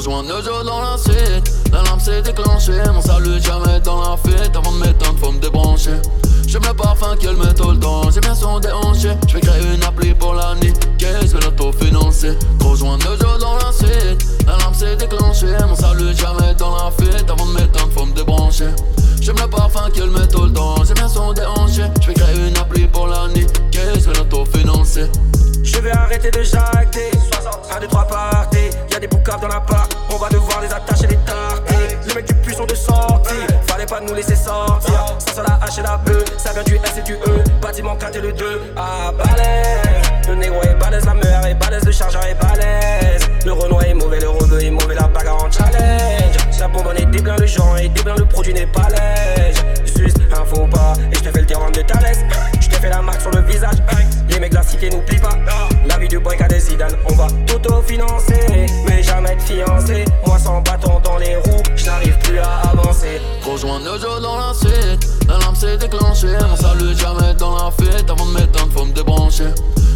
Rejoins 0.00 0.22
Nejo 0.22 0.64
dans 0.64 0.80
la 0.80 0.96
suite, 0.96 1.52
la 1.70 1.82
lampe 1.82 2.00
s'est 2.00 2.22
déclenchée 2.22 2.72
Mon 2.90 3.02
salut 3.02 3.38
jamais 3.38 3.80
dans 3.80 4.00
la 4.00 4.16
fête, 4.16 4.56
avant 4.56 4.72
de 4.72 4.78
m'éteindre 4.78 5.18
faut 5.22 5.30
me 5.30 5.38
débrancher. 5.38 6.00
J'aime 6.46 6.62
le 6.66 6.72
parfum 6.72 7.14
qu'elle 7.20 7.36
met 7.36 7.52
tout 7.52 7.70
le 7.70 7.78
temps, 7.78 8.10
j'ai 8.10 8.20
bien 8.20 8.34
son 8.34 8.58
déhanché. 8.60 9.10
Je 9.28 9.34
vais 9.34 9.40
créer 9.42 9.74
une 9.74 9.82
appli 9.82 10.14
pour 10.14 10.32
la 10.32 10.54
niquer, 10.54 11.20
je 11.20 11.36
vais 11.36 11.44
l'auto-financer. 11.44 12.38
Rejoins 12.64 12.96
Nejo 12.96 13.36
dans 13.40 13.56
la 13.56 13.70
suite, 13.72 14.26
la 14.46 14.56
lampe 14.64 14.74
s'est 14.74 14.96
déclenchée 14.96 15.54
Mon 15.68 15.76
salut 15.76 16.16
jamais 16.16 16.54
dans 16.54 16.76
la 16.76 16.90
fête, 16.92 17.30
avant 17.30 17.44
de 17.44 17.52
m'éteindre 17.52 17.92
faut 17.94 18.06
me 18.06 18.14
débrancher 18.14 18.68
J'aime 19.20 19.36
le 19.36 19.48
parfum 19.48 19.90
qu'elle 19.90 20.10
met 20.10 20.26
tout 20.26 20.44
le 20.44 20.52
temps, 20.52 20.82
j'ai 20.84 20.94
bien 20.94 21.08
son 21.08 21.32
déhanché 21.32 21.82
Je 22.00 22.06
vais 22.08 22.14
créer 22.14 22.48
une 22.48 22.56
appli 22.56 22.86
pour 22.86 23.06
la 23.06 23.28
niquer, 23.28 23.80
je 23.94 24.10
vais 24.10 24.18
l'auto-financer. 24.18 25.10
Je 25.62 25.78
vais 25.78 25.90
arrêter 25.90 26.30
de 26.30 26.42
jacter. 26.42 27.10
1, 27.70 27.80
2, 27.80 27.86
3 27.86 28.04
parties. 28.06 28.70
Y'a 28.90 28.98
des 28.98 29.06
boucaves 29.06 29.40
dans 29.40 29.48
la 29.48 29.60
part. 29.60 29.88
On 30.10 30.16
va 30.16 30.28
devoir 30.28 30.60
les 30.62 30.72
attacher 30.72 31.06
les 31.06 31.18
tarter. 31.18 31.96
Les 32.08 32.14
mecs 32.14 32.26
du 32.26 32.34
puits 32.34 32.54
sont 32.54 32.64
de 32.64 32.74
sortie. 32.74 33.34
Fallait 33.66 33.86
pas 33.86 34.00
nous 34.00 34.14
laisser 34.14 34.36
sortir. 34.36 35.16
Ça 35.18 35.34
sur 35.34 35.42
la 35.42 35.60
H 35.66 35.78
et 35.78 35.82
la 35.82 35.96
B 35.98 36.10
Ça 36.38 36.52
vient 36.52 36.64
du 36.64 36.76
S 36.76 36.98
et 36.98 37.02
du 37.02 37.14
E. 37.14 37.44
Bâtiment 37.60 37.96
4 37.96 38.16
et 38.16 38.20
le 38.20 38.32
2 38.32 38.74
Ah 38.76 39.12
balèze 39.12 40.09
Le 40.30 40.36
négro 40.36 40.62
est 40.62 40.78
balèze 40.78 41.04
La 41.06 41.14
meilleure 41.14 41.44
est 41.44 41.54
balèze 41.54 41.84
Le 41.84 41.90
chargeur 41.90 42.24
est 42.24 42.36
balèze. 42.40 43.28
Le 43.44 43.52
Renault 43.52 43.80
est 43.80 43.94
mauvais 43.94 44.20
Le 44.20 44.28
rebeu 44.28 44.62
est 44.62 44.70
mauvais 44.70 44.94
La 44.94 45.08
bagarre 45.08 45.44
en 45.44 45.50
challenge. 45.50 46.36
La 46.60 46.68
bonbonne 46.68 46.98
est 46.98 47.06
déblin 47.06 47.34
Le 47.36 47.46
genre 47.46 47.76
est 47.78 47.88
déblin 47.88 48.14
Le 48.16 48.24
produit 48.26 48.54
n'est 48.54 48.66
pas 48.66 48.86
lège 48.90 49.56
Juste 49.96 50.18
un 50.30 50.44
faux 50.44 50.68
pas 50.68 50.92
Et 51.10 51.16
je 51.16 51.20
te 51.20 51.30
fais 51.30 51.40
le 51.40 51.46
terrain 51.46 51.68
de 51.72 51.80
Thalès. 51.82 52.18
Je 52.60 52.68
te 52.68 52.76
fais 52.76 52.90
la 52.90 53.02
marque 53.02 53.20
sur 53.20 53.32
le 53.32 53.40
visage. 53.40 53.78
Les 54.28 54.38
mecs 54.38 54.52
de 54.52 54.56
la 54.56 54.62
cité 54.62 54.88
n'oublient 54.88 55.18
pas. 55.18 55.36
La 55.88 55.98
vie 55.98 56.06
du 56.06 56.20
boy 56.20 56.36
qu'a 56.36 56.46
des 56.46 56.60
Zidane 56.60 56.94
On 57.10 57.14
va 57.14 57.26
tout 57.46 57.82
financer 57.82 58.66
Mais 58.86 59.02
jamais 59.02 59.34
de 59.34 59.42
fiancé. 59.42 60.04
Moi 60.24 60.38
sans 60.38 60.60
bâton 60.60 61.00
dans 61.02 61.18
les 61.18 61.34
roues 61.34 61.62
Je 61.74 61.86
n'arrive 61.86 62.16
plus 62.18 62.38
à 62.38 62.70
avancer. 62.70 63.20
Rejoins 63.42 63.80
Nejo 63.80 64.20
dans 64.20 64.38
la 64.38 64.54
suite, 64.54 65.08
la 65.26 65.38
lampe 65.38 65.56
s'est 65.56 65.76
déclenchée. 65.76 66.38
Mon 66.48 66.54
salut 66.54 66.94
jamais 66.96 67.34
dans 67.34 67.56
la 67.56 67.72
fête, 67.72 68.08
avant 68.08 68.26
de 68.26 68.32
m'éteindre 68.32 68.72
faut 68.72 68.84
me 68.84 68.92
débrancher 68.92 69.46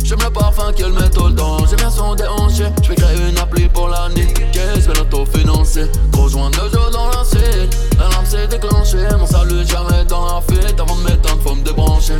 J'aime 0.05 0.19
le 0.23 0.31
parfum 0.31 0.71
qu'elle 0.77 0.93
met 0.93 1.09
tout 1.09 1.29
le 1.29 1.35
temps, 1.35 1.57
j'ai 1.67 1.77
bien 1.77 1.91
son 1.91 2.15
déhanché. 2.15 2.65
Je 2.83 2.91
vais 2.91 2.95
créer 2.95 3.31
une 3.31 3.39
appli 3.39 3.71
pour 3.71 3.89
la 3.89 4.11
je 4.15 4.89
vais 4.89 4.99
l'auto-financer. 4.99 5.91
Rejoins 6.13 6.51
Nejo 6.51 6.91
dans 6.93 7.09
la 7.09 7.25
suite, 7.25 7.75
la 7.99 8.05
lampe 8.11 8.27
s'est 8.27 8.47
déclenchée. 8.47 8.99
Mon 9.19 9.27
salut 9.27 9.67
jamais 9.67 10.05
dans 10.07 10.27
la 10.27 10.43
fête, 10.43 10.79
avant 10.79 10.95
de 10.97 11.05
m'éteindre 11.05 11.41
faut 11.43 11.55
me 11.55 11.63
débrancher. 11.63 12.19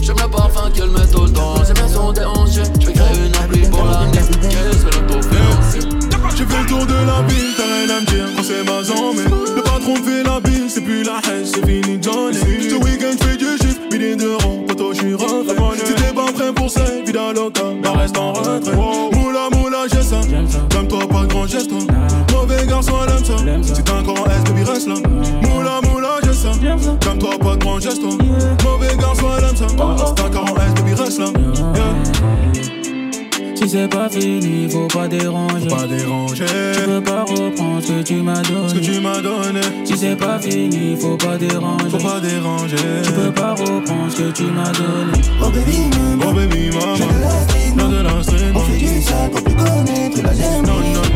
J'aime 0.00 0.16
le 0.16 0.30
parfum 0.30 0.70
qu'elle 0.70 0.88
met 0.88 1.06
tout 1.12 1.24
le 1.24 1.30
temps, 1.30 1.62
j'ai 1.66 1.74
bien 1.74 1.88
son 1.88 2.10
déhanché. 2.10 2.62
Je 2.80 2.86
vais 2.86 2.92
créer 2.94 3.26
une 3.26 3.36
appli 3.36 3.68
pour 3.68 3.84
la 3.84 4.00
je 4.14 4.18
vais 4.18 4.90
l'auto-financer. 4.96 5.88
J'ai 6.36 6.44
fait 6.44 6.62
le 6.62 6.66
tour 6.66 6.86
de 6.86 6.94
la 6.94 7.22
ville, 7.28 7.54
t'as 7.54 7.64
rien 7.64 7.96
à 7.96 8.00
me 8.00 8.06
dire. 8.06 8.26
Quand 8.34 8.42
c'est 8.44 8.64
ma 8.64 8.82
zone 8.82 9.16
Le 9.56 9.62
patron 9.62 9.96
fait 9.96 10.22
la 10.22 10.40
bille, 10.40 10.70
c'est 10.70 10.80
plus 10.80 11.02
la 11.02 11.20
haine, 11.28 11.44
c'est 11.44 11.66
fini 11.66 11.98
Johnny 12.00 12.45
toi 21.48 21.58
pas 21.58 21.66
de 21.66 21.66
grand 21.66 21.66
geste 21.66 21.70
toi. 21.70 21.78
Mauvais 22.32 22.66
garçon 22.66 22.92
elle 23.06 23.48
aime 23.48 23.62
ça, 23.62 23.74
si 23.74 23.82
t'as 23.82 23.94
un 23.94 24.02
grand 24.02 24.26
S 24.26 24.44
baby 24.46 24.62
reste 24.64 24.88
là. 24.88 24.94
Moula 25.42 25.80
moula 25.82 26.08
j'ai 26.24 26.32
ça, 26.32 26.50
comme 27.04 27.18
toi 27.18 27.30
pas 27.38 27.54
de 27.56 27.60
grand 27.64 27.80
geste 27.80 28.00
toi. 28.00 28.10
Mauvais 28.64 28.96
garçon 28.96 29.26
elle 29.38 29.44
aime 29.44 29.56
ça, 29.56 29.68
si 29.68 29.76
t'as 29.76 30.24
un 30.24 30.30
grand 30.30 30.56
S 30.56 30.74
baby 30.76 30.94
reste 30.94 31.18
là. 31.20 31.26
Si 33.54 33.70
c'est 33.70 33.88
pas 33.88 34.08
fini, 34.08 34.68
faut 34.70 34.86
pas 34.86 35.08
déranger. 35.08 35.66
Pas 35.66 35.86
déranger. 35.88 36.44
Tu 36.74 36.82
peux 36.82 37.00
pas 37.00 37.22
reprendre 37.24 37.82
ce 37.82 37.88
que 37.88 38.02
tu 38.02 38.14
m'as 38.22 38.36
ce 38.44 38.74
que 38.74 38.78
donné. 38.78 38.80
tu 38.80 39.00
m'as 39.00 39.20
donné. 39.20 39.60
Si 39.84 39.96
c'est 39.96 40.14
pas 40.14 40.38
fini, 40.38 40.94
faut 40.96 41.16
pas 41.16 41.36
déranger. 41.36 41.90
Faut 41.90 41.98
pas 41.98 42.20
déranger. 42.20 42.76
Tu 43.02 43.12
peux 43.12 43.32
pas 43.32 43.54
reprendre 43.54 44.10
ce 44.10 44.16
que 44.22 44.30
tu 44.30 44.44
m'as 44.44 44.70
donné. 44.70 45.12
Oh 45.42 45.50
baby 45.50 45.78
maman, 45.98 46.24
Oh 46.30 46.32
baby 46.34 46.70
mama, 46.70 46.94
j'ai 46.96 47.04
de 47.06 47.20
la 47.20 47.30
street, 47.42 47.72
non 47.76 47.88
de 47.88 48.02
la 48.02 48.22
street, 48.22 48.52
on 48.54 48.60
fait 48.60 48.78
du 48.78 49.02
sale 49.02 49.30
pour 49.32 49.42
plus 49.42 49.54
connaître 49.54 50.22
la 50.22 50.30
Non, 50.30 50.38
gemme. 50.38 50.66
non, 50.66 50.74
non, 50.74 50.92
non 50.92 51.15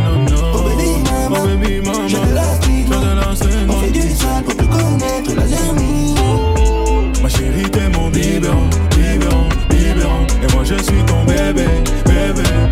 Ma 7.23 7.29
chérie 7.29 7.71
t'es 7.71 7.89
mon 7.91 8.09
biberon, 8.11 8.69
biberon, 8.97 9.49
biberon. 9.69 10.27
Et 10.43 10.55
moi 10.55 10.65
je 10.65 10.75
suis 10.75 11.05
ton 11.05 11.25
bébé, 11.25 11.67
bébé 12.07 12.70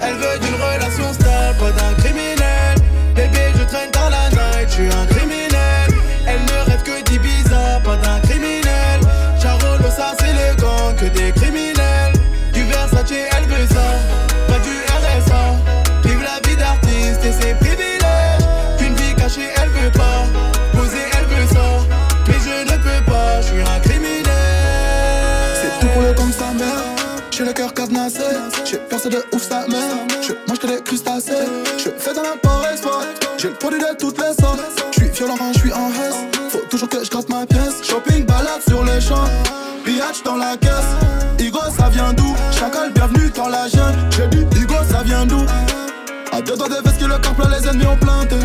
Elle 0.00 0.14
veut 0.14 0.38
d'une 0.40 0.54
relation 0.54 1.12
stable, 1.12 1.74
d'un 1.76 1.94
criminel. 2.02 2.35
J'ai 33.38 33.48
le 33.48 33.54
produit 33.54 33.80
de 33.80 33.96
toutes 33.98 34.18
les 34.18 34.34
sortes. 34.42 34.60
Je 34.92 35.00
suis 35.00 35.08
violent 35.10 35.36
quand 35.38 35.52
je 35.54 35.58
suis 35.60 35.72
en 35.72 35.88
hesse 35.90 36.50
Faut 36.50 36.66
toujours 36.70 36.88
que 36.88 37.02
je 37.02 37.10
gratte 37.10 37.28
ma 37.28 37.46
pièce. 37.46 37.82
Shopping, 37.82 38.26
balade 38.26 38.60
sur 38.68 38.84
les 38.84 39.00
champs. 39.00 39.28
Pillage 39.84 40.22
dans 40.24 40.36
la 40.36 40.56
caisse. 40.56 40.92
Igo 41.38 41.60
ça 41.76 41.88
vient 41.88 42.12
d'où? 42.12 42.34
Chacal 42.52 42.92
bienvenue 42.92 43.30
dans 43.34 43.48
la 43.48 43.68
jungle. 43.68 43.98
J'ai 44.10 44.26
dit 44.28 44.60
Igo 44.60 44.74
ça 44.90 45.02
vient 45.02 45.24
d'où? 45.26 45.44
À 46.32 46.42
deux 46.42 46.56
doigts 46.56 46.68
de 46.68 46.82
veste 46.84 46.98
que 46.98 47.06
le 47.06 47.18
corps 47.18 47.34
plein 47.34 47.48
les 47.48 47.66
ennemis 47.68 47.86
ont 47.86 47.96
planté. 47.96 48.36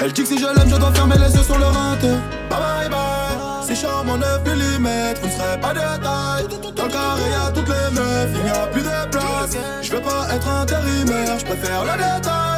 Elle 0.00 0.12
dit 0.12 0.22
que 0.22 0.28
si 0.28 0.38
je 0.38 0.46
l'aime 0.46 0.70
je 0.70 0.76
dois 0.76 0.92
fermer 0.92 1.16
les 1.18 1.34
yeux 1.34 1.42
sur 1.42 1.58
le 1.58 1.64
rinté 1.66 2.08
Bye 2.50 2.58
bye 2.60 2.88
bye. 2.90 3.66
C'est 3.66 3.74
charmant 3.74 4.16
9 4.16 4.40
mm, 4.44 4.88
vous 5.20 5.26
ne 5.26 5.32
serez 5.32 5.60
pas 5.60 5.74
de 5.74 5.80
taille 5.80 6.46
Dans 6.76 6.84
le 6.84 6.90
carré 6.90 7.22
y'a 7.30 7.50
toutes 7.52 7.68
les 7.68 7.94
meufs, 7.98 8.30
il 8.34 8.44
n'y 8.44 8.50
a 8.50 8.66
plus 8.68 8.82
de 8.82 9.10
place. 9.10 9.56
Je 9.82 9.92
veux 9.92 10.00
pas 10.00 10.28
être 10.34 10.48
intérimaire, 10.48 11.38
je 11.38 11.44
préfère 11.44 11.84
le 11.84 11.92
détail 11.92 12.55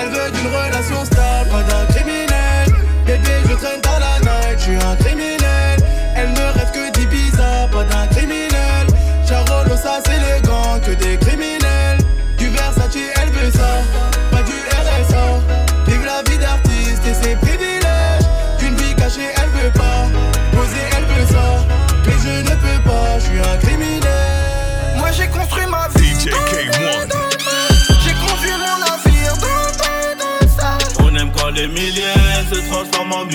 Elle 0.00 0.08
veut 0.08 0.30
d'une 0.30 0.46
relation 0.46 1.04
stable, 1.04 1.50
pas 1.50 1.89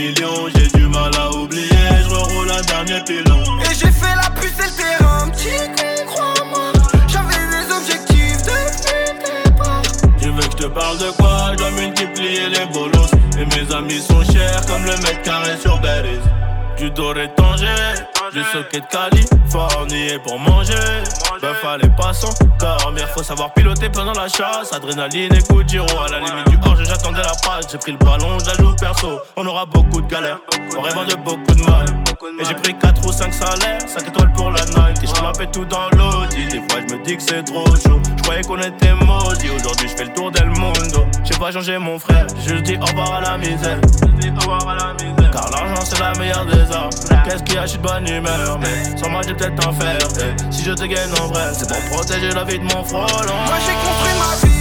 millions. 0.06 0.48
J'ai 0.56 0.68
du 0.78 0.88
mal 0.88 1.12
à 1.18 1.32
oublier, 1.32 1.70
je 2.04 2.10
reroule 2.10 2.52
un 2.52 2.62
dernier 2.62 3.04
pilon. 3.04 3.44
Et 3.62 3.74
j'ai 3.74 3.92
fait 3.92 4.16
la 4.16 4.30
puce 4.30 4.52
et 4.60 4.70
le 4.70 4.76
terrain, 4.76 5.30
petit 5.30 5.60
con, 5.76 6.06
crois-moi. 6.08 6.72
J'avais 7.08 7.46
des 7.54 7.74
objectifs 7.74 8.42
depuis 8.44 9.14
le 9.14 9.50
départ. 9.50 9.82
Tu 10.20 10.30
veux 10.30 10.38
que 10.38 10.52
je 10.52 10.58
te 10.58 10.68
parle 10.68 10.98
de 10.98 11.12
quoi? 11.12 11.52
Je 11.52 11.58
dois 11.58 11.72
multiplier 11.72 12.50
les 12.50 12.66
bolos. 12.68 13.12
Et 13.38 13.46
mes 13.46 13.76
amis 13.76 14.02
sont 14.02 14.24
chers 14.32 14.66
comme 14.66 14.84
le 14.84 14.96
mètre 15.04 15.22
carré 15.24 15.58
sur 15.60 15.80
Berries. 15.80 16.20
Du 16.78 16.90
doré 16.92 17.30
Tanger, 17.36 17.96
du 18.32 18.44
socket 18.44 18.84
de 18.84 18.88
Californie 18.88 20.08
et 20.08 20.20
pour 20.20 20.40
manger. 20.40 20.74
Ben 21.42 21.54
fallait 21.56 21.90
pas 21.90 22.14
s'endormir, 22.14 23.08
faut 23.10 23.24
savoir 23.24 23.54
piloter 23.54 23.90
pendant 23.90 24.14
la 24.14 24.28
chasse. 24.28 24.74
Adrénaline 24.74 25.34
et 25.34 25.42
coup 25.44 25.64
de 25.64 25.70
giro, 25.70 25.88
à 26.00 26.10
la 26.10 26.20
limite 26.20 26.50
du 26.50 26.58
hors, 26.66 26.76
j'attendais 26.84 27.22
la 27.22 27.34
passe. 27.44 27.68
J'ai 27.72 27.78
pris 27.78 27.92
le 27.92 27.98
ballon, 27.98 28.38
je 28.40 28.46
la 28.46 28.54
joue 28.54 28.76
perso. 28.76 29.20
On 29.36 29.46
aura 29.46 29.66
beaucoup 29.66 30.02
de 30.02 30.08
galères, 30.08 30.40
on 30.78 30.82
rêve 30.82 30.96
de 31.08 31.16
beaucoup 31.16 31.54
de 31.54 31.64
mal. 31.64 31.86
Et 32.40 32.46
j'ai 32.46 32.56
pris 32.56 32.74
4 32.78 33.08
ou 33.08 33.12
5 33.12 33.34
salaires, 33.34 33.80
5 33.88 34.08
étoiles 34.08 34.34
pour 34.34 34.52
la 34.52 34.66
night. 34.66 35.04
Et 35.04 35.08
je 35.08 35.22
m'appelle 35.22 35.52
tout 35.52 35.66
dans 35.66 35.90
l'audi. 35.92 36.48
Des 36.48 36.58
fois, 36.70 36.82
je 36.88 36.96
me 36.96 37.04
dis 37.04 37.18
que 37.18 37.24
c'est 37.24 37.44
trop 37.44 37.66
chaud. 37.68 38.02
Je 38.18 38.24
croyais 38.24 38.42
qu'on 38.42 38.60
était 38.60 38.94
maudits. 38.94 39.52
Aujourd'hui, 39.56 39.88
je 39.90 39.96
fais 39.96 40.06
le 40.06 40.14
tour 40.14 40.32
d'El 40.32 40.50
Mundo. 40.50 41.06
J'ai 41.24 41.38
pas 41.38 41.52
changé 41.52 41.78
mon 41.78 42.00
frère, 42.00 42.26
je 42.46 42.56
dis 42.56 42.78
au 42.78 42.86
revoir 42.86 43.14
à 43.16 43.22
la 43.22 43.38
misère. 43.38 43.80
Car 45.32 45.50
l'argent, 45.52 45.82
c'est 45.84 46.00
la 46.00 46.14
meilleure 46.14 46.46
des 46.46 46.72
armes. 46.72 46.90
Qu'est-ce 47.26 47.44
qui 47.44 47.58
achète 47.58 47.82
bonne 47.82 48.08
Mais 48.22 48.98
sans 48.98 49.10
moi, 49.10 49.22
j'ai 49.26 49.34
peut-être 49.34 49.68
en 49.68 49.74
faire. 49.74 49.98
Et 49.98 50.52
si 50.52 50.64
je 50.64 50.72
te 50.72 50.84
gagne 50.84 51.12
en 51.22 51.28
vrai, 51.28 51.52
c'est 51.54 51.68
pour 51.68 51.98
protéger 51.98 52.32
la 52.32 52.44
vie 52.44 52.60
de 52.60 52.64
mon 52.64 52.84
frôlant. 52.84 53.08
Moi 53.08 53.58
j'ai 53.66 53.74
construit 53.74 54.14
ma 54.20 54.48
vie 54.48 54.56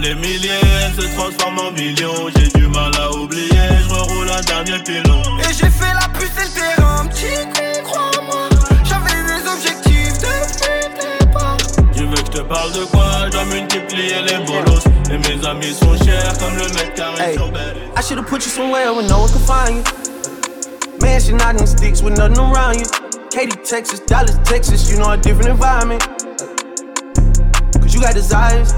les 0.00 0.14
milliers 0.14 0.60
se 0.96 1.06
transforment 1.16 1.58
en 1.58 1.72
millions. 1.72 2.28
J'ai 2.36 2.48
du 2.58 2.66
mal 2.68 2.92
à 3.00 3.10
oublier, 3.12 3.68
je 3.82 3.88
reroule 3.88 4.30
un 4.30 4.40
dernier 4.42 4.82
pilon. 4.82 5.22
Et 5.40 5.52
j'ai 5.52 5.70
fait 5.70 5.92
la 5.94 6.08
puce 6.08 6.30
et 6.36 6.44
le 6.44 6.76
terrain, 6.76 7.06
petit 7.06 7.44
con, 7.54 7.82
crois-moi. 7.84 8.48
J'avais 8.84 9.22
des 9.24 9.48
objectifs 9.48 10.18
depuis 10.18 10.82
le 10.84 11.26
départ. 11.26 11.56
Tu 11.94 12.04
veux 12.04 12.14
que 12.14 12.18
je 12.18 12.38
te 12.38 12.42
parle 12.42 12.72
de 12.72 12.84
quoi? 12.84 13.26
Je 13.26 13.30
dois 13.30 13.44
multiplier 13.44 14.22
les 14.22 14.38
bolos. 14.44 14.67
Mes 15.38 15.46
amis 15.46 15.74
sont 15.74 15.96
chers 16.04 16.36
comme 16.38 16.54
le 16.54 16.64
mètre 16.74 16.94
carré 16.94 17.34
sur. 17.34 17.46
I 17.96 18.02
should've 18.02 18.26
put 18.26 18.44
you 18.44 18.50
somewhere 18.50 18.92
where 18.92 19.06
no 19.06 19.20
one 19.20 19.30
could 19.30 19.42
find 19.42 19.76
you. 19.76 19.82
Mansion 21.00 21.40
out 21.40 21.60
in 21.60 21.66
sticks 21.66 22.02
with 22.02 22.16
nothing 22.16 22.38
around 22.38 22.78
you. 22.78 22.86
Katy, 23.30 23.56
Texas, 23.62 24.00
Dallas, 24.00 24.36
Texas, 24.44 24.90
you 24.90 24.98
know 24.98 25.10
a 25.10 25.16
different 25.16 25.50
environment. 25.50 26.02
Cause 27.74 27.94
you 27.94 28.00
got 28.00 28.14
desires. 28.14 28.72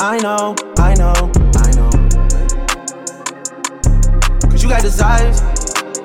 I 0.00 0.18
know, 0.20 0.54
I 0.78 0.94
know, 0.94 1.30
I 1.56 1.70
know. 1.72 1.90
Cause 4.48 4.62
you 4.62 4.68
got 4.70 4.82
desires. 4.82 5.42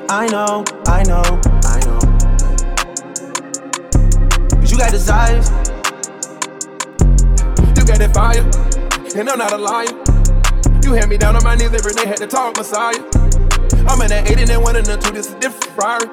I 0.10 0.28
know, 0.28 0.66
I 0.88 1.04
know, 1.04 1.24
I 1.64 1.80
know. 1.86 2.00
Cause 4.60 4.72
you 4.72 4.78
got 4.78 4.92
desires. 4.92 5.50
You 7.78 7.86
got 7.86 8.00
that 8.00 8.12
fire, 8.14 8.67
and 9.16 9.30
I'm 9.30 9.38
not 9.38 9.54
a 9.54 9.58
liar. 9.58 9.88
You 10.84 10.94
had 10.94 11.10
me 11.10 11.18
down 11.18 11.36
on 11.36 11.44
my 11.44 11.56
knees 11.56 11.74
every 11.74 11.94
day, 11.94 12.06
had 12.06 12.18
to 12.18 12.28
talk 12.28 12.58
Messiah. 12.58 13.00
I'm 13.88 14.02
in 14.02 14.10
that 14.10 14.28
8 14.30 14.40
and 14.40 14.48
that 14.50 14.62
1 14.62 14.76
and 14.76 14.86
the 14.86 14.98
2, 14.98 15.12
this 15.12 15.28
is 15.30 15.36
different 15.36 15.64
Ferrari. 15.76 16.08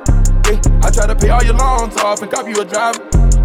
Yeah, 0.46 0.60
I 0.84 0.90
try 0.90 1.06
to 1.06 1.16
pay 1.16 1.30
all 1.30 1.42
your 1.42 1.54
loans 1.54 1.96
off 1.98 2.22
and 2.22 2.30
copy 2.30 2.52
you 2.52 2.60
a 2.60 2.64
driver. 2.64 3.00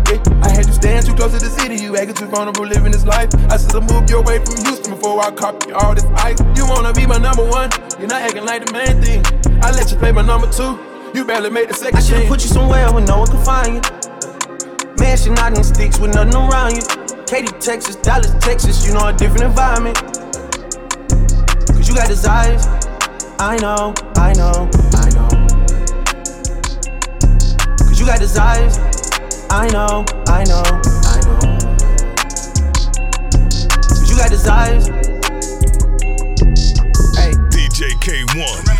Yeah, 0.10 0.22
I 0.44 0.50
had 0.52 0.68
you 0.68 0.74
stand 0.74 1.06
too 1.06 1.16
close 1.16 1.34
to 1.34 1.40
the 1.40 1.50
city, 1.50 1.82
you 1.82 1.98
acting 1.98 2.16
too 2.16 2.28
vulnerable 2.28 2.66
living 2.66 2.92
this 2.92 3.06
life. 3.06 3.30
I 3.50 3.58
should've 3.58 3.90
moved 3.90 4.10
you 4.10 4.20
away 4.20 4.44
from 4.44 4.58
Houston 4.66 4.94
before 4.94 5.22
I 5.22 5.32
copy 5.32 5.72
all 5.72 5.96
this 5.96 6.06
ice. 6.20 6.40
You 6.56 6.68
wanna 6.68 6.94
be 6.94 7.06
my 7.06 7.18
number 7.18 7.46
one, 7.46 7.70
you're 7.98 8.12
not 8.12 8.22
acting 8.22 8.46
like 8.46 8.66
the 8.66 8.74
main 8.74 9.02
thing. 9.02 9.24
I 9.64 9.72
let 9.72 9.90
you 9.92 9.98
play 9.98 10.12
my 10.12 10.22
number 10.22 10.52
two, 10.52 10.78
you 11.14 11.26
barely 11.26 11.50
made 11.50 11.70
the 11.70 11.74
second 11.74 11.98
I 11.98 12.02
should've 12.02 12.28
put 12.28 12.44
you 12.44 12.50
somewhere 12.50 12.92
where 12.92 13.06
no 13.06 13.26
one 13.26 13.30
could 13.30 13.46
find 13.46 13.80
you. 13.80 13.82
Mansion 15.00 15.38
out 15.40 15.58
in 15.58 15.64
sticks 15.64 15.98
with 15.98 16.14
nothing 16.14 16.36
around 16.36 16.76
you. 16.76 17.09
Katy, 17.30 17.52
Texas, 17.60 17.96
Dallas, 17.98 18.34
Texas, 18.40 18.84
you 18.88 18.92
know 18.92 19.06
a 19.06 19.14
different 19.14 19.44
environment. 19.44 19.96
Cause 21.68 21.88
you 21.88 21.94
got 21.94 22.08
desires. 22.08 22.66
I 23.38 23.56
know, 23.62 23.94
I 24.16 24.34
know, 24.34 24.68
I 24.94 25.10
know. 25.12 25.30
Cause 27.78 28.00
you 28.00 28.08
got 28.08 28.18
desires. 28.18 28.80
I 29.52 29.68
know, 29.72 30.06
I 30.26 30.44
know, 30.46 30.64
I 31.06 31.22
know. 31.28 31.40
Cause 33.90 34.10
you 34.10 34.18
got 34.18 34.32
desires. 34.32 34.88
Hey. 37.16 37.34
DJ 37.54 37.94
K1. 38.02 38.79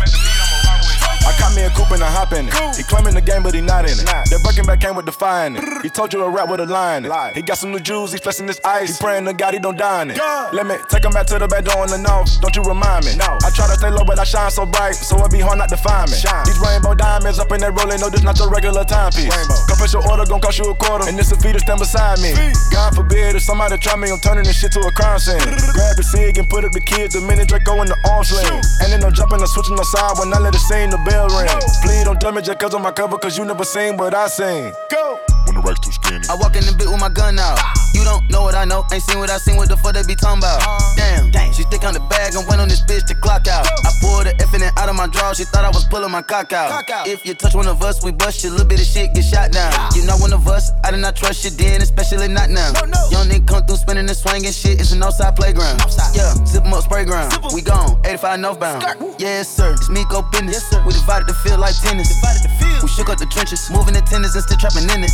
Me 1.60 1.66
a 1.66 1.70
coupe 1.76 1.92
and 1.92 2.02
I 2.02 2.08
hop 2.08 2.32
in 2.32 2.48
it. 2.48 2.56
He 2.72 2.82
claiming 2.82 3.12
the 3.12 3.20
game, 3.20 3.42
but 3.44 3.52
he 3.52 3.60
not 3.60 3.84
in 3.84 3.92
it. 3.92 4.08
That 4.08 4.40
Birkin 4.40 4.64
back 4.64 4.80
came 4.80 4.96
with 4.96 5.04
defining 5.04 5.60
it. 5.60 5.84
He 5.84 5.90
told 5.92 6.08
you 6.08 6.24
to 6.24 6.28
rap 6.32 6.48
with 6.48 6.60
a 6.60 6.64
line. 6.64 7.04
in. 7.04 7.12
He 7.36 7.42
got 7.42 7.58
some 7.60 7.70
new 7.70 7.80
jewels, 7.80 8.12
he 8.12 8.18
flexing 8.18 8.48
his 8.48 8.58
ice. 8.64 8.96
He 8.96 9.04
praying 9.04 9.26
to 9.28 9.34
God 9.36 9.52
he 9.52 9.60
don't 9.60 9.76
die 9.76 10.08
in 10.08 10.16
it. 10.16 10.16
Let 10.56 10.64
me 10.64 10.80
take 10.88 11.04
him 11.04 11.12
back 11.12 11.26
to 11.28 11.38
the 11.38 11.44
back 11.44 11.68
door 11.68 11.84
in 11.84 11.92
the 11.92 12.00
north. 12.00 12.40
Don't 12.40 12.56
you 12.56 12.64
remind 12.64 13.04
me? 13.04 13.12
No. 13.20 13.36
I 13.44 13.52
try 13.52 13.68
to 13.68 13.76
stay 13.76 13.92
low, 13.92 14.08
but 14.08 14.16
I 14.18 14.24
shine 14.24 14.48
so 14.48 14.64
bright, 14.64 14.96
so 14.96 15.20
it 15.20 15.28
be 15.28 15.40
hard 15.44 15.60
not 15.60 15.68
to 15.68 15.76
find 15.76 16.08
me. 16.08 16.16
These 16.16 16.56
rainbow 16.64 16.96
diamonds 16.96 17.36
up 17.36 17.52
in 17.52 17.60
that 17.60 17.76
rolling, 17.76 18.00
no, 18.00 18.08
this 18.08 18.24
not 18.24 18.40
your 18.40 18.48
regular 18.48 18.84
timepiece. 18.88 19.28
Confess 19.68 19.92
your 19.92 20.04
order, 20.08 20.24
gon' 20.24 20.40
cost 20.40 20.56
you 20.56 20.64
a 20.64 20.74
quarter, 20.74 21.12
and 21.12 21.18
this 21.18 21.28
a 21.28 21.36
fee 21.36 21.52
to 21.52 21.60
stand 21.60 21.76
beside 21.84 22.24
me. 22.24 22.32
God 22.72 22.96
forbid 22.96 23.36
if 23.36 23.44
somebody 23.44 23.76
try 23.76 24.00
me, 24.00 24.08
I'm 24.08 24.16
turning 24.24 24.48
this 24.48 24.56
shit 24.56 24.72
to 24.72 24.80
a 24.80 24.92
crime 24.96 25.20
scene. 25.20 25.44
Grab 25.76 26.00
the 26.00 26.08
cig 26.08 26.40
and 26.40 26.48
put 26.48 26.64
up 26.64 26.72
the 26.72 26.80
kids, 26.80 27.12
the 27.12 27.20
minute 27.20 27.52
Draco 27.52 27.84
in 27.84 27.88
the 27.92 28.00
arms 28.08 28.32
lane. 28.32 28.64
And 28.80 28.88
then 28.88 29.04
I'm 29.04 29.12
jumping 29.12 29.44
and 29.44 29.50
switching 29.52 29.76
the 29.76 29.84
side 29.84 30.16
when 30.16 30.32
I 30.32 30.40
let 30.40 30.56
it 30.56 30.64
sing, 30.64 30.88
the 30.88 30.98
bell 31.04 31.28
ring. 31.28 31.49
Please 31.82 32.04
don't 32.04 32.20
damage 32.20 32.48
it 32.48 32.58
cause 32.58 32.74
of 32.74 32.80
my 32.80 32.90
cover, 32.90 33.18
cause 33.18 33.36
you 33.36 33.44
never 33.44 33.64
seen 33.64 33.96
what 33.96 34.14
I 34.14 34.28
seen. 34.28 34.72
Go! 34.90 35.20
When 35.46 35.54
the 35.54 35.62
rack's 35.62 35.80
too 35.80 35.92
skinny. 35.92 36.24
I 36.30 36.34
walk 36.36 36.56
in 36.56 36.64
the 36.64 36.72
bit 36.72 36.88
with 36.88 37.00
my 37.00 37.08
gun 37.08 37.38
out. 37.38 37.58
You 37.92 38.04
don't 38.04 38.28
know 38.30 38.42
what 38.42 38.54
I 38.54 38.64
know, 38.64 38.86
ain't 38.92 39.02
seen 39.02 39.18
what 39.18 39.28
I 39.30 39.36
seen, 39.36 39.56
what 39.56 39.68
the 39.68 39.76
fuck 39.76 39.94
they 39.94 40.02
be 40.02 40.14
talking 40.14 40.38
about. 40.38 40.62
Damn, 40.96 41.52
she 41.52 41.62
stick 41.62 41.84
on 41.84 41.92
the 41.92 42.00
bag 42.00 42.34
and 42.34 42.48
went 42.48 42.60
on 42.60 42.68
this 42.68 42.80
bitch 42.80 43.04
to 43.06 43.14
clock 43.14 43.46
out. 43.48 43.66
I 43.84 43.92
pulled 44.00 44.24
the 44.24 44.34
F 44.40 44.54
in 44.54 44.62
it 44.62 44.72
out 44.78 44.79
of 44.79 44.79
my 45.00 45.06
draw, 45.06 45.32
she 45.32 45.44
thought 45.44 45.64
I 45.64 45.72
was 45.72 45.84
pulling 45.88 46.10
my 46.12 46.20
cock 46.20 46.52
out. 46.52 46.84
If 47.08 47.24
you 47.24 47.32
touch 47.32 47.54
one 47.54 47.66
of 47.66 47.80
us, 47.82 48.04
we 48.04 48.12
bust 48.12 48.44
you, 48.44 48.50
little 48.50 48.66
bit 48.66 48.80
of 48.80 48.86
shit 48.86 49.14
get 49.14 49.24
shot 49.24 49.50
down. 49.50 49.72
You 49.96 50.04
not 50.04 50.20
one 50.20 50.32
of 50.34 50.46
us, 50.46 50.72
I 50.84 50.90
did 50.90 51.00
not 51.00 51.16
trust 51.16 51.42
you 51.42 51.50
then, 51.50 51.80
especially 51.80 52.28
not 52.28 52.50
now. 52.50 52.72
No, 52.72 52.84
no. 52.84 53.00
Young 53.08 53.26
nigga 53.28 53.48
come 53.48 53.64
through 53.64 53.80
spinning 53.80 54.04
and 54.04 54.16
swinging 54.16 54.52
shit, 54.52 54.78
it's 54.78 54.92
an 54.92 55.02
outside 55.02 55.36
playground. 55.36 55.80
Yeah, 56.12 56.36
zip 56.44 56.66
'em 56.66 56.74
up, 56.74 56.84
spray 56.84 57.06
ground. 57.06 57.32
We 57.54 57.62
gone, 57.62 57.96
85 58.04 58.40
northbound. 58.40 58.84
Yes, 59.16 59.48
sir, 59.48 59.72
it's 59.72 59.88
me 59.88 60.04
go 60.10 60.20
business. 60.20 60.68
We 60.84 60.92
divided 60.92 61.28
the 61.28 61.34
field 61.34 61.60
like 61.60 61.80
tennis. 61.80 62.12
Divided 62.12 62.42
the 62.44 62.52
field. 62.60 62.82
We 62.82 62.88
shook 62.88 63.08
up 63.08 63.16
the 63.16 63.26
trenches, 63.32 63.70
moving 63.70 63.94
the 63.94 64.02
tennis 64.02 64.34
and 64.34 64.44
still 64.44 64.58
trapping 64.58 64.84
in 64.84 65.04
it. 65.04 65.12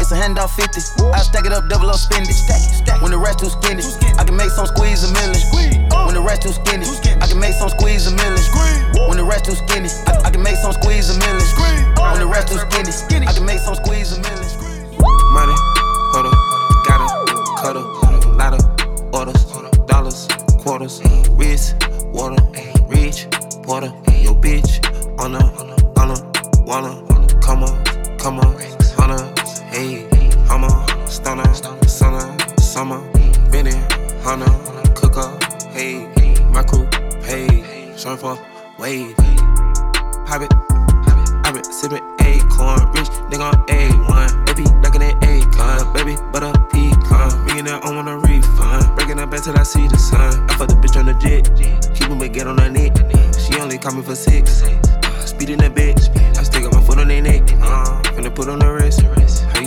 It's 0.00 0.12
a 0.12 0.16
handout 0.16 0.50
50. 0.50 0.80
I 1.12 1.20
stack 1.20 1.44
it 1.44 1.52
up, 1.52 1.68
double 1.68 1.90
up, 1.90 2.00
spend 2.00 2.24
it. 2.24 2.32
Stack, 2.32 2.60
stack. 2.72 3.02
When 3.02 3.10
the 3.10 3.18
rest 3.18 3.40
too 3.40 3.50
skinny, 3.50 3.84
I 4.16 4.24
can 4.24 4.36
make 4.36 4.50
some 4.50 4.66
squeeze 4.66 5.04
a 5.04 5.12
million. 5.12 5.34
squeeze 5.36 5.76
oh. 5.92 6.06
When 6.06 6.14
the 6.14 6.22
rest 6.22 6.40
too 6.40 6.52
skinny, 6.56 6.88
I 7.20 7.26
can 7.28 7.38
make 7.38 7.52
some 7.52 7.68
squeeze 7.68 8.06
a 8.06 8.12
million. 8.16 8.30
When 9.10 9.18
the 9.18 9.24
rest 9.24 9.44
too 9.46 9.56
skinny, 9.56 9.88
I, 10.06 10.26
I 10.26 10.30
can 10.30 10.40
make 10.40 10.54
some 10.54 10.72
squeeze 10.72 11.10
a 11.10 11.18
million. 11.18 11.42
When 11.98 12.20
the 12.20 12.28
rest 12.30 12.46
too 12.46 12.58
skinny, 12.92 13.26
I 13.26 13.32
can 13.32 13.44
make 13.44 13.58
some 13.58 13.74
squeeze 13.74 14.16
a 14.16 14.20
million. 14.22 14.46
Money, 15.34 15.54
huddle, 16.14 16.30
gotta, 16.86 17.10
cuddle, 17.58 17.82
lot 18.38 18.54
of 18.54 18.62
orders, 19.12 19.44
dollars, 19.86 20.28
quarters, 20.62 21.02
wrist, 21.30 21.74
water, 22.14 22.40
rich, 22.86 23.26
porter, 23.64 23.92
your 24.14 24.36
bitch, 24.36 24.78
on 25.18 25.34
a, 25.34 25.42
on 25.98 26.14
a, 26.14 26.62
wanna, 26.62 27.02
come 27.42 27.64
on, 27.64 28.16
come 28.16 28.38
on, 28.38 28.54
hunter, 28.94 29.26
hey, 29.74 30.06
hummer, 30.46 30.70
stunner, 31.08 31.52
summer, 31.88 32.38
summer, 32.60 33.00
Benny, 33.50 33.74
hunter, 34.22 34.46
cooker, 34.94 35.36
hey, 35.72 36.06
my 36.52 36.62
crew, 36.62 36.86
hey, 37.24 37.92
surf 37.96 38.20
for 38.20 38.38
wave, 38.80 39.14
pop 40.24 40.40
it, 40.40 40.50
I 41.44 41.52
been 41.52 41.64
sipping 41.64 42.02
acorn, 42.20 42.80
rich 42.92 43.12
nigga 43.28 43.52
on 43.52 43.66
A1. 43.66 44.46
Baby, 44.46 44.64
ducking 44.80 45.00
that 45.00 45.22
acorn, 45.22 45.92
baby, 45.92 46.16
butter 46.32 46.52
pecan. 46.72 47.44
Ringing 47.44 47.66
that 47.66 47.84
on 47.84 48.08
a 48.08 48.16
refund. 48.16 48.96
Breaking 48.96 49.20
up 49.20 49.30
bed 49.30 49.42
till 49.42 49.56
I 49.58 49.64
see 49.64 49.86
the 49.86 49.98
sun. 49.98 50.48
I 50.48 50.56
fuck 50.56 50.68
the 50.68 50.74
bitch 50.74 50.98
on 50.98 51.06
the 51.06 51.14
jet, 51.14 51.44
keep 51.94 52.08
him 52.08 52.18
get 52.32 52.46
on 52.46 52.56
her 52.56 52.70
neck. 52.70 52.96
She 53.38 53.60
only 53.60 53.76
call 53.76 53.92
me 53.92 54.02
for 54.02 54.16
six. 54.16 54.62
Uh, 54.62 55.26
speed 55.26 55.48
that 55.58 55.74
bitch, 55.74 56.08
I 56.38 56.42
stick 56.42 56.64
up 56.64 56.72
my 56.72 56.82
foot 56.82 56.98
on 56.98 57.08
their 57.08 57.20
neck. 57.20 57.42
Uh, 57.60 58.00
finna 58.16 58.34
put 58.34 58.48
on 58.48 58.60
the 58.60 58.72
wrist. 58.72 59.02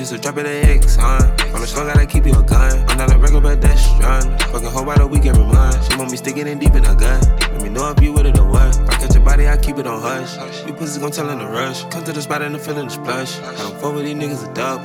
Used 0.03 0.11
to 0.11 0.19
drop 0.19 0.35
it 0.35 0.45
at 0.45 0.65
X, 0.65 0.97
huh? 0.97 1.17
From 1.47 1.61
the 1.61 1.65
strong, 1.65 1.87
gotta 1.87 2.05
keep 2.05 2.25
you 2.25 2.37
a 2.37 2.43
gun. 2.43 2.77
I'm 2.89 2.97
not 2.97 3.15
a 3.15 3.17
regular, 3.17 3.39
but 3.39 3.61
that's 3.61 3.85
strong. 3.85 4.37
Fucking 4.51 4.67
whole 4.67 4.83
by 4.83 4.97
the 4.97 5.07
week 5.07 5.25
every 5.25 5.45
month. 5.45 5.79
She 5.89 5.97
want 5.97 6.11
me 6.11 6.17
sticking 6.17 6.45
in 6.45 6.59
deep 6.59 6.75
in 6.75 6.83
her 6.83 6.93
gun. 6.93 7.21
Let 7.39 7.61
me 7.61 7.69
know 7.69 7.89
if 7.89 8.03
you 8.03 8.11
with 8.11 8.25
it 8.25 8.37
or 8.37 8.45
what. 8.45 8.75
If 8.75 8.89
I 8.89 8.97
catch 8.97 9.15
your 9.15 9.23
body, 9.23 9.47
I 9.47 9.55
keep 9.55 9.77
it 9.77 9.87
on 9.87 10.01
hush. 10.01 10.67
You 10.67 10.73
pussies 10.73 10.97
gon' 10.97 11.11
tell 11.11 11.29
in 11.29 11.39
the 11.39 11.47
rush. 11.47 11.85
Come 11.85 12.03
to 12.03 12.11
the 12.11 12.21
spot 12.21 12.41
and 12.41 12.53
the 12.53 12.59
feeling 12.59 12.87
is 12.87 12.97
plush. 12.97 13.39
I 13.39 13.55
don't 13.55 13.79
fuck 13.79 13.95
with 13.95 14.03
these 14.03 14.15
niggas 14.15 14.43
a 14.43 14.53
dub. 14.53 14.81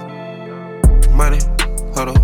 Money, 1.10 1.40
huddle, 1.96 2.14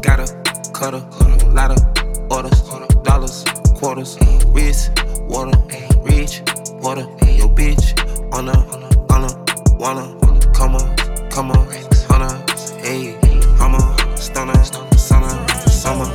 gotta, 0.00 0.30
cuddle, 0.72 1.02
lot 1.50 1.72
of 1.72 1.82
orders, 2.30 2.62
dollars, 3.02 3.42
quarters, 3.74 4.16
wrist, 4.54 4.92
water, 5.22 5.58
reach, 6.06 6.40
water. 6.78 7.02
Your 7.34 7.50
bitch 7.50 7.98
on 8.32 8.48
a, 8.48 8.56
on 9.12 9.24
a, 9.24 9.74
wanna 9.74 10.24
come 10.54 10.76
on, 10.76 10.96
come 11.30 11.50
on, 11.50 11.66
hey, 12.84 13.16
I'm 13.58 13.74
a 13.74 14.16
stunner, 14.16 14.62
summer, 14.96 15.48
summer, 15.68 16.06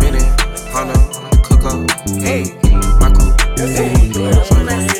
minute, 0.00 0.24
hunna, 0.72 0.96
cook 1.44 1.64
up, 1.64 1.84
hey, 2.22 2.44
Michael, 2.98 3.30
hey. 3.58 4.10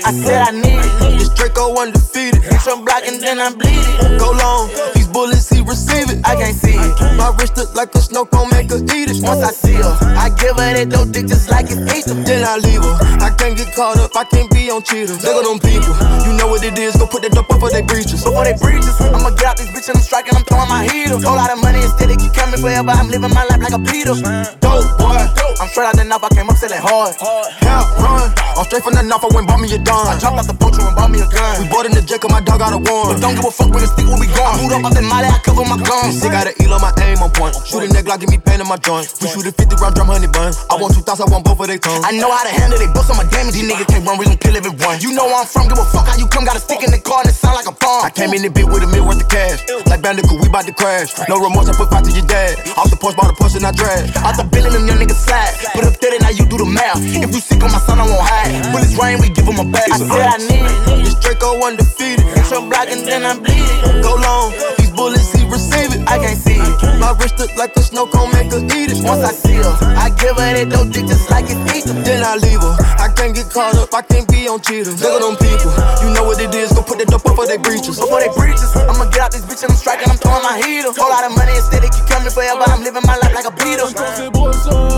I 0.06 0.12
said 0.12 0.42
I 0.42 0.50
need 0.50 0.76
it. 0.76 1.18
This 1.18 1.30
Draco 1.30 1.80
undefeated. 1.80 2.42
Bitch, 2.42 2.68
I'm 2.70 2.84
blocking, 2.84 3.20
then 3.20 3.40
I'm 3.40 3.56
bleeding. 3.56 4.18
Go 4.18 4.32
long, 4.32 4.68
bullets, 5.14 5.48
he 5.48 5.62
receive 5.62 6.10
it. 6.10 6.18
I 6.26 6.34
can't 6.34 6.58
see 6.58 6.74
it. 6.74 6.92
My 7.14 7.30
wrist 7.38 7.56
look 7.56 7.70
like 7.78 7.94
a 7.94 8.02
snow 8.02 8.26
cone, 8.26 8.50
make 8.50 8.68
her 8.74 8.82
eat 8.82 9.06
it. 9.14 9.22
Once 9.22 9.46
I 9.46 9.54
see 9.54 9.78
her, 9.78 9.94
I 10.18 10.28
give 10.34 10.58
her 10.58 10.70
that 10.74 10.90
dope 10.90 11.14
dick 11.14 11.30
just 11.30 11.48
like 11.48 11.70
it 11.70 11.78
ate 11.94 12.04
them. 12.04 12.26
Then 12.26 12.42
I 12.42 12.58
leave 12.58 12.82
her. 12.82 12.98
I 13.22 13.30
can't 13.30 13.56
get 13.56 13.70
caught 13.72 13.96
up, 14.02 14.10
I 14.18 14.24
can't 14.26 14.50
be 14.50 14.68
on 14.74 14.82
cheaters. 14.82 15.22
Look 15.22 15.38
at 15.38 15.46
them 15.46 15.62
people, 15.62 15.94
you 16.26 16.34
know 16.34 16.50
what 16.50 16.66
it 16.66 16.76
is. 16.76 16.98
Go 16.98 17.06
put 17.06 17.22
that 17.22 17.30
dope 17.32 17.48
up 17.48 17.62
for 17.62 17.70
they 17.70 17.86
breaches. 17.86 18.26
Before 18.26 18.42
they 18.42 18.58
breaches, 18.58 18.98
I'ma 19.00 19.30
get 19.38 19.54
out 19.54 19.56
this 19.56 19.70
bitch 19.70 19.86
and 19.88 19.96
I'm 19.96 20.02
striking, 20.02 20.34
I'm 20.34 20.42
throwing 20.44 20.68
my 20.68 20.82
heater. 20.82 21.14
Whole 21.22 21.38
lot 21.38 21.54
of 21.54 21.62
money 21.62 21.78
instead, 21.78 22.10
it 22.10 22.18
keep 22.18 22.34
coming 22.34 22.58
forever. 22.58 22.90
I'm 22.90 23.06
living 23.06 23.30
my 23.30 23.46
life 23.46 23.62
like 23.62 23.72
a 23.72 23.80
Peter. 23.86 24.18
Dope 24.58 24.90
boy, 24.98 25.22
I'm 25.62 25.70
straight 25.70 25.86
out 25.86 25.94
the 25.94 26.02
knife, 26.02 26.26
I 26.26 26.28
came 26.34 26.50
up 26.50 26.58
selling 26.58 26.82
hard. 26.82 27.14
Hell 27.62 27.86
run, 28.02 28.34
I'm 28.58 28.66
straight 28.66 28.82
from 28.82 28.98
the 28.98 29.06
knife, 29.06 29.22
I 29.22 29.30
went 29.30 29.46
bought 29.46 29.62
me 29.62 29.70
a 29.70 29.78
dime. 29.78 30.10
I 30.10 30.18
jumped 30.18 30.42
out 30.42 30.48
the 30.50 30.56
poacher 30.58 30.82
and 30.82 30.96
bought 30.98 31.14
me 31.14 31.22
a 31.22 31.28
gun. 31.30 31.62
We 31.62 31.70
bought 31.70 31.86
in 31.86 31.94
the 31.94 32.02
cause 32.02 32.32
my 32.34 32.42
dog 32.42 32.58
got 32.58 32.74
a 32.74 32.80
warrant. 32.82 33.14
But 33.14 33.22
don't 33.22 33.38
give 33.38 33.46
a 33.46 33.52
fuck 33.54 33.70
when 33.70 33.86
the 33.86 33.88
stick, 33.88 34.10
where 34.10 34.18
we 34.18 34.26
gone. 34.34 34.58
I 34.58 34.62
moved 34.62 34.74
up 34.74 34.82
the 35.04 35.12
molly, 35.12 35.28
I 35.28 35.38
cover 35.44 35.64
my 35.68 35.76
guns. 35.76 36.20
Sick 36.20 36.32
got 36.32 36.48
an 36.48 36.54
eel 36.60 36.72
on 36.72 36.80
my 36.80 36.92
aim 37.04 37.20
on 37.20 37.30
point. 37.30 37.54
Shoot 37.68 37.84
a 37.84 37.88
nigga, 37.92 38.08
like 38.08 38.20
give 38.24 38.30
me 38.32 38.38
pain 38.40 38.60
in 38.60 38.68
my 38.68 38.80
joint. 38.80 39.04
We 39.20 39.28
shoot 39.28 39.44
a 39.44 39.52
50 39.52 39.76
round 39.76 39.94
drum, 39.94 40.08
honey 40.08 40.28
bun. 40.28 40.56
I 40.72 40.80
want 40.80 40.96
2,000, 40.96 41.04
I 41.04 41.28
want 41.28 41.44
both 41.44 41.60
of 41.60 41.68
they 41.68 41.78
tongues. 41.78 42.04
I 42.04 42.16
know 42.16 42.32
how 42.32 42.44
to 42.44 42.52
handle 42.52 42.78
they 42.80 42.88
books 42.88 43.12
on 43.12 43.16
my 43.20 43.28
damage. 43.28 43.54
These 43.54 43.68
niggas 43.68 43.88
can't 43.88 44.04
run, 44.06 44.16
we 44.16 44.24
gon' 44.24 44.40
kill 44.40 44.56
everyone. 44.56 45.00
You 45.04 45.12
know 45.12 45.28
where 45.28 45.44
I'm 45.44 45.48
from, 45.48 45.68
give 45.68 45.78
a 45.78 45.84
fuck 45.84 46.08
how 46.08 46.16
you 46.16 46.26
come. 46.28 46.44
Got 46.44 46.56
a 46.56 46.62
stick 46.62 46.82
in 46.82 46.90
the 46.90 47.00
car 47.00 47.20
and 47.20 47.28
it 47.28 47.36
sound 47.36 47.56
like 47.56 47.68
a 47.68 47.76
bomb. 47.76 48.04
I 48.04 48.10
came 48.10 48.32
in 48.32 48.42
the 48.42 48.50
bit 48.50 48.66
with 48.66 48.84
a 48.84 48.88
mil 48.88 49.04
worth 49.04 49.20
of 49.20 49.28
cash. 49.28 49.60
Like 49.86 50.00
Bandicoot, 50.00 50.40
we 50.40 50.48
bout 50.48 50.64
to 50.66 50.74
crash. 50.74 51.12
No 51.28 51.40
remorse, 51.40 51.68
I 51.68 51.74
put 51.76 51.90
five 51.92 52.04
to 52.04 52.12
your 52.12 52.26
dad. 52.26 52.60
Off 52.76 52.88
the 52.88 52.96
porch, 52.96 53.16
bought 53.16 53.32
a 53.32 53.36
push 53.36 53.54
and 53.54 53.64
I 53.64 53.72
drag. 53.72 54.08
Out 54.24 54.36
the 54.36 54.44
billing, 54.44 54.72
them 54.72 54.88
young 54.88 54.98
niggas 54.98 55.20
slide. 55.20 55.52
Put 55.72 55.84
up 55.84 55.96
30, 56.00 56.24
now 56.24 56.32
you 56.32 56.44
do 56.48 56.56
the 56.60 56.68
math. 56.68 57.00
If 57.00 57.32
you 57.32 57.40
sick 57.40 57.62
on 57.62 57.72
my 57.72 57.80
son, 57.84 58.00
I 58.00 58.06
won't 58.08 58.22
hide. 58.24 58.52
Bullets 58.72 58.96
rain, 58.96 59.20
we 59.20 59.28
give 59.28 59.48
him 59.48 59.60
a 59.60 59.66
bag. 59.68 59.88
I 59.88 59.98
said 60.00 60.28
I 60.28 60.38
need 60.44 60.64
it. 60.64 61.04
This 61.04 61.16
Draco 61.20 61.60
undefeated. 61.64 62.24
Bitch, 62.36 62.52
I'm 62.52 62.68
blocking, 62.68 63.04
then 63.04 63.24
I'm 63.24 63.40
bleeding. 63.40 64.02
Go 64.04 64.16
long, 64.20 64.52
these 64.76 64.92
bullets, 64.94 65.32
he 65.34 65.44
receive 65.50 65.92
it. 65.92 66.02
I 66.08 66.18
can't 66.18 66.38
see 66.38 66.56
it. 66.56 66.98
My 66.98 67.12
wrist 67.18 67.38
look 67.38 67.54
like 67.56 67.76
a 67.76 67.82
snow 67.82 68.06
cone, 68.06 68.30
make 68.32 68.50
her 68.54 68.62
eat 68.78 68.94
it. 68.94 69.02
Once 69.02 69.22
I 69.26 69.32
see 69.32 69.58
her, 69.58 69.74
I 69.98 70.08
give 70.16 70.38
her 70.38 70.50
that 70.54 70.70
dope 70.70 70.90
dick 70.94 71.06
just 71.06 71.28
like 71.30 71.50
it 71.50 71.58
eat 71.74 71.84
them. 71.84 72.02
Then 72.02 72.22
I 72.22 72.36
leave 72.38 72.62
her. 72.62 72.74
I 73.02 73.10
can't 73.12 73.34
get 73.34 73.50
caught 73.50 73.76
up, 73.76 73.92
I 73.92 74.02
can't 74.02 74.26
be 74.30 74.48
on 74.48 74.60
cheaters. 74.62 75.02
Look 75.02 75.18
at 75.18 75.22
them 75.22 75.36
people, 75.36 75.74
you 76.00 76.14
know 76.14 76.24
what 76.24 76.40
it 76.40 76.54
is. 76.54 76.72
Go 76.72 76.82
put 76.82 76.98
that 76.98 77.08
dope 77.10 77.26
up 77.26 77.36
for 77.36 77.46
they 77.46 77.58
breaches. 77.58 77.98
Before 77.98 78.20
they 78.22 78.32
breaches, 78.32 78.70
I'ma 78.76 79.10
get 79.10 79.20
out 79.20 79.32
this 79.32 79.44
bitch 79.44 79.62
and 79.62 79.72
I'm 79.74 79.78
striking, 79.78 80.08
I'm 80.08 80.16
throwing 80.16 80.42
my 80.46 80.56
heater. 80.62 80.94
Whole 80.94 81.10
lot 81.10 81.26
of 81.26 81.34
money 81.36 81.52
instead, 81.58 81.84
it 81.84 81.92
keep 81.92 82.06
coming 82.06 82.30
forever. 82.30 82.64
I'm 82.66 82.82
living 82.82 83.04
my 83.04 83.18
life 83.18 83.34
like 83.34 83.48
a 83.48 83.54
Beatle. 83.54 83.90
Quand 83.92 84.12
c'est 84.16 84.30
brosson, 84.30 84.88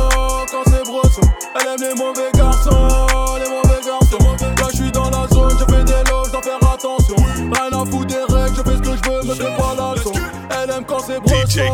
quand 0.53 0.65
c'est 0.71 0.85
brosson, 0.85 1.25
elle 1.57 1.67
aime 1.75 1.83
les 1.83 1.95
mauvais 1.97 2.31
garçons, 2.35 3.07
JK1. 11.47 11.67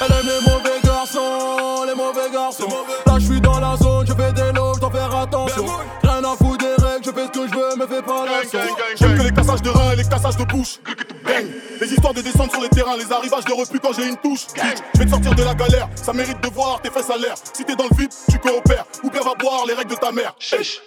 Elle 0.00 0.12
aime 0.12 0.26
les 0.26 0.50
mauvais 0.50 0.80
garçons, 0.84 1.84
les 1.86 1.94
mauvais 1.94 2.30
garçons. 2.32 2.68
Là, 3.06 3.18
je 3.18 3.24
suis 3.24 3.40
dans 3.40 3.58
la 3.60 3.76
zone, 3.76 4.06
je 4.06 4.12
fais 4.12 4.32
des 4.32 4.52
loges, 4.52 4.80
t'en 4.80 4.90
faire 4.90 5.14
attention. 5.14 5.64
Rien 6.02 6.24
à 6.24 6.36
foutre 6.36 6.58
des 6.58 6.84
règles, 6.84 7.04
je 7.04 7.10
fais 7.10 7.26
ce 7.26 7.30
que 7.30 7.48
je 7.48 7.54
veux, 7.54 7.76
me 7.76 7.86
fais 7.86 8.02
pas 8.02 8.24
la 8.26 9.15
cassages 9.56 9.62
de 9.62 9.70
reins 9.70 9.92
et 9.92 9.96
les 9.96 10.04
cassages 10.04 10.36
de 10.36 10.44
bouche. 10.44 10.78
Bang. 11.24 11.46
Les 11.80 11.92
histoires 11.92 12.14
de 12.14 12.20
descendre 12.20 12.50
sur 12.52 12.60
les 12.60 12.68
terrains, 12.68 12.96
les 12.96 13.12
arrivages 13.12 13.44
de 13.44 13.52
refus 13.52 13.78
quand 13.80 13.92
j'ai 13.92 14.08
une 14.08 14.16
touche. 14.16 14.46
Je 14.94 14.98
vais 14.98 15.04
te 15.04 15.10
sortir 15.10 15.34
de 15.34 15.42
la 15.42 15.54
galère, 15.54 15.88
ça 15.94 16.12
mérite 16.12 16.40
de 16.42 16.48
voir 16.48 16.80
tes 16.80 16.90
fesses 16.90 17.10
à 17.10 17.16
l'air. 17.16 17.34
Si 17.52 17.64
t'es 17.64 17.76
dans 17.76 17.84
le 17.84 17.96
vide, 17.96 18.10
tu 18.30 18.38
coopères. 18.38 18.86
Ou 19.02 19.10
bien 19.10 19.20
va 19.20 19.34
boire 19.34 19.66
les 19.66 19.74
règles 19.74 19.90
de 19.90 19.96
ta 19.96 20.12
mère. 20.12 20.34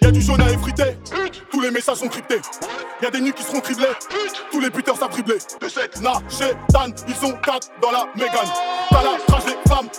Y'a 0.02 0.10
du 0.10 0.20
jaune 0.20 0.40
à 0.40 0.50
effriter, 0.50 0.98
tous 1.50 1.60
les 1.60 1.70
messages 1.70 1.98
sont 1.98 2.08
cryptés. 2.08 2.40
Y'a 3.02 3.10
des 3.10 3.20
nuits 3.20 3.32
qui 3.32 3.42
seront 3.42 3.60
criblés, 3.60 3.86
tous 4.50 4.60
les 4.60 4.70
buteurs 4.70 4.96
savent 4.96 5.10
dribbler. 5.10 5.38
De 5.60 5.68
cette 5.68 6.00
na, 6.00 6.14
chez 6.28 6.52
Dan, 6.70 6.92
ils 7.08 7.14
sont 7.14 7.32
quatre 7.44 7.68
dans 7.80 7.90
la 7.90 8.06
mégane. 8.14 8.50
T'as 8.90 9.02
la 9.02 9.10
rage 9.28 9.44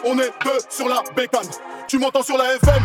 on 0.06 0.20
est 0.20 0.32
deux 0.44 0.60
sur 0.70 0.88
la 0.88 1.02
bécane. 1.16 1.50
Tu 1.88 1.98
m'entends 1.98 2.24
sur 2.24 2.38
la 2.38 2.56
FM, 2.56 2.84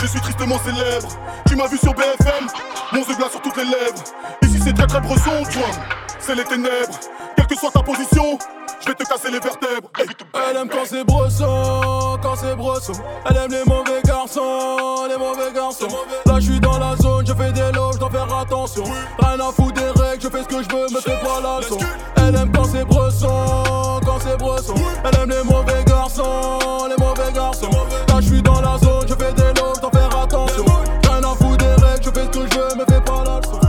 je 0.00 0.06
suis 0.06 0.20
tristement 0.20 0.58
célèbre. 0.58 1.08
Tu 1.46 1.56
m'as 1.56 1.66
vu 1.66 1.78
sur 1.78 1.94
BFM, 1.94 2.46
mon 2.92 3.02
glace 3.02 3.30
sur 3.30 3.42
toutes 3.42 3.56
les 3.56 3.64
lèvres. 3.64 4.02
Ici 4.42 4.60
c'est 4.64 4.72
très 4.72 4.86
très 4.86 5.00
bresson, 5.00 5.42
toi, 5.52 5.68
c'est 6.18 6.34
les 6.34 6.44
ténèbres. 6.44 6.98
Quelle 7.36 7.46
que 7.46 7.56
soit 7.56 7.70
ta 7.70 7.82
position, 7.82 8.38
je 8.80 8.88
vais 8.88 8.94
te 8.94 9.04
casser 9.04 9.30
les 9.30 9.40
vertèbres. 9.40 9.90
Elle 9.98 10.56
aime 10.56 10.68
quand 10.68 10.84
c'est 10.84 11.04
quand 12.22 12.36
c'est 12.36 12.54
brosson. 12.54 12.92
Elle 13.28 13.36
aime 13.36 13.50
les 13.50 13.64
mauvais 13.66 14.00
garçons, 14.04 15.06
les 15.08 15.16
mauvais 15.16 15.52
garçons. 15.54 15.88
Là 16.26 16.34
je 16.36 16.52
suis 16.52 16.60
dans 16.60 16.78
la 16.78 16.96
zone, 16.96 17.26
je 17.26 17.34
fais 17.34 17.52
des 17.52 17.72
loges, 17.72 17.98
dois 17.98 18.10
faire 18.10 18.34
attention. 18.34 18.84
Rien 19.18 19.40
à 19.40 19.52
foutre 19.52 19.74
des 19.74 20.00
règles, 20.00 20.22
je 20.22 20.28
fais 20.28 20.42
ce 20.42 20.48
que 20.48 20.62
je 20.62 20.68
veux, 20.68 20.86
me 20.94 21.00
fais 21.00 21.18
pas 21.22 21.40
la 21.42 21.58
leçon. 21.60 21.78
Elle 22.16 22.36
aime 22.36 22.52
quand 22.52 22.64
c'est 22.64 22.84
brosson, 22.84 24.00
quand 24.06 24.18
c'est 24.20 24.36
brosson. 24.38 24.74
Elle 25.04 25.20
aime 25.20 25.30
les 25.30 25.42
mauvais 25.44 25.84
garçons, 25.84 26.86
les 26.88 27.04
mauvais 27.04 27.32
garçons. 27.34 27.70
Là 28.08 28.14
je 28.20 28.26
suis 28.26 28.42
dans 28.42 28.60
la 28.60 28.78
zone, 28.78 29.06
je 29.08 29.14
fais 29.14 29.32
des 29.32 29.60
loges, 29.60 29.80
dois 29.80 29.90
faire 29.90 30.16
attention. 30.22 30.64
Rien 31.08 31.22
à 31.22 31.34
foutre 31.34 31.58
des 31.58 31.84
règles, 31.84 32.04
je 32.04 32.10
fais 32.10 32.24
ce 32.24 32.38
que 32.38 32.46
je 32.46 32.58
veux, 32.58 32.74
me 32.76 32.84
fais 32.84 33.00
pas 33.00 33.24
la 33.24 33.40
leçon. 33.40 33.60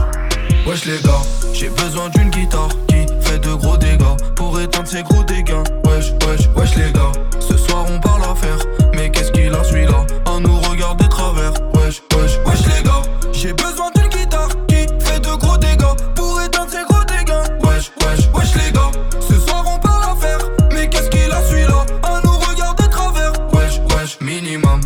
Wesh 0.66 0.84
les 0.86 0.98
gars, 1.02 1.22
j'ai 1.52 1.68
besoin 1.68 2.08
d'une 2.10 2.30
guitare 2.30 2.68
qui 2.88 3.06
fait 3.20 3.38
de 3.38 3.52
gros 3.54 3.76
dégâts 3.76 4.16
pour 4.36 4.58
éteindre 4.60 4.88
ces 4.88 5.02
gros 5.02 5.22
dégâts. 5.24 5.83
Wesh, 5.94 6.10
wesh, 6.26 6.48
wesh 6.56 6.74
les 6.74 6.90
gars, 6.90 7.12
ce 7.38 7.56
soir 7.56 7.86
on 7.88 8.00
parle 8.00 8.22
affaire. 8.24 8.58
Mais 8.96 9.10
qu'est-ce 9.10 9.30
qu'il 9.30 9.54
a 9.54 9.62
celui-là 9.62 10.04
À 10.26 10.40
nous 10.40 10.58
regarder 10.68 11.08
travers. 11.08 11.52
Wesh, 11.72 12.02
wesh, 12.16 12.36
wesh 12.44 12.66
les 12.66 12.82
gars, 12.82 13.02
j'ai 13.32 13.52
besoin 13.52 13.92
d'une 13.94 14.08
guitare 14.08 14.48
qui 14.66 14.88
fait 14.98 15.20
de 15.20 15.36
gros 15.36 15.56
dégâts 15.56 15.94
pour 16.16 16.42
éteindre 16.42 16.72
ces 16.72 16.82
gros 16.88 17.04
dégâts. 17.04 17.46
Wesh, 17.62 17.92
wesh, 18.02 18.28
wesh 18.34 18.54
les 18.56 18.72
gars, 18.72 18.90
ce 19.20 19.34
soir 19.38 19.64
on 19.72 19.78
parle 19.78 20.16
affaire. 20.16 20.38
Mais 20.72 20.88
qu'est-ce 20.90 21.08
qu'il 21.10 21.30
a 21.30 21.40
celui-là 21.44 21.86
À 22.02 22.20
nous 22.24 22.38
regarder 22.38 22.88
travers. 22.90 23.32
Wesh, 23.52 23.78
wesh, 23.94 24.20
minimum, 24.20 24.80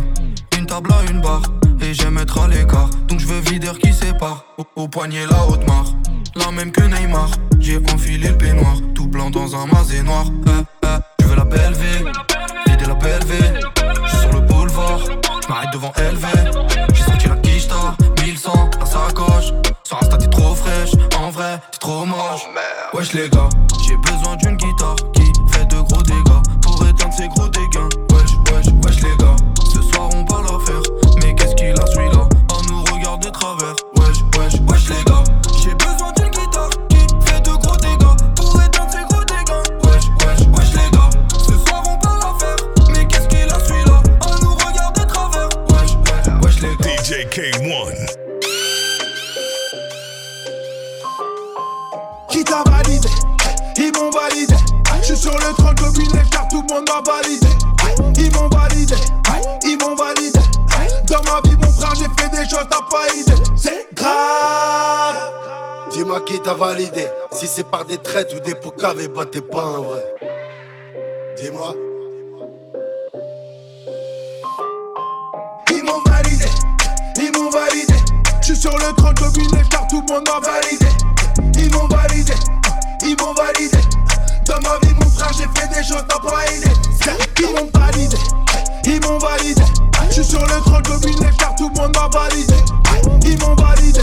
une 0.59 0.67
table 0.67 0.91
à 0.93 1.11
une 1.11 1.21
barre. 1.21 1.41
Et 1.81 1.91
j'aime 1.91 2.19
être 2.19 2.39
à 2.39 2.47
l'écart, 2.47 2.91
donc 3.07 3.19
je 3.19 3.25
veux 3.25 3.39
vider 3.39 3.71
qui 3.81 3.93
sépare. 3.93 4.45
Au, 4.59 4.83
au 4.83 4.87
poignet 4.87 5.25
la 5.25 5.43
haute 5.47 5.65
marre, 5.67 5.91
la 6.35 6.51
même 6.51 6.71
que 6.71 6.83
Neymar. 6.83 7.31
J'ai 7.59 7.77
enfilé 7.93 8.29
le 8.29 8.37
peignoir, 8.37 8.75
tout 8.93 9.07
blanc 9.07 9.31
dans 9.31 9.55
un 9.55 9.65
masé 9.65 10.03
noir. 10.03 10.25
Eh, 10.47 10.49
t'es 69.25 69.41
pas 69.41 69.63
un 69.63 69.81
vrai. 69.81 70.03
Dis-moi. 71.37 71.75
Ils 75.71 75.83
m'ont 75.83 76.01
validé. 76.05 76.45
Ils 77.17 77.31
m'ont 77.37 77.49
validé. 77.49 77.93
Je 78.41 78.45
suis 78.45 78.55
sur 78.55 78.77
le 78.77 78.93
30 78.95 79.17
gobinet 79.19 79.63
car 79.69 79.87
tout 79.87 80.01
le 80.07 80.13
monde 80.13 80.27
m'a. 80.27 80.39
Ils 81.57 81.71
m'ont 81.71 81.87
validé. 81.87 82.33
Ils 83.03 83.17
m'ont 83.17 83.33
validé. 83.33 83.77
Dans 84.45 84.61
ma 84.61 84.79
vie, 84.87 84.93
mon 84.93 85.09
frère, 85.09 85.31
j'ai 85.33 85.59
fait 85.59 85.67
des 85.67 85.83
choses, 85.83 86.05
t'as 86.07 86.19
pas 86.19 86.45
idée. 86.53 86.69
Ils 87.39 87.53
m'ont 87.53 87.69
validé. 87.73 88.17
Ils 88.85 89.01
m'ont 89.01 89.17
validé. 89.17 89.61
Je 90.07 90.13
suis 90.13 90.23
sur 90.23 90.45
le 90.45 90.61
trône 90.61 90.83
comme 90.83 91.09
une 91.09 91.37
car 91.37 91.55
tout 91.55 91.69
le 91.75 91.81
monde 91.81 91.95
m'a 91.95 92.07
validé. 92.07 92.55
Ils 93.25 93.37
m'ont 93.39 93.55
validé, 93.55 94.01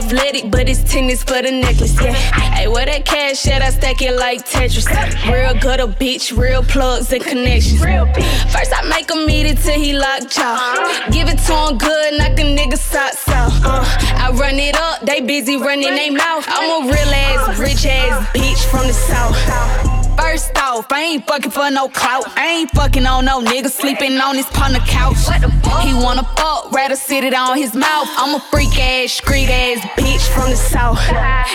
athletic, 0.00 0.50
but 0.50 0.68
it's 0.68 0.82
tennis 0.90 1.22
for 1.22 1.42
the 1.42 1.50
necklace, 1.50 1.94
yeah. 2.00 2.12
Hey, 2.12 2.68
where 2.68 2.86
that 2.86 3.04
cash 3.04 3.46
at? 3.48 3.62
I 3.62 3.70
stack 3.70 4.00
it 4.02 4.16
like 4.16 4.46
Tetris. 4.46 4.86
Real 5.30 5.54
good 5.60 5.80
a 5.80 5.86
bitch, 5.86 6.36
real 6.36 6.62
plugs 6.62 7.12
and 7.12 7.22
connections. 7.22 7.80
First 7.80 8.72
I 8.74 8.82
make 8.88 9.10
him 9.10 9.28
eat 9.28 9.46
it 9.46 9.58
till 9.58 9.78
he 9.78 9.92
lock 9.92 10.28
jaw. 10.30 11.08
Give 11.12 11.28
it 11.28 11.38
to 11.46 11.54
him 11.54 11.78
good, 11.78 12.18
knock 12.18 12.38
a 12.38 12.44
nigga 12.56 12.78
socks 12.78 13.28
out. 13.28 13.52
Uh, 13.64 13.84
I 14.16 14.30
run 14.32 14.58
it 14.58 14.76
up, 14.76 15.02
they 15.02 15.20
busy 15.20 15.56
running 15.56 15.94
they 15.94 16.10
mouth. 16.10 16.44
I'm 16.48 16.82
a 16.82 16.86
real 16.86 17.14
ass, 17.26 17.58
rich 17.58 17.84
ass 17.86 18.26
bitch 18.34 18.64
from 18.70 18.86
the 18.86 18.94
south. 18.94 19.99
First 20.20 20.56
off, 20.58 20.92
I 20.92 21.00
ain't 21.02 21.26
fucking 21.26 21.50
for 21.50 21.70
no 21.70 21.88
clout. 21.88 22.24
I 22.36 22.46
ain't 22.58 22.70
fucking 22.72 23.06
on 23.06 23.24
no 23.24 23.40
nigga 23.40 23.70
sleeping 23.70 24.20
on 24.20 24.36
his 24.36 24.46
partner 24.46 24.78
couch. 24.80 25.16
He 25.82 25.94
wanna 25.94 26.24
fuck, 26.36 26.70
rather 26.72 26.94
sit 26.94 27.24
it 27.24 27.32
on 27.32 27.56
his 27.56 27.74
mouth. 27.74 28.08
I'm 28.16 28.34
a 28.34 28.40
freak 28.50 28.78
ass, 28.78 29.12
street 29.12 29.48
ass 29.48 29.80
bitch 29.98 30.26
from 30.34 30.50
the 30.50 30.56
south. 30.56 31.00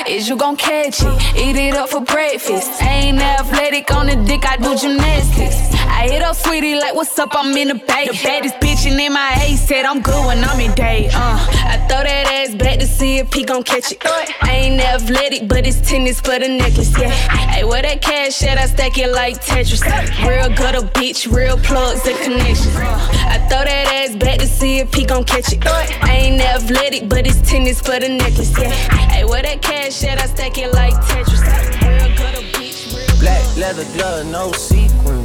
Is 0.08 0.28
you 0.28 0.36
gon' 0.36 0.58
catch 0.58 1.02
it? 1.02 1.38
Eat 1.38 1.56
it 1.56 1.76
up 1.76 1.90
for 1.90 2.02
breakfast. 2.02 2.82
I 2.82 2.90
ain't 3.06 3.20
athletic 3.20 3.92
on 3.92 4.08
the 4.08 4.16
dick, 4.26 4.46
I 4.46 4.58
do 4.58 4.76
gymnastics. 4.76 5.76
I 5.88 6.10
hit 6.10 6.24
up 6.24 6.36
sweetie 6.36 6.76
like, 6.76 6.96
what's 6.96 7.18
up? 7.20 7.30
I'm 7.34 7.56
in 7.56 7.70
the 7.70 7.76
bay. 7.76 8.08
The 8.08 8.20
baddest 8.24 8.56
bitch 8.56 8.86
in 8.86 8.98
MIA 8.98 9.58
said 9.58 9.86
I'm 9.86 10.02
good 10.02 10.26
when 10.26 10.44
I'm 10.44 10.60
in 10.60 10.74
day. 10.74 11.10
Uh, 11.14 11.38
I 11.72 11.78
throw 11.88 12.04
that 12.04 12.28
ass 12.28 12.56
back 12.56 12.80
to 12.80 12.88
see 12.88 13.20
if 13.20 13.32
he 13.32 13.44
gon' 13.44 13.64
catch 13.64 13.92
it. 13.92 14.02
I 14.42 14.52
ain't 14.52 14.82
athletic, 14.82 15.48
but 15.48 15.66
it's 15.66 15.80
tennis 15.88 16.20
for 16.20 16.38
the 16.38 16.50
necklace. 16.50 16.92
Yeah. 17.00 17.10
Hey, 17.10 17.64
where 17.64 17.82
that 17.82 18.02
cash 18.02 18.44
at? 18.44 18.55
I 18.58 18.68
stack 18.68 18.98
it 18.98 19.12
like 19.12 19.42
Tetris. 19.42 19.82
Real 20.28 20.50
good 20.56 20.76
a 20.76 20.82
bitch, 21.00 21.32
real 21.32 21.58
plugs 21.58 22.06
and 22.06 22.18
connections. 22.20 22.76
I 22.76 23.38
throw 23.50 23.64
that 23.64 23.88
ass 23.94 24.16
back 24.16 24.40
to 24.40 24.48
see 24.48 24.80
if 24.80 24.94
he 24.94 25.06
gon' 25.06 25.24
catch 25.24 25.52
it. 25.54 25.66
I 25.66 26.12
ain't 26.12 26.42
athletic, 26.42 27.10
but 27.10 27.26
it's 27.26 27.42
tennis 27.50 27.82
for 27.82 28.00
the 28.00 28.10
necklace. 28.10 28.58
Yeah. 28.58 28.70
Hey, 28.70 29.26
where 29.26 29.42
that 29.42 29.62
cash 29.62 30.04
at? 30.04 30.22
I 30.22 30.28
stack 30.28 30.58
it 30.58 30.74
like 30.74 30.94
Tetris. 30.94 31.42
Real 31.82 32.16
good 32.18 32.46
bitch, 32.54 32.96
real 32.96 33.20
Black 33.20 33.58
leather 33.58 33.86
glove, 33.94 34.26
no 34.28 34.52
sequin. 34.52 35.24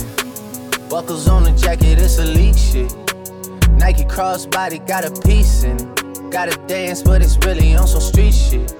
Buckles 0.88 1.28
on 1.28 1.44
the 1.44 1.52
jacket, 1.52 1.98
it's 1.98 2.18
elite 2.18 2.58
shit. 2.58 2.92
Nike 3.72 4.04
crossbody 4.04 4.84
got 4.86 5.04
a 5.04 5.10
piece 5.22 5.62
in 5.62 5.76
it. 5.76 6.30
Gotta 6.30 6.56
dance, 6.66 7.02
but 7.02 7.22
it's 7.22 7.36
really 7.38 7.74
on 7.74 7.86
some 7.86 8.00
street 8.00 8.32
shit. 8.34 8.79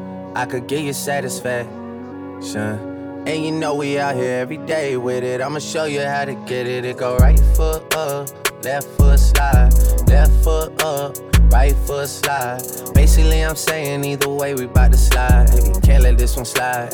I 0.33 0.45
could 0.45 0.67
get 0.67 0.83
you 0.83 0.93
satisfaction. 0.93 1.67
And 3.27 3.45
you 3.45 3.51
know 3.51 3.75
we 3.75 3.99
out 3.99 4.15
here 4.15 4.39
every 4.39 4.57
day 4.57 4.95
with 4.97 5.23
it. 5.23 5.41
I'ma 5.41 5.59
show 5.59 5.85
you 5.85 6.01
how 6.01 6.25
to 6.25 6.33
get 6.33 6.67
it. 6.67 6.85
It 6.85 6.97
go 6.97 7.17
right 7.17 7.39
foot 7.55 7.93
up, 7.95 8.29
left 8.63 8.87
foot 8.97 9.19
slide, 9.19 9.71
left 10.07 10.31
foot 10.43 10.81
up, 10.81 11.17
right 11.51 11.75
foot 11.85 12.07
slide. 12.07 12.61
Basically, 12.93 13.41
I'm 13.41 13.55
saying 13.57 14.05
either 14.05 14.29
way 14.29 14.55
we 14.55 14.67
bout 14.67 14.91
to 14.93 14.97
slide. 14.97 15.49
Can't 15.83 16.03
let 16.03 16.17
this 16.17 16.35
one 16.37 16.45
slide. 16.45 16.93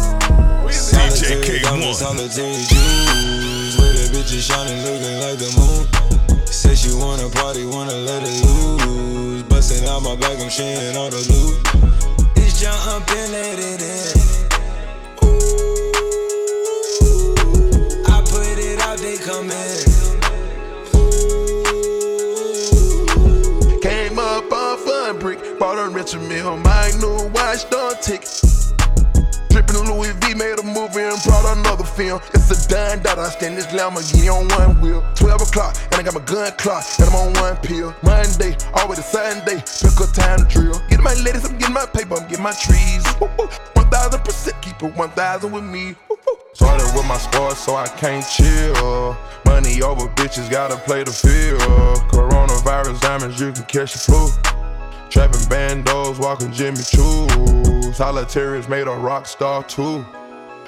DJ 0.71 1.43
K1. 1.43 1.93
Solitary 1.93 2.63
jewels, 2.71 3.77
where 3.77 3.93
the 3.93 4.07
bitches 4.13 4.47
shining, 4.47 4.79
looking 4.83 5.19
like 5.19 5.37
the 5.37 5.51
moon. 5.59 5.87
Said 6.45 6.77
she 6.77 6.93
wanna 6.93 7.29
party, 7.29 7.65
wanna 7.65 7.93
let 7.93 8.23
it 8.23 8.45
loose. 8.45 9.43
Busting 9.43 9.87
out 9.87 10.01
my 10.01 10.15
back, 10.15 10.39
I'm 10.39 10.49
sharing 10.49 10.95
all 10.95 11.09
the 11.09 11.19
loot. 11.29 11.59
It's 12.37 12.61
jump 12.61 13.11
and 13.11 13.31
let 13.31 13.59
it 13.59 13.81
in. 13.81 14.17
Ooh, 15.23 15.83
I 18.07 18.21
put 18.31 18.57
it 18.57 18.79
out, 18.81 18.97
they 18.99 19.17
come 19.17 19.51
in. 19.51 19.85
Came 23.81 24.17
up 24.17 24.51
off 24.51 24.87
a 24.87 25.13
brick, 25.13 25.59
bought 25.59 25.77
a 25.77 25.89
Richard 25.89 26.21
Mille, 26.21 26.57
my 26.57 26.91
new 26.99 27.29
watch 27.33 27.69
don't 27.69 28.01
tick. 28.01 28.25
Drippin' 29.71 29.87
Louis 29.87 30.11
V 30.19 30.33
made 30.33 30.59
a 30.59 30.63
movie 30.63 31.01
and 31.01 31.21
brought 31.23 31.57
another 31.57 31.83
film. 31.83 32.19
It's 32.33 32.51
a 32.51 32.67
dime 32.67 33.01
that 33.03 33.17
I 33.17 33.29
stand 33.29 33.57
this 33.57 33.67
Lamborghini 33.67 34.27
on 34.27 34.47
one 34.59 34.81
wheel. 34.81 35.03
12 35.15 35.41
o'clock, 35.41 35.77
and 35.91 35.95
I 35.95 36.03
got 36.03 36.13
my 36.13 36.21
gun 36.21 36.51
clock, 36.57 36.83
and 36.99 37.09
I'm 37.09 37.15
on 37.15 37.33
one 37.33 37.55
pill. 37.57 37.95
Monday, 38.03 38.57
always 38.75 38.99
a 38.99 39.03
Sunday, 39.03 39.63
pick 39.63 39.99
a 39.99 40.07
time 40.11 40.39
to 40.39 40.45
drill. 40.45 40.81
Get 40.89 40.99
my 40.99 41.13
ladies, 41.23 41.45
I'm 41.45 41.57
getting 41.57 41.73
my 41.73 41.85
paper, 41.85 42.15
I'm 42.15 42.27
getting 42.27 42.43
my 42.43 42.51
trees. 42.51 43.03
Woo, 43.19 43.29
woo. 43.37 43.47
1000% 43.75 44.61
keep 44.61 44.81
it 44.81 44.95
1000 44.95 45.51
with 45.51 45.63
me. 45.63 45.95
Started 46.53 46.91
with 46.93 47.07
my 47.07 47.17
squad, 47.17 47.53
so 47.53 47.75
I 47.75 47.87
can't 47.87 48.25
chill. 48.27 49.15
Money 49.45 49.81
over 49.81 50.07
bitches, 50.15 50.49
gotta 50.51 50.75
play 50.75 51.03
the 51.03 51.11
field. 51.11 51.61
Coronavirus 52.11 52.99
diamonds, 52.99 53.39
you 53.39 53.51
can 53.53 53.63
catch 53.63 53.93
the 53.93 53.99
flu. 53.99 54.60
Trapping 55.11 55.41
bandos, 55.41 56.19
walking 56.19 56.53
Jimmy 56.53 56.81
Choo. 56.83 57.27
Solitaries 57.91 58.69
made 58.69 58.87
a 58.87 58.91
rock 58.91 59.25
star 59.25 59.61
too. 59.61 60.05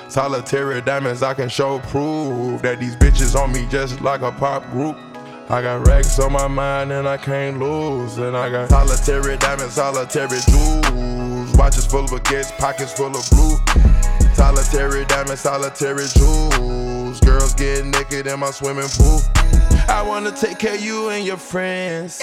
Solitary 0.10 0.82
diamonds, 0.82 1.24
I 1.24 1.34
can 1.34 1.48
show 1.48 1.80
proof 1.80 2.62
that 2.62 2.78
these 2.82 2.98
bitches 2.98 3.40
on 3.40 3.54
me 3.54 3.66
just 3.70 4.02
like 4.02 4.22
a 4.22 4.34
pop 4.34 4.70
group. 4.72 4.98
I 5.50 5.62
got 5.62 5.88
racks 5.88 6.20
on 6.20 6.34
my 6.34 6.48
mind 6.48 6.92
and 6.92 7.08
I 7.08 7.16
can't 7.16 7.58
lose. 7.58 8.18
And 8.18 8.36
I 8.36 8.50
got 8.50 8.70
solitary 8.70 9.38
diamonds, 9.38 9.76
solitary 9.76 10.40
jewels. 10.50 11.54
Watches 11.58 11.86
full 11.86 12.04
of 12.04 12.10
baguettes, 12.10 12.52
pockets 12.58 12.92
full 12.92 13.16
of 13.16 13.30
blue. 13.30 13.56
Solitary 14.34 15.06
diamonds, 15.06 15.40
solitary 15.40 16.06
jewels. 16.18 17.22
Girls 17.22 17.54
get 17.54 17.86
naked 17.86 18.28
in 18.28 18.42
my 18.42 18.52
swimming 18.52 18.90
pool. 18.90 19.22
I 19.88 20.04
wanna 20.06 20.32
take 20.32 20.60
care 20.60 20.76
of 20.76 20.82
you 20.82 21.10
and 21.10 21.26
your 21.26 21.38
friends. 21.38 22.22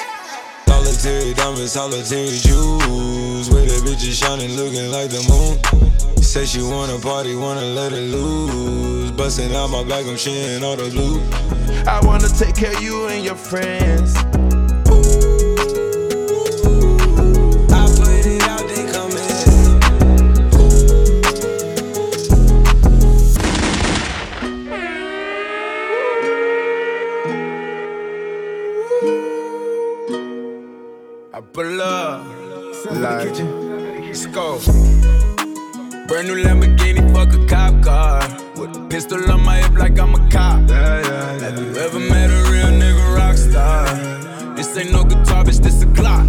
Solitary 0.80 1.34
diamonds, 1.34 1.72
solitary 1.72 2.38
jewels. 2.38 3.50
Where 3.50 3.66
the 3.66 3.82
bitches 3.84 4.18
shining, 4.18 4.56
looking 4.56 4.90
like 4.90 5.10
the 5.10 5.20
moon. 5.28 6.22
Say 6.22 6.46
she 6.46 6.62
wanna 6.62 6.98
party, 7.00 7.36
wanna 7.36 7.60
let 7.60 7.92
it 7.92 8.00
loose. 8.00 9.10
Busting 9.10 9.54
out 9.54 9.68
my 9.68 9.84
back, 9.84 10.06
I'm 10.06 10.16
sharing 10.16 10.64
all 10.64 10.76
the 10.76 10.84
loot. 10.84 11.20
I 11.86 12.00
wanna 12.06 12.28
take 12.28 12.54
care 12.54 12.74
of 12.74 12.82
you 12.82 13.08
and 13.08 13.22
your 13.22 13.34
friends. 13.34 14.29
Brand 36.20 36.36
new 36.36 36.44
Lamborghini, 36.44 37.14
fuck 37.14 37.32
a 37.32 37.46
cop 37.46 37.82
car. 37.82 38.20
With 38.54 38.76
a 38.76 38.86
pistol 38.90 39.32
on 39.32 39.42
my 39.42 39.56
hip 39.56 39.72
like 39.72 39.98
I'm 39.98 40.14
a 40.14 40.18
cop. 40.28 40.68
Yeah, 40.68 41.00
yeah, 41.00 41.36
yeah. 41.38 41.38
Have 41.38 41.58
you 41.58 41.74
ever 41.76 41.98
met 41.98 42.28
a 42.28 42.50
real 42.52 42.66
nigga 42.78 43.16
rock 43.16 43.38
star? 43.38 44.54
This 44.54 44.76
ain't 44.76 44.92
no 44.92 45.02
guitar, 45.04 45.44
bitch, 45.44 45.62
this 45.62 45.82
a 45.82 45.86
Glock. 45.86 46.28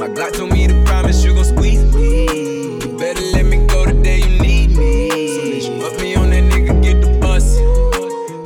My 0.00 0.08
Glock 0.08 0.32
told 0.32 0.50
me 0.50 0.66
to 0.66 0.82
promise 0.84 1.22
you 1.22 1.34
gon' 1.34 1.44
squeeze 1.44 1.84
me. 1.94 2.78
You 2.80 2.96
better 2.96 3.20
let 3.34 3.44
me 3.44 3.66
go 3.66 3.84
the 3.84 3.92
day 4.02 4.20
you 4.20 4.40
need 4.40 4.70
me. 4.70 5.60
So 5.60 5.78
put 5.78 6.00
me 6.00 6.14
on 6.14 6.30
that 6.30 6.50
nigga, 6.50 6.82
get 6.82 7.02
the 7.02 7.18
bus. 7.20 7.58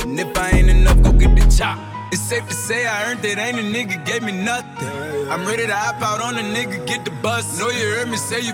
And 0.02 0.18
if 0.18 0.36
I 0.36 0.50
ain't 0.50 0.68
enough, 0.68 1.00
go 1.00 1.12
get 1.12 1.36
the 1.36 1.46
chop. 1.56 1.78
It's 2.10 2.22
safe 2.22 2.48
to 2.48 2.54
say 2.54 2.88
I 2.88 3.08
earned 3.08 3.24
it, 3.24 3.38
ain't 3.38 3.56
a 3.56 3.62
nigga 3.62 4.04
gave 4.04 4.24
me 4.24 4.32
nothing. 4.32 4.88
I'm 5.30 5.46
ready 5.46 5.64
to 5.68 5.76
hop 5.76 6.02
out 6.02 6.20
on 6.20 6.36
a 6.36 6.42
nigga, 6.42 6.84
get 6.88 7.04
the 7.04 7.12
bus. 7.22 7.60
Know 7.60 7.70
you 7.70 7.86
heard 7.94 8.08
me 8.08 8.16
say 8.16 8.40
you 8.40 8.52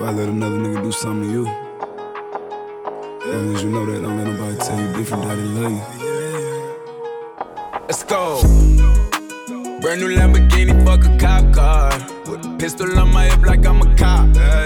I 0.00 0.12
let 0.12 0.28
another 0.28 0.56
nigga 0.56 0.82
do 0.82 0.92
something 0.92 1.28
to 1.28 1.32
you. 1.32 1.44
Long 3.26 3.54
as 3.54 3.62
you 3.62 3.70
know 3.70 3.84
that, 3.84 4.00
don't 4.00 4.16
let 4.16 4.26
nobody 4.28 4.56
tell 4.56 4.80
you 4.80 4.92
different, 4.94 5.24
daddy 5.24 5.42
love 5.42 5.72
you. 5.72 6.08
Let's 7.88 8.04
go. 8.04 8.40
Brand 9.80 10.00
new 10.00 10.08
Lamborghini, 10.16 10.84
fuck 10.84 11.04
a 11.04 11.18
cop 11.18 11.52
car. 11.52 11.90
With 12.30 12.46
a 12.46 12.56
pistol 12.58 12.98
on 12.98 13.12
my 13.12 13.24
hip 13.24 13.42
like 13.44 13.66
I'm 13.66 13.82
a 13.82 13.96
cop. 13.96 14.34
Have 14.36 14.57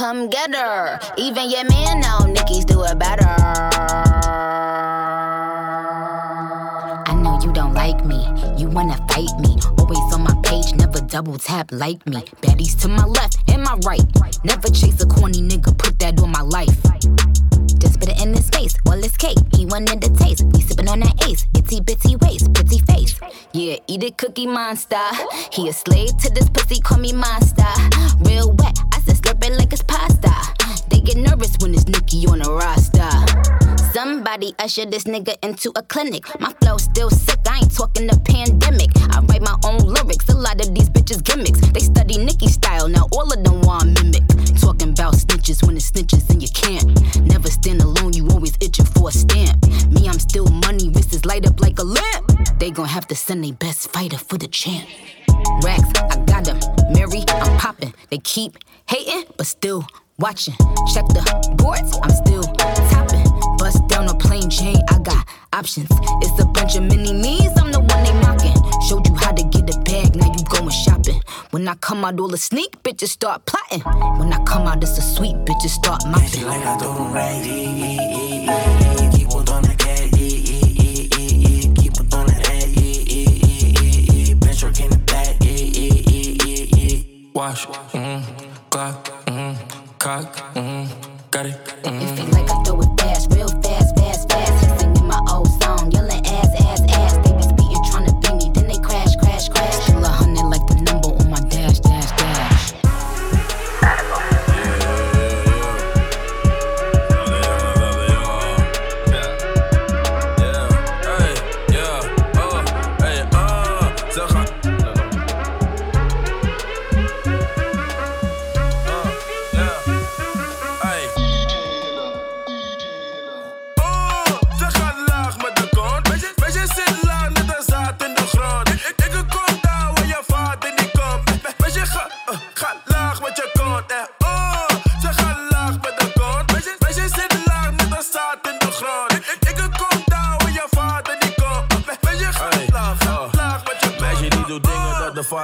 come 0.00 0.30
get 0.30 0.54
her. 0.54 0.98
Even 1.18 1.50
your 1.50 1.64
man 1.64 2.00
know 2.00 2.20
Nicki's 2.24 2.64
do 2.64 2.82
it 2.84 2.98
better. 2.98 3.28
I 7.06 7.12
know 7.22 7.38
you 7.42 7.52
don't 7.52 7.74
like 7.74 8.02
me, 8.06 8.26
you 8.56 8.70
wanna 8.70 8.96
fight 9.10 9.34
me. 9.38 9.58
Always 9.78 10.14
on 10.14 10.22
my 10.22 10.34
page, 10.42 10.72
never 10.72 11.00
double 11.02 11.36
tap 11.36 11.70
like 11.70 12.00
me. 12.06 12.22
Baddies 12.40 12.80
to 12.80 12.88
my 12.88 13.04
left 13.04 13.36
and 13.52 13.62
my 13.62 13.76
right. 13.84 14.08
Never 14.42 14.68
chase 14.68 15.02
a 15.02 15.06
corny 15.06 15.42
nigga, 15.42 15.76
put 15.76 15.98
that 15.98 16.18
on 16.18 16.30
my 16.30 16.40
life. 16.40 16.80
Just 17.78 18.00
put 18.00 18.08
it 18.08 18.18
in 18.22 18.32
his 18.32 18.48
face, 18.48 18.74
all 18.86 18.96
his 18.96 19.18
cake. 19.18 19.36
He 19.54 19.66
wanted 19.66 20.00
the 20.00 20.08
taste. 20.16 20.44
We 20.44 20.60
sippin' 20.62 20.88
on 20.88 21.00
that 21.00 21.28
ace, 21.28 21.46
itty 21.54 21.80
bitty 21.82 22.16
waist, 22.16 22.54
pretty 22.54 22.78
face. 22.90 23.20
Yeah, 23.52 23.76
eat 23.86 24.02
it, 24.02 24.16
cookie 24.16 24.46
monster. 24.46 25.04
He 25.52 25.68
a 25.68 25.74
slave 25.74 26.16
to 26.22 26.30
this 26.30 26.48
pussy, 26.48 26.80
call 26.80 26.98
me 26.98 27.12
monster. 27.12 27.68
Real 28.20 28.52
wet, 28.52 28.78
I 29.00 29.02
said 29.02 29.16
slurp 29.22 29.44
it 29.46 29.56
like 29.56 29.72
it's 29.72 29.82
pasta. 29.82 30.30
They 30.90 31.00
get 31.00 31.16
nervous 31.16 31.56
when 31.60 31.72
it's 31.72 31.86
Nicki 31.86 32.26
on 32.26 32.42
a 32.42 32.50
roster. 32.50 33.08
Somebody 33.94 34.54
usher 34.58 34.84
this 34.84 35.04
nigga 35.04 35.36
into 35.42 35.72
a 35.74 35.82
clinic. 35.82 36.24
My 36.38 36.52
flow 36.60 36.76
still 36.76 37.08
sick, 37.08 37.40
I 37.48 37.60
ain't 37.60 37.74
talking 37.74 38.06
the 38.06 38.20
pandemic. 38.20 38.90
I 39.16 39.20
write 39.20 39.40
my 39.40 39.56
own 39.64 39.78
lyrics, 39.78 40.28
a 40.28 40.34
lot 40.34 40.60
of 40.60 40.74
these 40.74 40.90
bitches 40.90 41.24
gimmicks. 41.24 41.60
They 41.72 41.80
study 41.80 42.18
Nicki 42.18 42.48
style, 42.48 42.88
now 42.88 43.08
all 43.12 43.32
of 43.32 43.42
them 43.42 43.62
want 43.62 43.96
mimic. 43.96 44.26
Talking 44.60 44.90
about 44.90 45.14
snitches 45.14 45.66
when 45.66 45.76
it's 45.76 45.90
snitches 45.90 46.28
and 46.28 46.42
you 46.42 46.50
can't. 46.52 46.84
Never 47.24 47.48
stand 47.48 47.80
alone, 47.80 48.12
you 48.12 48.26
for 49.00 49.08
a 49.08 49.12
stamp. 49.12 49.66
Me, 49.90 50.08
I'm 50.08 50.18
still 50.18 50.46
money, 50.46 50.90
wrists 50.90 51.24
light 51.24 51.46
up 51.46 51.60
like 51.60 51.78
a 51.78 51.84
lamp. 51.84 52.58
They 52.58 52.70
gon' 52.70 52.86
have 52.86 53.06
to 53.08 53.16
send 53.16 53.44
their 53.44 53.54
best 53.54 53.90
fighter 53.90 54.18
for 54.18 54.36
the 54.36 54.46
champ. 54.46 54.86
Racks, 55.64 55.88
I 55.96 56.16
got 56.26 56.44
them. 56.44 56.60
Mary, 56.92 57.24
I'm 57.28 57.56
popping. 57.58 57.94
They 58.10 58.18
keep 58.18 58.58
hating, 58.86 59.24
but 59.36 59.46
still 59.46 59.86
watching. 60.18 60.54
Check 60.92 61.06
the 61.16 61.22
boards, 61.56 61.98
I'm 62.02 62.10
still 62.10 62.42
topping. 62.92 63.24
Bust 63.56 63.86
down 63.88 64.08
a 64.08 64.14
plain 64.14 64.50
chain, 64.50 64.76
I 64.90 64.98
got 64.98 65.26
options. 65.52 65.88
It's 66.22 66.38
a 66.42 66.46
bunch 66.46 66.76
of 66.76 66.82
mini 66.82 67.14
me's, 67.14 67.56
I'm 67.56 67.72
the 67.72 67.80
one 67.80 68.04
they 68.04 68.12
mocking. 68.20 68.54
Showed 68.86 69.08
you 69.08 69.14
how 69.14 69.32
to 69.32 69.42
get 69.44 69.74
a 69.74 69.78
bag, 69.80 70.14
now 70.14 70.26
you 70.26 70.44
going 70.44 70.68
shopping. 70.70 71.22
When 71.52 71.66
I 71.66 71.74
come 71.76 72.04
out, 72.04 72.20
all 72.20 72.28
the 72.28 72.38
sneak 72.38 72.82
bitches 72.82 73.08
start 73.08 73.46
plotting. 73.46 73.80
When 74.18 74.30
I 74.32 74.42
come 74.44 74.66
out, 74.66 74.82
it's 74.82 74.98
a 74.98 75.02
sweet 75.02 75.36
bitches 75.46 75.70
start 75.70 76.04
mopping. 76.06 76.28
She 76.28 76.44
like 76.44 76.66
I 76.66 76.76
throw 76.76 77.10
Wash, 87.40 87.66
mm, 87.94 88.22
Glock, 88.68 89.24
mm, 89.24 89.56
cock, 89.98 90.49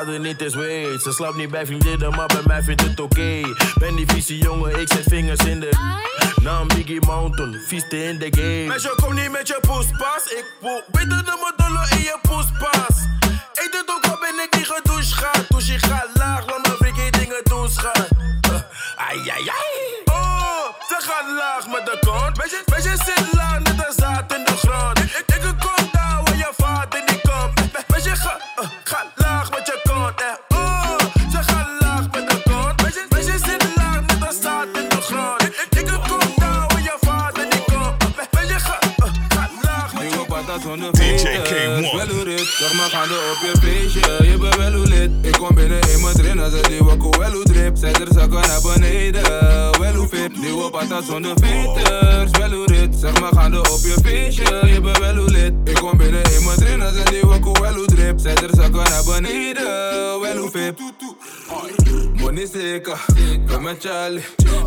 Ze 0.07 1.13
slaapt 1.13 1.37
niet 1.37 1.51
bij 1.51 1.67
vriendinnen, 1.67 2.11
maar 2.11 2.27
bij 2.27 2.43
mij 2.45 2.63
vindt 2.63 2.83
het 2.83 3.01
oké. 3.01 3.41
Ben 3.79 3.97
die 3.97 4.07
vieze 4.07 4.39
jongen, 4.39 4.81
ik 4.81 4.93
zet 4.93 5.05
vingers 5.09 5.45
in 5.45 5.61
de. 5.61 5.71
Naam 6.43 6.69
Biggie 6.69 7.01
Mountain, 7.07 7.61
vieste 7.67 8.05
in 8.05 8.19
de 8.19 8.29
game. 8.31 8.67
Meisje, 8.67 8.93
kom 8.97 9.15
niet 9.15 9.31
met 9.31 9.49
je 9.49 9.59
poespas. 9.61 10.25
Ik 10.25 10.45
wil 10.61 10.83
beter 10.91 11.25
dan 11.25 11.39
mijn 11.41 11.55
dollar 11.57 11.93
in 11.93 12.03
je 12.03 12.19
poespas. 12.23 13.16
Patat 50.97 51.11
zonder 51.11 51.35
filters. 51.43 52.31
Wel 52.31 52.51
hoe 52.51 52.67
dit, 52.67 52.97
zeg 52.97 53.21
maar 53.21 53.33
gaande 53.33 53.59
op 53.59 53.81
je 53.83 53.97
feestje. 54.05 54.67
Je 54.67 54.81
bent 54.81 54.99
wel 54.99 55.17
hoe 55.17 55.31
lid. 55.31 55.53
Ik 55.65 55.75
kom 55.75 55.97
binnen 55.97 56.23
in 56.23 56.45
mijn 56.45 56.57
trainer, 56.59 56.93
ze 56.93 57.11
die 57.11 57.21
wakko 57.21 57.53
wel 57.61 57.75
hoe 57.75 57.87
drip. 57.87 58.19
Zet 58.19 58.43
er 58.43 58.51
zakken 58.53 58.83
naar 58.83 59.05
beneden, 59.05 60.21
wel 60.21 60.37
hoe 60.37 60.51
fit. 60.51 60.81
Money 62.15 62.47
zeker, 62.47 63.05
ben 63.47 63.63
met 63.63 63.77
Charlie. 63.81 64.25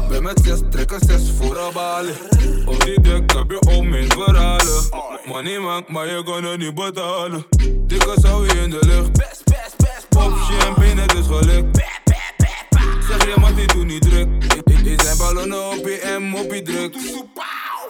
Ben 0.10 0.24
met 0.24 0.42
zes, 0.44 0.60
trekken 0.70 1.00
zes 1.00 1.22
voor 1.38 1.58
een 1.58 1.74
balen. 1.74 2.16
Op 2.66 2.84
die 2.84 3.02
dek 3.02 3.34
heb 3.34 3.52
je 3.52 3.60
om 3.60 3.90
mijn 3.90 4.12
verhalen. 4.12 4.90
Money 5.26 5.60
maakt, 5.60 5.90
maar 5.90 6.08
je 6.08 6.24
kan 6.24 6.44
het 6.44 6.60
niet 6.60 6.76
betalen. 6.76 7.46
Dikke 7.88 8.14
zou 8.16 8.46
je 8.46 8.62
in 8.62 8.70
de 8.70 8.80
lucht. 8.86 9.10
Pop 10.10 10.32
champagne, 10.32 11.02
het 11.02 11.14
is 11.14 11.26
gelukt. 11.26 11.78
Zeg 13.08 13.26
je 13.26 13.34
man, 13.40 13.56
die 13.56 13.68
doet 13.68 13.86
niet 13.86 14.02
druk. 14.02 14.28
Die 14.90 15.02
zijn 15.02 15.18
ballonnen 15.18 15.68
op 15.68 15.88
je 15.88 16.18
M, 16.20 16.36
op 16.36 16.54
je 16.54 16.62
druk. 16.62 16.96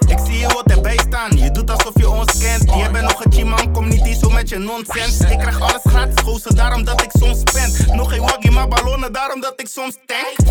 Ik 0.08 0.20
zie 0.26 0.38
je 0.38 0.48
wat 0.48 0.68
erbij 0.80 1.00
staan, 1.08 1.38
je 1.38 1.52
doet 1.52 1.72
alsof 1.72 1.94
je 1.96 2.10
ons 2.10 2.38
kent. 2.38 2.72
Jij 2.76 2.92
bent 2.92 3.04
nog 3.04 3.26
een 3.26 3.32
G-man, 3.32 3.72
kom 3.72 3.88
niet 3.88 4.04
hier 4.04 4.16
zo 4.16 4.30
met 4.30 4.50
je 4.50 4.58
nonsens. 4.58 5.20
Ik 5.20 5.40
krijg 5.40 5.60
alles 5.60 5.82
gratis, 5.84 6.24
gozer, 6.24 6.56
daarom 6.56 6.84
dat 6.84 7.02
ik 7.02 7.12
soms 7.20 7.40
spend. 7.40 7.94
Nog 7.94 8.10
geen 8.10 8.22
waggie, 8.22 8.52
maar 8.52 8.68
ballonnen, 8.68 9.14
daarom 9.14 9.42
dat 9.42 9.54
ik 9.56 9.68
soms 9.68 9.98
tank. 10.06 10.50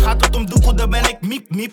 Gaat 0.00 0.24
het 0.24 0.36
om 0.36 0.46
doekoe, 0.46 0.74
dan 0.74 0.90
ben 0.90 1.04
ik 1.08 1.16
miep 1.20 1.50
miep. 1.50 1.72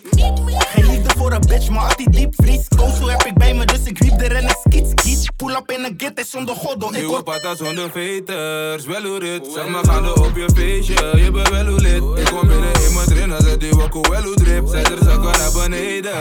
Geen 0.74 0.86
liefde 0.86 1.14
voor 1.18 1.32
een 1.32 1.42
bitch, 1.48 1.70
maar 1.70 1.84
altijd 1.84 2.14
diep 2.14 2.34
vries. 2.36 2.68
Kozo 2.78 3.08
heb 3.08 3.24
ik 3.24 3.34
bij 3.34 3.54
me, 3.54 3.66
dus 3.66 3.84
ik 3.84 3.98
wiep 3.98 4.22
er 4.22 4.36
en 4.36 4.44
ik 4.44 4.58
skiet 4.68 4.94
skiet. 4.96 5.32
Pull 5.36 5.56
up 5.56 5.72
in 5.72 5.84
een 5.84 5.94
git, 5.98 6.20
is 6.20 6.30
zonder 6.30 6.56
goddo. 6.56 6.90
Ik 6.92 7.06
word 7.06 7.24
patat 7.24 7.58
zonder 7.58 7.92
veters, 7.92 8.86
wel 8.86 9.02
hoe 9.02 9.20
dit. 9.20 9.48
Zeg 9.54 9.68
maar 9.68 9.86
gaande 9.86 10.16
op 10.16 10.36
je 10.36 10.50
feestje, 10.56 11.14
je 11.16 11.32
bent 11.32 11.50
wel 11.50 11.66
hoe 11.66 11.82
lid. 11.82 12.04
Ik 12.20 12.26
kom 12.26 12.48
binnen 12.48 12.74
in 12.74 12.94
mijn 12.94 13.08
trainer, 13.08 13.42
zet 13.42 13.60
die 13.60 13.72
wakko 13.72 14.02
wel 14.10 14.24
hoe 14.24 14.36
drip. 14.36 14.68
Zet 14.68 14.90
er 14.90 14.98
zakken 15.04 15.40
naar 15.40 15.52
beneden, 15.52 16.12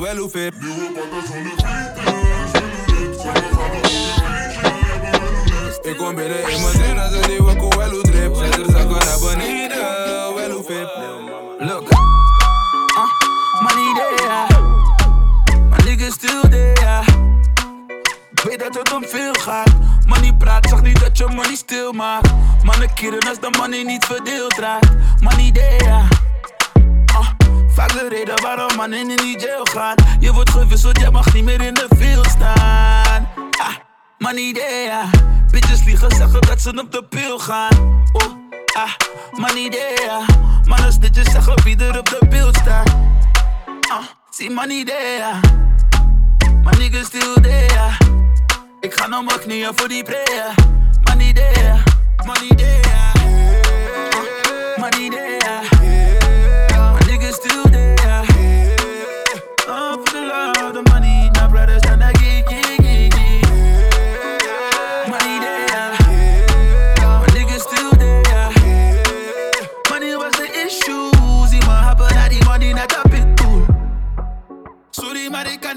wel 0.00 0.16
hoe 0.16 0.30
fit. 0.30 0.54
Nieuwe 1.16 1.50
Ik 5.82 5.96
kom 5.96 6.14
binnen 6.14 6.48
in 6.48 6.60
mijn 6.60 7.10
zet 7.10 7.24
die 7.24 7.42
wakko 7.42 7.68
wel 7.68 7.90
hoe 7.90 8.02
drip. 8.02 8.34
Zet 8.34 8.58
er 8.58 8.64
zakken 8.70 9.06
naar 9.06 9.18
beneden, 9.20 10.34
wel 10.34 10.50
hoe 10.50 10.64
fit. 10.64 10.88
Look, 11.58 11.90
uh, 11.90 11.98
money 13.62 13.94
there, 13.94 14.46
my 15.70 15.84
niggas 15.84 16.12
still 16.12 16.40
there. 16.50 17.02
Ik 18.32 18.40
weet 18.42 18.58
dat 18.58 18.74
het 18.74 18.94
om 18.94 19.04
veel 19.04 19.32
gaat. 19.32 19.72
Money 20.06 20.34
praat, 20.34 20.68
zag 20.68 20.82
niet 20.82 21.00
dat 21.00 21.18
je 21.18 21.26
money 21.26 21.56
stil 21.56 21.92
maakt. 21.92 22.32
Mannen 22.62 22.94
keren 22.94 23.28
als 23.28 23.40
de 23.40 23.48
money 23.58 23.82
niet 23.82 24.04
verdeeld 24.04 24.58
raakt. 24.58 24.90
Money 25.20 25.52
there. 25.52 26.15
Vaak 27.76 27.92
de 27.92 28.08
reden 28.08 28.42
waarom 28.42 28.76
mannen 28.76 29.10
in 29.10 29.16
die 29.16 29.38
jail 29.38 29.64
gaan. 29.64 29.94
Je 30.20 30.32
wordt 30.32 30.50
gewisseld, 30.50 31.00
jij 31.00 31.10
mag 31.10 31.34
niet 31.34 31.44
meer 31.44 31.60
in 31.60 31.74
de 31.74 31.88
field 31.98 32.26
staan. 32.26 33.28
Ah, 33.58 33.74
money 34.18 34.52
there. 34.52 35.10
Bitches 35.50 35.84
liegen, 35.84 36.10
zeggen 36.16 36.40
dat 36.40 36.60
ze 36.60 36.80
op 36.80 36.92
de 36.92 37.04
pil 37.08 37.38
gaan. 37.38 38.04
Oh, 38.12 38.22
ah, 38.76 38.90
money 39.30 39.70
there. 39.70 40.24
Mannen 40.64 40.92
snitjes 40.92 41.30
zeggen 41.30 41.62
wie 41.62 41.76
er 41.76 41.98
op 41.98 42.08
de 42.08 42.26
beeld 42.28 42.56
staat. 42.56 42.96
Ah, 43.90 44.04
zie 44.30 44.50
money 44.50 44.84
there. 44.84 45.40
My 46.62 46.70
niggas 46.78 47.06
still 47.06 47.34
there. 47.42 47.96
Ik 48.80 48.94
ga 48.94 49.06
naar 49.06 49.24
mijn 49.24 49.40
knieën 49.40 49.72
voor 49.74 49.88
die 49.88 50.04
prayer. 50.04 50.54
Money 51.02 51.32
there, 51.32 51.82
money 52.24 52.54
there. 52.56 53.12
Money 54.76 55.10
there. 55.10 55.35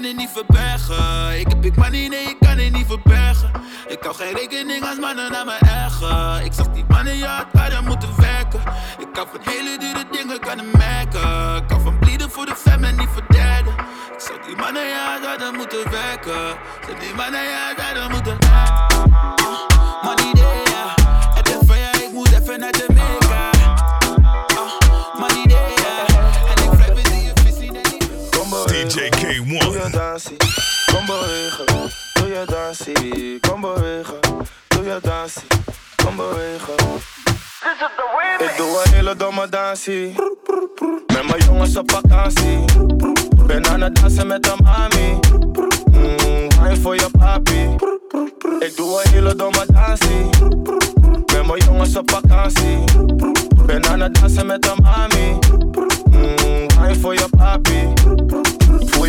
Kan 0.02 0.16
niet 0.16 0.30
verbergen. 0.30 1.40
Ik 1.40 1.48
heb 1.48 1.60
big 1.60 1.74
money, 1.76 2.08
nee, 2.08 2.24
ik 2.24 2.36
kan 2.40 2.58
het 2.58 2.72
niet 2.72 2.86
verbergen. 2.86 3.50
Ik 3.88 3.98
hou 4.02 4.14
geen 4.14 4.34
rekening 4.34 4.84
als 4.84 4.98
mannen 4.98 5.32
naar 5.32 5.44
mijn 5.44 5.58
eigen. 5.58 6.44
Ik 6.44 6.52
zag 6.52 6.68
die 6.70 6.84
mannen, 6.88 7.16
ja, 7.16 7.46
het 7.50 7.60
hadden 7.60 7.84
moeten 7.84 8.08
werken. 8.16 8.60
Ik 8.98 9.08
kan 9.12 9.26
van 9.32 9.40
hele 9.42 9.78
dure 9.78 10.04
dingen, 10.10 10.40
kan 10.40 10.58
het 10.58 10.72
merken. 10.72 11.56
Ik 11.56 11.66
kan 11.66 11.80
van 11.80 11.98
blieden 11.98 12.30
voor 12.30 12.46
de 12.46 12.56
fam 12.56 12.84
en 12.84 12.96
niet 12.96 13.08
voor 13.12 13.24
derden. 13.28 13.74
Ik 14.12 14.20
zag 14.20 14.38
die 14.46 14.56
mannen, 14.56 14.86
ja, 14.86 15.14
het 15.14 15.26
hadden 15.26 15.56
moeten 15.56 15.90
werken. 15.90 16.50
Ik 16.88 17.00
die 17.00 17.14
mannen, 17.14 17.42
ja, 17.42 17.68
het 17.68 17.80
hadden 17.80 18.10
moeten 18.10 18.38
Money 20.02 20.39
K1. 29.50 29.58
Doe 29.58 29.72
je 29.72 29.90
dansie, 29.90 30.36
kom 30.94 31.06
bewegen. 31.06 31.64
Doe 32.12 32.28
je 32.28 32.44
dansie, 32.46 33.40
kom 33.40 33.60
bewegen. 33.60 34.18
Doe 34.68 34.84
je 34.84 34.98
dansie, 35.02 35.42
kom 36.04 36.16
bewegen. 36.16 36.74
Ik 38.38 38.56
doe 38.56 38.80
een 38.84 38.92
hele 38.92 39.16
domme 39.16 39.48
dansie. 39.48 40.14
Met 41.06 41.26
mijn 41.28 41.44
jongens 41.44 41.76
op 41.76 41.90
vakantie. 41.90 42.64
Ben 43.46 43.66
aan 43.66 43.80
het 43.80 43.94
dansen 44.00 44.26
met 44.26 44.46
een 44.46 44.64
mami. 44.64 45.18
Mm, 45.90 46.62
wine 46.62 46.76
voor 46.80 46.94
je 46.94 47.08
papi. 47.18 47.76
Ik 48.58 48.76
doe 48.76 49.02
een 49.02 49.10
hele 49.10 49.36
domme 49.36 49.66
dansie. 49.66 50.28
Met 51.32 51.46
mijn 51.46 51.62
jongens 51.64 51.96
op 51.96 52.10
vakantie. 52.10 52.84
Ben 53.66 53.86
aan 53.86 54.00
het 54.00 54.14
dansen 54.14 54.46
met 54.46 54.66
een 54.66 54.82
mami. 54.82 55.38
Mm, 56.10 56.68
wine 56.80 56.94
voor 57.00 57.14
je 57.14 57.28
papi. 57.36 57.92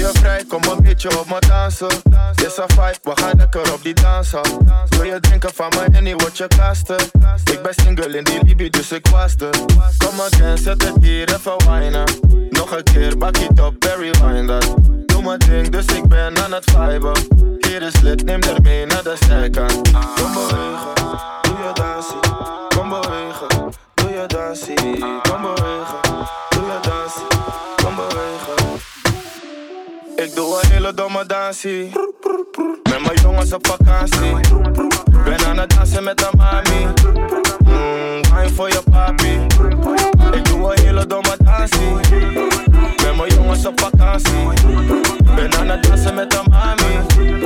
Je 0.01 0.09
vrij, 0.13 0.43
kom 0.47 0.63
een 0.63 0.83
beetje 0.83 1.19
op 1.19 1.29
me 1.29 1.39
dansen. 1.47 1.87
Yes, 2.35 2.59
a 2.59 2.65
vibe, 2.67 2.97
we 3.03 3.11
gaan 3.13 3.37
lekker 3.37 3.73
op 3.73 3.83
die 3.83 3.93
dansen. 3.93 4.41
Wil 4.89 5.03
je 5.03 5.19
drinken 5.19 5.53
van 5.53 5.69
mij 5.75 5.87
en 5.91 6.03
niet 6.03 6.21
word 6.21 6.37
je 6.37 6.47
kasten? 6.47 6.97
Ik 7.43 7.61
ben 7.61 7.73
single 7.73 8.17
in 8.17 8.23
die 8.23 8.43
Libi, 8.43 8.69
dus 8.69 8.91
ik 8.91 9.07
was 9.07 9.35
er. 9.35 9.49
Kom 9.97 10.21
again, 10.21 10.57
zet 10.57 10.83
het 10.83 10.95
hier 11.01 11.33
even 11.33 11.57
winen. 11.67 12.03
Nog 12.49 12.71
een 12.71 12.83
keer, 12.83 13.17
bak 13.17 13.37
it 13.37 13.59
op, 13.59 13.79
Barry 13.79 14.11
dat. 14.45 14.75
Doe 15.05 15.21
mijn 15.23 15.39
ding, 15.39 15.69
dus 15.69 15.85
ik 15.85 16.07
ben 16.07 16.37
aan 16.43 16.53
het 16.53 16.71
viben. 16.71 17.17
Hier 17.59 17.81
is 17.81 18.01
lid, 18.01 18.23
neem 18.23 18.41
er 18.41 18.61
mee 18.61 18.85
naar 18.85 19.03
de 19.03 19.17
zijkant. 19.27 19.91
Kom 19.91 20.33
bewegen, 20.33 20.93
doe 21.41 21.57
je 21.57 21.71
dansie. 21.73 22.19
Kom 22.75 22.89
bewegen, 22.89 23.71
doe 23.93 24.09
je 24.09 24.23
dansie. 24.27 24.99
Kom 25.21 25.41
bewegen, 25.41 26.27
Ik 30.31 30.37
doe 30.37 30.59
een 30.61 30.71
hele 30.71 30.93
domme 30.93 31.25
dansie. 31.25 31.91
Met 32.83 33.01
mijn 33.01 33.19
jongens 33.21 33.53
op 33.53 33.67
vakantie. 33.67 34.35
Ben 35.23 35.45
aan 35.45 35.57
het 35.57 35.69
dansen 35.69 36.03
met 36.03 36.21
een 36.21 36.37
mami. 36.37 36.85
Mm, 37.63 38.21
wine 38.33 38.49
voor 38.55 38.67
je 38.67 38.81
papi. 38.91 39.45
Ik 40.31 40.45
doe 40.45 40.71
een 40.71 40.79
hele 40.83 41.07
domme 41.07 41.37
dansie. 41.43 41.93
Met 43.03 43.15
mijn 43.17 43.33
jongens 43.33 43.65
op 43.65 43.79
vakantie. 43.79 44.47
Ben 45.35 45.53
aan 45.53 45.69
het 45.69 45.83
dansen 45.83 46.15
met 46.15 46.33
een 46.33 46.51
mami. 46.51 46.97
Mm, 47.17 47.39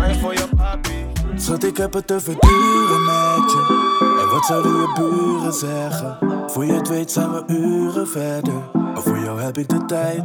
wine 0.00 0.18
voor 0.20 0.32
je 0.32 0.48
papi. 0.56 1.06
Schat, 1.36 1.64
ik 1.64 1.76
heb 1.76 1.92
het 1.92 2.06
te 2.06 2.20
verduren 2.20 3.04
met 3.04 3.50
je. 3.50 3.92
En 4.20 4.28
Wat 4.30 4.44
zouden 4.44 4.72
je 4.72 4.92
buren 4.98 5.52
zeggen? 5.52 6.18
Voor 6.46 6.64
je 6.64 6.72
het 6.72 6.88
weet 6.88 7.12
zijn 7.12 7.32
we 7.32 7.42
uren 7.46 8.08
verder. 8.08 8.54
Maar 8.72 9.02
voor 9.02 9.18
jou 9.18 9.40
heb 9.40 9.58
ik 9.58 9.68
de 9.68 9.84
tijd. 9.84 10.22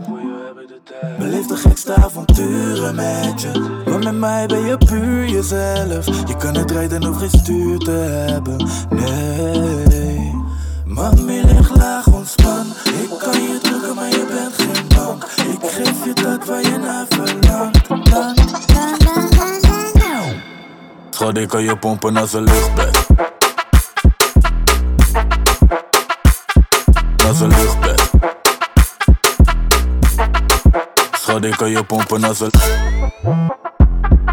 Beleef 1.18 1.46
de 1.46 1.56
gekste 1.56 1.94
avonturen 1.94 2.96
met 2.96 3.42
je. 3.42 3.82
Want 3.86 4.04
met 4.04 4.14
mij 4.14 4.46
ben 4.46 4.66
je 4.66 4.78
puur 4.78 5.26
jezelf. 5.28 6.06
Je 6.06 6.36
kan 6.38 6.56
het 6.56 6.72
rijden 6.72 7.04
of 7.04 7.18
geen 7.18 7.30
stuur 7.30 7.78
te 7.78 7.92
hebben. 7.92 8.68
Nee. 8.90 10.32
Mami, 10.86 11.42
lig 11.46 11.76
laag, 11.76 12.08
ontspan. 12.08 12.66
Ik 12.86 13.20
kan 13.20 13.42
je 13.42 13.60
drukken, 13.62 13.96
maar 13.96 14.10
je 14.10 14.26
bent 14.28 14.54
geen 14.54 14.88
bank. 14.88 15.24
Ik 15.24 15.70
geef 15.70 16.06
je 16.06 16.14
dat 16.14 16.46
waar 16.46 16.62
je 16.62 16.78
naar 16.78 17.06
verlangt. 17.10 17.88
Dan, 17.88 18.36
Schat, 21.10 21.38
ik 21.38 21.50
kan 21.50 21.64
je 21.64 21.78
pompen 21.78 22.18
als 22.18 22.34
een 22.34 22.44
luchtbed. 22.44 23.39
Ik 31.50 31.58
kan 31.58 31.70
je 31.70 31.84
pompen 31.84 32.24
als 32.24 32.40
een 32.40 32.52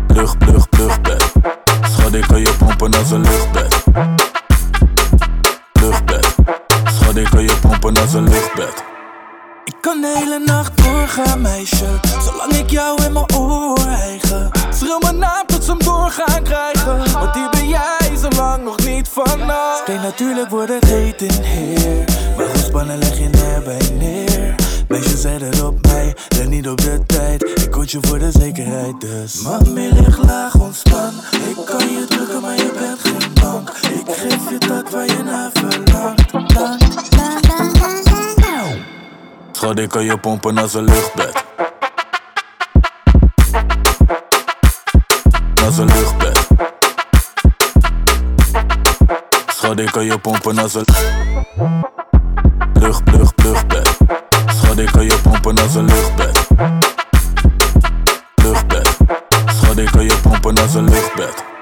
lucht, 0.09 0.37
lucht, 0.39 0.79
luchtbed. 0.79 1.33
Schat, 1.91 2.15
ik 2.15 2.27
kan 2.27 2.41
je 2.41 2.55
pompen 2.59 2.95
als 2.95 3.11
een 3.11 3.21
luchtbed. 3.21 3.85
Luchtbed. 5.73 6.35
Schat, 6.85 7.17
ik 7.17 7.31
kan 7.31 7.43
je 7.43 7.57
pompen 7.61 7.97
als 7.97 8.13
een 8.13 8.29
luchtbed. 8.29 8.85
Ik 9.65 9.75
kan 9.81 10.01
de 10.01 10.15
hele 10.19 10.39
nacht 10.39 10.85
doorgaan, 10.85 11.41
meisje. 11.41 12.01
Zolang 12.25 12.53
ik 12.53 12.71
jou 12.71 13.03
in 13.03 13.13
mijn 13.13 13.35
oor 13.35 13.79
eigen. 13.79 14.51
Schreeuw 14.71 14.99
mijn 14.99 15.19
naam 15.19 15.47
tot 15.47 15.65
ze 15.65 15.71
hem 15.71 15.79
doorgaan 15.79 16.43
krijgen. 16.43 17.13
Want 17.13 17.35
hier 17.35 17.51
ben 17.51 17.69
jij 17.69 18.17
zo 18.21 18.29
lang 18.29 18.65
nog 18.65 18.85
niet 18.85 19.09
vanaf. 19.09 19.87
Nee, 19.87 19.99
natuurlijk 19.99 20.51
wordt 20.51 20.73
het 20.73 20.85
heet 20.85 21.23
in 21.23 21.43
heer. 21.43 22.05
Maar 22.37 22.47
gespannen 22.47 22.99
leg 22.99 23.19
je 23.19 23.29
neer 23.29 23.63
bij 23.63 23.91
neer. 23.99 24.26
Het 25.23 25.63
op 25.63 25.87
mij, 25.87 26.17
let 26.29 26.49
niet 26.49 26.69
op 26.69 26.81
de 26.81 27.03
tijd. 27.07 27.43
Ik 27.43 27.71
coach 27.71 27.91
je 27.91 27.99
voor 28.01 28.19
de 28.19 28.31
zekerheid, 28.31 29.01
dus. 29.01 29.43
Mami, 29.43 29.93
lig 29.93 30.23
laag, 30.23 30.55
ontspan. 30.55 31.13
Ik 31.33 31.65
kan 31.67 31.91
je 31.91 32.05
drukken, 32.09 32.41
maar 32.41 32.57
je 32.57 32.73
bent 32.79 33.01
geen 33.01 33.33
bank. 33.41 33.71
Ik 33.71 34.15
geef 34.15 34.51
je 34.51 34.59
dat 34.59 34.91
waar 34.91 35.07
je 35.07 35.23
naar 35.25 35.51
verlangt. 35.53 36.31
Schat, 39.53 39.79
ik 39.79 39.89
kan 39.89 40.05
je 40.05 40.19
pompen 40.19 40.59
als 40.59 40.75
een 40.75 40.85
luchtbed. 40.85 41.45
Als 45.65 45.79
een 45.79 45.87
luchtbed. 45.87 46.47
Schat, 49.47 49.79
ik 49.79 49.93
kan 49.93 50.05
je 50.05 50.19
pompen 50.19 50.59
als 50.59 50.75
een 50.75 50.85
lucht, 52.75 53.03
lucht, 53.13 53.43
luchtbed. 53.43 53.96
Schat, 54.77 54.89
ik 54.89 54.93
kan 54.93 55.05
je 55.05 55.19
pompen 55.23 55.59
als 55.59 55.75
een 55.75 55.85
luchtbed. 55.85 56.47
Luchtbed. 58.35 58.97
Schat, 59.47 59.79
ik 59.79 59.91
kan 59.91 60.05
je 60.05 60.17
pompen 60.23 60.59
als 60.59 60.75
een 60.75 60.89
luchtbed. 60.89 61.56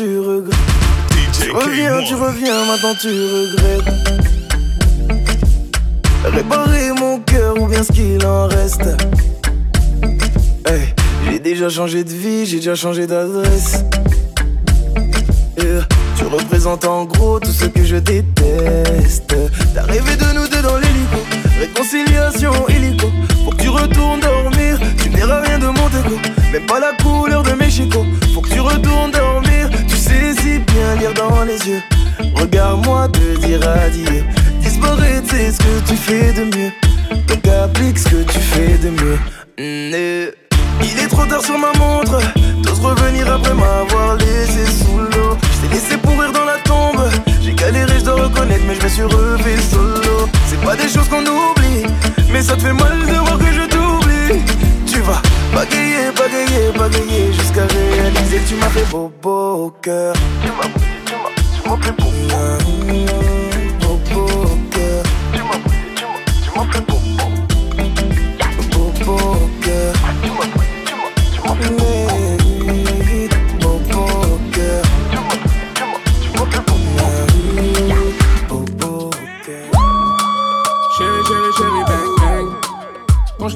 Reviens, 0.00 0.21
fait 52.62 52.72
mal 52.72 52.98
de 53.06 53.14
voir 53.14 53.38
que 53.38 53.52
je 53.58 53.66
t'oublie. 53.66 54.42
Tu 54.86 55.00
vas 55.00 55.20
bagayer, 55.54 56.10
bagayer, 56.16 56.72
bagayer 56.78 57.32
jusqu'à 57.32 57.66
réaliser 57.66 58.40
tu 58.48 58.54
m'as 58.54 58.68
fait 58.68 58.88
beau, 58.90 59.10
beau 59.20 59.66
au 59.66 59.70
cœur. 59.82 60.14
Tu 60.42 60.48
m'as 60.48 60.68
tu 61.06 61.14
m'as, 61.22 61.32
tu 61.54 61.68
m'as 61.68 61.76
fait 61.84 61.92
beau, 62.00 62.10
beau, 62.28 63.41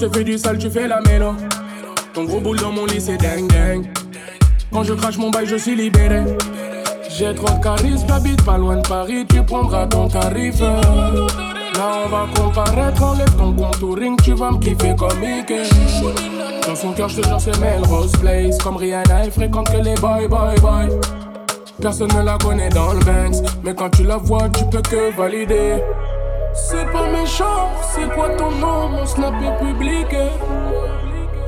je 0.06 0.18
fais 0.18 0.24
du 0.24 0.38
sale, 0.38 0.58
tu 0.58 0.70
fais 0.70 0.86
la 0.86 1.00
mélo. 1.02 1.34
Ton 2.14 2.24
gros 2.24 2.40
boule 2.40 2.58
dans 2.58 2.72
mon 2.72 2.86
lit, 2.86 3.00
c'est 3.00 3.16
ding, 3.16 3.48
ding. 3.48 3.88
Quand 4.72 4.82
je 4.82 4.94
crache 4.94 5.18
mon 5.18 5.30
bail, 5.30 5.46
je 5.46 5.56
suis 5.56 5.74
libéré. 5.74 6.22
J'ai 7.08 7.34
trop 7.34 7.48
de 7.48 7.62
charisme, 7.62 8.06
j'habite 8.08 8.44
pas 8.44 8.58
loin 8.58 8.76
de 8.76 8.86
Paris, 8.86 9.26
tu 9.28 9.42
prendras 9.42 9.86
ton 9.86 10.08
tarif. 10.08 10.60
Là, 10.60 10.80
on 12.04 12.08
va 12.08 12.26
comparaître, 12.34 13.02
enlève 13.02 13.36
ton 13.36 13.52
contouring, 13.52 14.16
tu 14.22 14.34
vas 14.34 14.50
me 14.50 14.58
kiffer 14.58 14.94
comme 14.96 15.18
Mickey. 15.18 15.62
Dans 16.66 16.74
son 16.74 16.92
cœur, 16.92 17.08
je 17.08 17.20
te 17.20 17.26
jure, 17.26 17.40
c'est 17.40 17.58
Melrose 17.58 18.12
Place. 18.20 18.58
Comme 18.58 18.76
Rihanna, 18.76 19.24
elle 19.24 19.30
fréquente 19.30 19.70
que 19.70 19.82
les 19.82 19.94
boy, 19.94 20.28
boy, 20.28 20.54
boy. 20.60 20.88
Personne 21.80 22.10
ne 22.16 22.22
la 22.22 22.38
connaît 22.38 22.70
dans 22.70 22.92
le 22.92 23.00
Banks, 23.00 23.44
mais 23.62 23.74
quand 23.74 23.90
tu 23.90 24.04
la 24.04 24.16
vois, 24.16 24.48
tu 24.50 24.64
peux 24.66 24.82
que 24.82 25.16
valider. 25.16 25.82
C'est 26.56 26.90
pas 26.90 27.06
méchant, 27.08 27.70
c'est 27.82 28.08
quoi 28.14 28.30
ton 28.30 28.50
nom, 28.50 28.88
mon 28.88 29.06
snap 29.06 29.34
est 29.42 29.64
public 29.64 30.16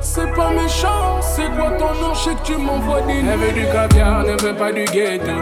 c'est 0.00 0.32
pas 0.34 0.50
méchant, 0.50 1.20
c'est 1.20 1.50
quoi 1.56 1.70
ton 1.72 1.92
nom, 2.00 2.14
je 2.14 2.18
sais 2.20 2.34
que 2.34 2.42
tu 2.42 2.56
m'envoies 2.56 3.02
des 3.02 3.18
Elle 3.18 3.38
veut 3.38 3.52
du 3.52 3.66
caviar, 3.66 4.22
ne 4.22 4.40
veut 4.40 4.54
pas 4.54 4.72
du 4.72 4.84
ghetto. 4.84 5.32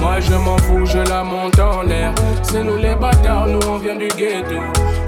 Moi 0.00 0.18
je 0.20 0.34
m'en 0.34 0.58
fous, 0.58 0.84
je 0.84 0.98
la 0.98 1.22
monte 1.22 1.58
en 1.60 1.82
l'air. 1.82 2.12
C'est 2.42 2.64
nous 2.64 2.76
les 2.76 2.94
bâtards, 2.96 3.46
nous 3.46 3.60
on 3.68 3.78
vient 3.78 3.94
du 3.94 4.08
ghetto. 4.08 4.56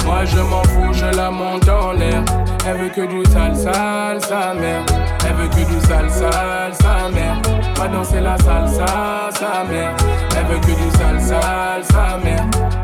Moi 0.04 0.24
je 0.24 0.38
m'en 0.38 0.62
fous, 0.62 0.92
je 0.92 1.16
la 1.16 1.30
monte 1.30 1.68
en 1.68 1.92
l'air. 1.92 2.22
Elle 2.66 2.76
veut 2.78 2.88
que 2.90 3.00
du 3.02 3.24
sale, 3.30 3.56
sale, 3.56 4.20
sa 4.20 4.54
mère. 4.54 4.84
Elle 5.26 5.34
veut 5.34 5.48
que 5.48 5.68
du 5.68 5.80
sale, 5.86 6.10
sale, 6.10 6.74
sa 6.74 7.08
mère. 7.08 7.40
Va 7.76 7.88
danser 7.88 8.20
la 8.20 8.38
salsa, 8.38 9.30
sa 9.34 9.64
mère. 9.64 9.96
Elle 10.38 10.46
veut 10.46 10.60
que 10.60 10.80
du 10.80 10.90
sale, 10.96 11.20
sale, 11.20 11.84
sa 11.84 12.18
mère 12.18 12.81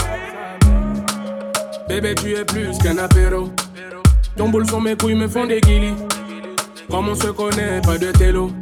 Bébé 1.89 2.15
tu 2.15 2.35
es 2.35 2.45
plus 2.45 2.77
qu'un 2.79 2.99
apéro 2.99 3.51
ton 4.39 4.51
boule 4.51 4.69
sur 4.69 4.81
mes 4.81 4.95
couilles 4.95 5.17
me 5.17 5.27
font 5.27 5.47
des 5.47 5.61
guillis. 5.61 5.97
Comme 6.89 7.09
on 7.09 7.15
se 7.17 7.27
connaît, 7.27 7.81
pas 7.83 7.99
de 7.99 8.13
télo. 8.13 8.53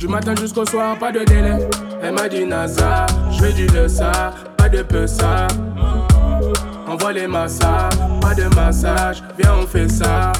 Du 0.00 0.08
matin 0.08 0.34
jusqu'au 0.34 0.66
soir, 0.66 0.98
pas 0.98 1.12
de 1.12 1.20
délai. 1.20 1.68
Elle 2.02 2.12
m'a 2.12 2.28
dit 2.28 2.44
NASA, 2.44 3.06
je 3.30 3.44
veux 3.44 3.52
du 3.52 3.68
ça, 3.88 4.34
pas 4.56 4.68
de 4.68 4.82
peu 4.82 5.06
ça. 5.06 5.46
Envoie 6.88 7.12
les 7.12 7.28
massages, 7.28 7.92
pas 8.20 8.34
de 8.34 8.52
massage, 8.56 9.22
viens 9.38 9.54
on 9.62 9.66
fait 9.68 9.88
ça. 9.88 10.32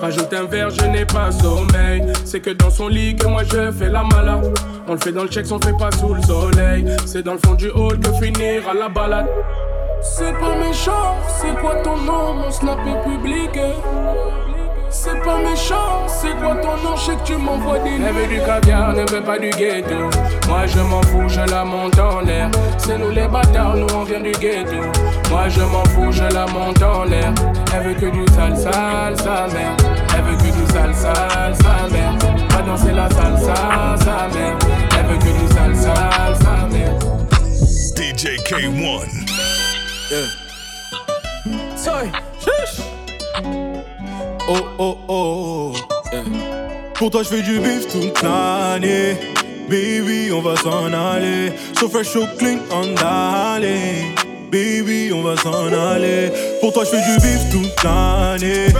Rajoute 0.00 0.32
un 0.32 0.44
verre, 0.46 0.70
je 0.70 0.86
n'ai 0.86 1.04
pas 1.04 1.30
sommeil. 1.30 2.12
C'est 2.24 2.40
que 2.40 2.50
dans 2.50 2.70
son 2.70 2.88
lit 2.88 3.14
que 3.14 3.28
moi 3.28 3.44
je 3.44 3.70
fais 3.70 3.88
la 3.88 4.02
mala. 4.02 4.40
On 4.88 4.94
le 4.94 4.98
fait 4.98 5.12
dans 5.12 5.22
le 5.22 5.28
check, 5.28 5.46
on 5.52 5.60
fait 5.60 5.76
pas 5.78 5.92
sous 5.92 6.12
le 6.12 6.22
soleil. 6.22 6.84
C'est 7.06 7.22
dans 7.22 7.34
le 7.34 7.40
fond 7.46 7.54
du 7.54 7.70
hall 7.70 8.00
que 8.00 8.12
finir 8.14 8.68
à 8.68 8.74
la 8.74 8.88
balade. 8.88 9.28
C'est 10.00 10.32
pas 10.38 10.56
méchant, 10.56 11.16
c'est 11.40 11.54
quoi 11.60 11.76
ton 11.82 11.96
nom, 11.96 12.34
mon 12.34 12.50
snap 12.50 12.78
est 12.86 13.08
public. 13.08 13.58
C'est 14.90 15.22
pas 15.22 15.38
méchant, 15.38 16.06
c'est 16.06 16.34
quoi 16.40 16.56
ton 16.56 16.76
nom, 16.82 16.96
je 16.96 17.02
sais 17.02 17.16
que 17.16 17.22
tu 17.24 17.36
m'envoies 17.36 17.78
des 17.80 17.90
Elle 17.90 18.14
veut 18.14 18.26
du 18.26 18.40
caviar, 18.40 18.94
ne 18.94 19.10
veut 19.10 19.22
pas 19.22 19.38
du 19.38 19.50
ghetto. 19.50 20.08
Moi 20.48 20.66
je 20.66 20.80
m'en 20.80 21.02
fous, 21.02 21.28
je 21.28 21.40
la 21.50 21.64
monte 21.64 21.98
en 21.98 22.20
l'air. 22.20 22.50
C'est 22.78 22.96
nous 22.96 23.10
les 23.10 23.28
bâtards, 23.28 23.76
nous 23.76 23.86
on 23.94 24.04
vient 24.04 24.20
du 24.20 24.32
ghetto. 24.32 24.80
Moi 25.30 25.48
je 25.48 25.60
m'en 25.60 25.84
fous, 25.84 26.10
je 26.10 26.24
la 26.24 26.46
monte 26.46 26.82
en 26.82 27.04
l'air. 27.04 27.32
Elle 27.74 27.88
veut 27.88 27.94
que 27.94 28.06
du 28.06 28.24
sale, 28.34 28.56
sale, 28.56 29.16
sa 29.16 29.46
mère. 29.48 29.76
Elle 30.16 30.22
veut 30.24 30.36
que 30.36 30.42
du 30.42 30.72
sale, 30.72 30.94
sale, 30.94 31.54
sa 31.54 31.88
mère. 31.92 32.14
Va 32.50 32.62
danser 32.62 32.92
la 32.92 33.10
salsa, 33.10 33.54
sa 33.98 34.36
mère. 34.36 34.56
Elle 34.98 35.06
veut 35.06 35.18
que 35.18 35.38
du 35.38 35.54
sale, 35.54 35.76
sale, 35.76 36.36
sa 36.40 36.66
mère. 36.68 36.94
DJ 37.94 38.38
K1. 38.44 39.27
Yeah. 40.10 40.26
Sorry. 41.76 42.10
Oh 44.48 44.66
oh 44.78 44.98
oh. 45.06 45.74
Yeah. 46.10 46.24
Pour 46.94 47.10
toi, 47.10 47.22
je 47.22 47.28
fais 47.28 47.42
du 47.42 47.58
bif 47.58 47.88
toute 47.92 48.22
l'année. 48.22 49.18
Baby, 49.68 50.32
on 50.32 50.40
va 50.40 50.56
s'en 50.56 50.94
aller. 50.94 51.52
So 51.78 51.90
fresh, 51.90 52.08
so 52.08 52.26
clean, 52.38 52.60
on 52.70 52.96
aller. 53.04 54.14
Baby, 54.50 55.12
on 55.12 55.22
va 55.22 55.36
s'en 55.36 55.66
aller. 55.66 56.32
Pour 56.62 56.72
toi, 56.72 56.84
je 56.84 56.90
fais 56.90 57.02
du 57.02 57.16
bif 57.20 57.50
toute 57.50 57.84
l'année. 57.84 58.72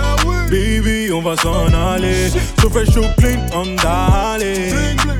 Baby, 0.49 1.12
on 1.12 1.20
va 1.20 1.37
s'en 1.37 1.66
aller. 1.74 2.31
So 2.59 2.70
fresh, 2.70 2.89
so 2.89 3.03
clean, 3.18 3.41
on 3.53 3.76
aller. 3.87 4.72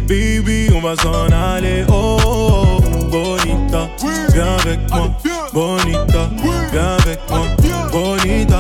Baby, 0.07 0.71
on 0.75 0.81
va 0.81 0.97
s'en 0.97 1.31
aller. 1.31 1.85
Oh, 1.91 2.17
oh, 2.25 2.81
oh, 2.81 3.05
bonita, 3.11 3.91
viens 4.33 4.57
avec 4.57 4.79
moi. 4.91 5.11
Bonita, 5.53 6.29
viens 6.73 6.97
avec 6.99 7.21
moi. 7.31 7.41
Bonita, 7.91 8.59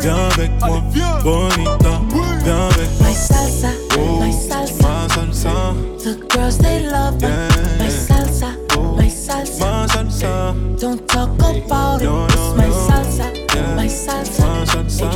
viens 0.00 0.16
avec 0.32 0.50
moi. 0.60 0.80
Bonita, 1.22 2.00
viens 2.44 2.68
avec 2.68 2.90
moi. 2.98 3.08
My 3.08 3.14
salsa, 3.14 3.68
oh, 3.98 4.20
my 4.20 4.32
salsa, 4.32 4.82
ma 4.82 5.08
salsa. 5.08 5.74
The 6.02 6.16
girls 6.34 6.58
they 6.58 6.80
love 6.90 7.20
Yeah. 7.20 7.48
my 7.78 7.88
salsa, 7.90 8.48
oh, 8.76 8.96
my 8.96 9.08
salsa. 9.08 9.60
Ma 9.64 9.86
salsa. 9.86 10.54
Don't 10.80 11.06
talk 11.08 11.30
about 11.38 12.02
No, 12.02 12.24
it. 12.26 12.34
no, 12.36 12.54
It's 12.54 12.56
my 12.56 12.70
salsa, 12.88 13.26
Yeah. 13.54 13.76
my 13.76 13.86
salsa. 13.88 14.42
Ma 14.46 14.64
salsa. 14.64 15.10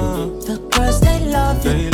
The 0.47 0.59
girls 0.71 1.01
they 1.01 1.21
love 1.33 1.63
They 1.63 1.87
it. 1.87 1.93
love 1.93 1.94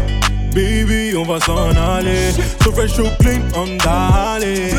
Baby, 0.53 1.15
on 1.15 1.23
va 1.23 1.39
s'en 1.39 1.69
aller. 1.71 2.31
So 2.63 2.71
fresh, 2.71 2.93
so 2.93 3.03
clean, 3.19 3.41
on 3.55 3.77
d'aller. 3.77 4.71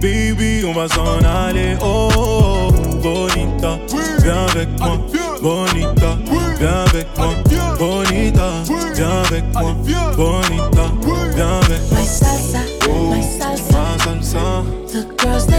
Baby, 0.00 0.64
on 0.66 0.72
va 0.72 0.86
s'en 0.88 1.18
aller. 1.24 1.76
Oh, 1.80 2.08
oh, 2.14 2.68
oh, 2.68 2.72
bonita, 3.02 3.78
viens 4.22 4.46
avec 4.50 4.68
moi. 4.78 4.98
Bonita, 5.40 6.18
viens 6.58 6.84
avec 6.86 7.06
moi. 7.16 7.28
Bonita, 7.78 8.50
viens 8.94 9.22
avec 9.24 9.44
moi. 9.54 9.74
Bonita, 10.16 10.86
viens 11.34 11.60
avec 11.62 11.80
moi. 11.90 12.00
My 12.00 12.06
salsa, 12.06 12.60
my 12.86 13.22
salsa. 13.22 13.72
Ma 13.72 14.04
salsa, 14.04 14.64
The 14.92 15.06
girls 15.18 15.53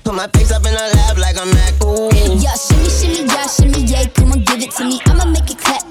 Put 0.03 0.15
my 0.15 0.27
face 0.27 0.51
up 0.51 0.65
in 0.65 0.73
her 0.73 0.89
lap 0.95 1.17
like 1.17 1.37
I'm 1.39 1.49
Mac. 1.51 1.83
Ooh. 1.83 2.09
Yeah, 2.39 2.53
shimmy, 2.55 2.89
shimmy, 2.89 3.27
yeah, 3.27 3.47
shimmy, 3.47 3.83
yeah, 3.83 4.05
come 4.07 4.31
on, 4.31 4.43
give 4.43 4.61
it 4.61 4.71
to 4.71 4.85
me. 4.85 4.99
I'ma 5.05 5.25
make 5.25 5.49
it 5.51 5.57
clap, 5.57 5.81
clap, 5.81 5.90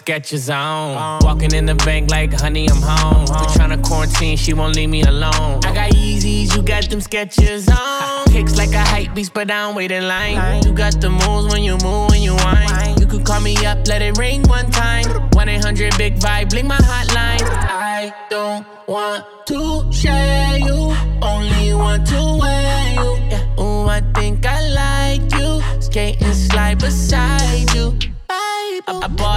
Sketches 0.00 0.48
on. 0.48 1.20
Walking 1.22 1.52
in 1.52 1.66
the 1.66 1.74
bank 1.74 2.10
like, 2.10 2.32
honey, 2.32 2.66
I'm 2.70 2.80
home. 2.80 3.20
We 3.20 3.46
tryna 3.52 3.84
quarantine, 3.84 4.38
she 4.38 4.54
won't 4.54 4.74
leave 4.74 4.88
me 4.88 5.02
alone. 5.02 5.60
I 5.62 5.74
got 5.74 5.90
Yeezys, 5.92 6.56
you 6.56 6.62
got 6.62 6.88
them 6.88 7.00
Skechers 7.00 7.68
on. 7.68 8.24
Kicks 8.32 8.56
like 8.56 8.72
a 8.72 8.80
hype 8.80 9.14
beast, 9.14 9.34
but 9.34 9.50
I 9.50 9.66
don't 9.66 9.74
wait 9.74 9.90
in 9.90 10.08
line. 10.08 10.62
You 10.62 10.72
got 10.72 10.98
the 11.02 11.10
moves 11.10 11.52
when 11.52 11.62
you 11.62 11.76
move, 11.84 12.08
when 12.08 12.22
you 12.22 12.34
whine. 12.34 12.98
You 12.98 13.06
could 13.06 13.26
call 13.26 13.40
me 13.42 13.54
up, 13.66 13.86
let 13.88 14.00
it 14.00 14.16
ring 14.16 14.42
one 14.44 14.70
time. 14.70 15.04
1 15.32 15.48
800 15.50 15.98
Big 15.98 16.14
Vibe, 16.14 16.48
blink 16.48 16.66
my 16.66 16.78
hotline. 16.78 17.42
I 17.42 18.10
don't 18.30 18.66
want 18.88 19.26
to 19.48 19.92
share 19.92 20.56
you, 20.56 20.96
only 21.20 21.74
want 21.74 22.06
to 22.06 22.38
wear 22.40 22.94
you. 22.94 23.62
Ooh, 23.62 23.86
I 23.86 24.00
think 24.14 24.46
I 24.46 24.66
like 24.70 25.30
you. 25.38 25.60
Skate 25.82 26.22
and 26.22 26.34
slide 26.34 26.78
beside 26.78 27.74
you. 27.74 28.09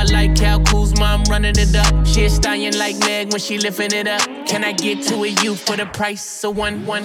I 0.03 0.05
like 0.11 0.35
Cal 0.35 0.59
Kuzma, 0.59 1.05
I'm 1.05 1.23
running 1.29 1.53
it 1.55 1.73
up. 1.77 2.05
She 2.05 2.25
a 2.25 2.29
stallion 2.29 2.77
like 2.77 2.99
Meg 2.99 3.31
when 3.31 3.39
she 3.39 3.57
lifting 3.57 3.93
it 3.93 4.05
up. 4.05 4.21
Can 4.45 4.65
I 4.65 4.73
get 4.73 5.01
to 5.03 5.23
it, 5.23 5.41
you 5.41 5.55
for 5.55 5.77
the 5.77 5.85
price 5.85 6.43
of 6.43 6.57
one 6.57 6.85
one? 6.85 7.03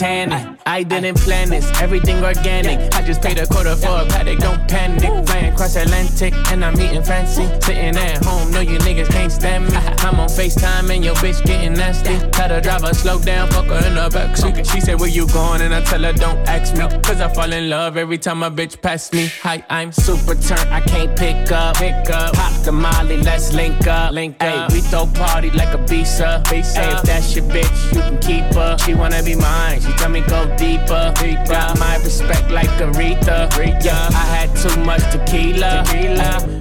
Tanning. 0.00 0.56
I 0.64 0.82
didn't 0.82 1.18
plan 1.18 1.50
this, 1.50 1.70
everything 1.78 2.24
organic. 2.24 2.94
I 2.94 3.02
just 3.02 3.20
paid 3.20 3.36
a 3.36 3.46
quarter 3.46 3.76
for 3.76 3.88
a 3.88 4.06
Patek, 4.06 4.38
don't 4.38 4.66
panic. 4.66 5.19
Across 5.60 5.76
Atlantic 5.76 6.32
and 6.52 6.64
I'm 6.64 6.80
eating 6.80 7.02
fancy. 7.02 7.44
Sitting 7.60 7.94
at 7.94 8.24
home, 8.24 8.50
know 8.50 8.60
you 8.60 8.78
niggas 8.78 9.10
can't 9.10 9.30
stand 9.30 9.66
me. 9.66 9.76
I'm 9.76 10.18
on 10.18 10.26
FaceTime 10.26 10.88
and 10.88 11.04
your 11.04 11.14
bitch 11.16 11.44
getting 11.44 11.74
nasty. 11.74 12.18
Tell 12.30 12.48
the 12.48 12.62
driver 12.62 12.94
slow 12.94 13.20
down, 13.20 13.50
fuck 13.50 13.66
her 13.66 13.86
in 13.86 13.94
the 13.94 14.08
backseat. 14.08 14.72
She 14.72 14.80
said, 14.80 14.98
Where 14.98 15.10
you 15.10 15.26
going? 15.28 15.60
And 15.60 15.74
I 15.74 15.82
tell 15.82 16.02
her, 16.02 16.14
Don't 16.14 16.38
ask 16.48 16.74
me. 16.74 16.88
Cause 17.02 17.20
I 17.20 17.28
fall 17.34 17.52
in 17.52 17.68
love 17.68 17.98
every 17.98 18.16
time 18.16 18.42
a 18.42 18.50
bitch 18.50 18.80
pass 18.80 19.12
me. 19.12 19.26
Hi, 19.42 19.62
I'm 19.68 19.92
super 19.92 20.34
turned, 20.34 20.70
I 20.70 20.80
can't 20.80 21.14
pick 21.14 21.52
up. 21.52 21.76
Pick 21.76 22.08
up. 22.08 22.32
Pop 22.32 22.64
the 22.64 22.72
molly, 22.72 23.18
let's 23.18 23.52
link 23.52 23.86
up. 23.86 24.12
Link 24.12 24.42
up. 24.42 24.72
We 24.72 24.80
throw 24.80 25.04
party 25.08 25.50
like 25.50 25.74
a 25.74 25.86
visa. 25.86 26.42
visa. 26.48 26.80
Ay, 26.80 26.96
if 26.96 27.02
that's 27.02 27.36
your 27.36 27.44
bitch, 27.44 27.94
you 27.94 28.00
can 28.00 28.18
keep 28.20 28.54
her. 28.54 28.78
She 28.78 28.94
wanna 28.94 29.22
be 29.22 29.34
mine, 29.34 29.82
she 29.82 29.92
tell 29.98 30.08
me 30.08 30.22
go 30.22 30.46
deeper. 30.56 31.12
deeper. 31.20 31.44
Got 31.44 31.78
my 31.78 31.96
respect 31.96 32.50
like 32.50 32.70
Aretha. 32.80 33.50
Aretha. 33.50 33.92
I 33.92 34.24
had 34.34 34.56
too 34.56 34.74
much 34.84 35.02
tequila. 35.12 35.49
Tequila. 35.52 35.84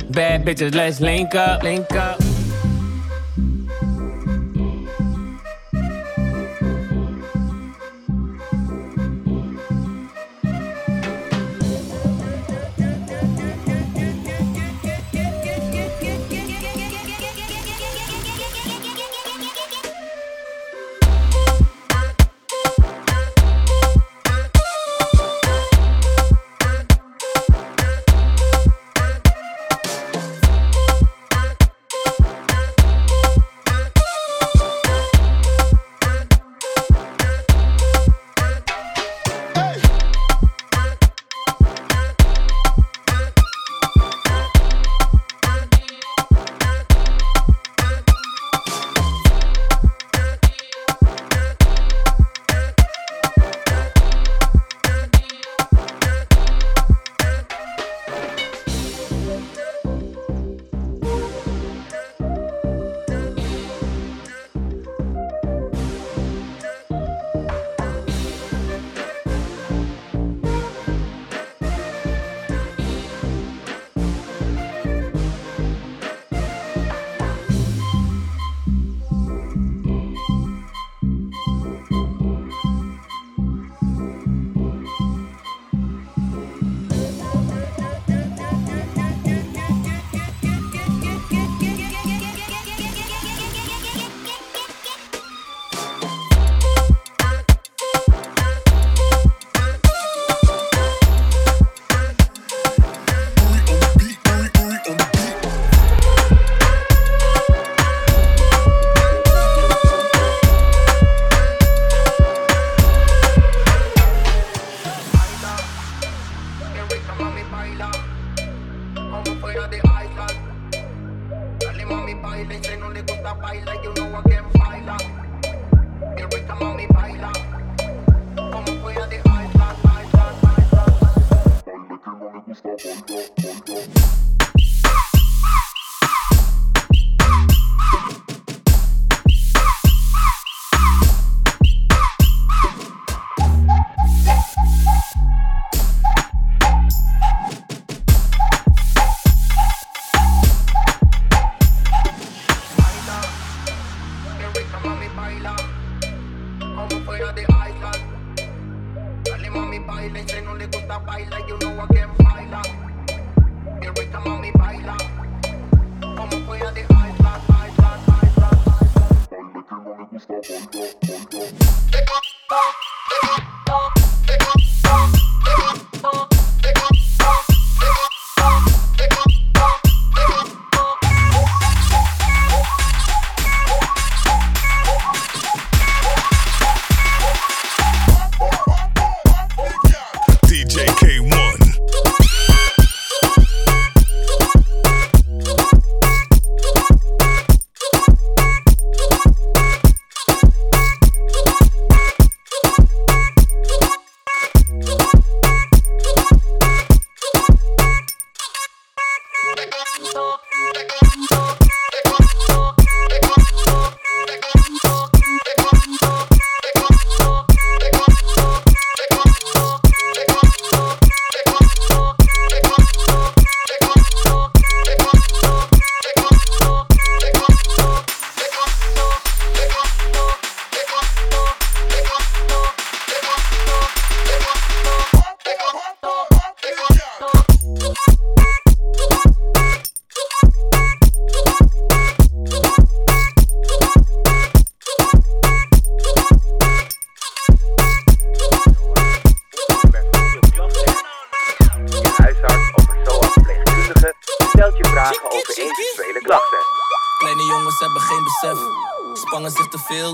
Bad 0.09 0.45
bitches, 0.45 0.73
let's 0.73 0.99
link 0.99 1.35
up. 1.35 1.63
Link 1.63 1.91
up. 1.91 2.28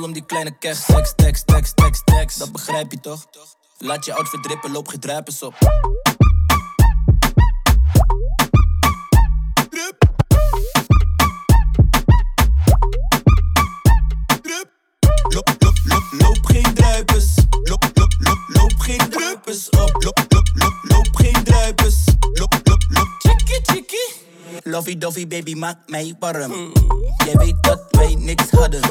om 0.03 0.13
die 0.13 0.25
kleine 0.25 0.57
cash. 0.57 0.85
Tekst, 0.85 1.17
tekst, 1.17 1.47
tekst, 1.47 1.75
tekst, 1.75 2.05
tekst. 2.05 2.39
Dat 2.39 2.51
begrijp 2.51 2.91
je 2.91 2.99
toch? 2.99 3.25
Laat 3.77 4.05
je 4.05 4.13
outfit 4.13 4.39
verdrippen, 4.39 4.71
loop 4.71 4.87
geen 4.87 4.99
druipers 4.99 5.41
op. 5.41 5.55
druipers 19.45 19.69
op. 19.69 20.03
Lop, 20.03 20.25
lop, 20.29 20.49
loop, 20.53 20.73
loop 20.81 21.15
geen 21.15 21.43
druipers. 21.43 22.03
Lop, 22.33 22.54
Lovey 24.67 24.97
dovey 24.97 25.27
baby 25.27 25.53
maak 25.53 25.77
mij 25.85 26.15
warm. 26.19 26.71
Jij 27.25 27.33
weet 27.33 27.63
dat 27.63 27.83
wij 27.89 28.15
niks 28.15 28.49
hadden. 28.49 28.81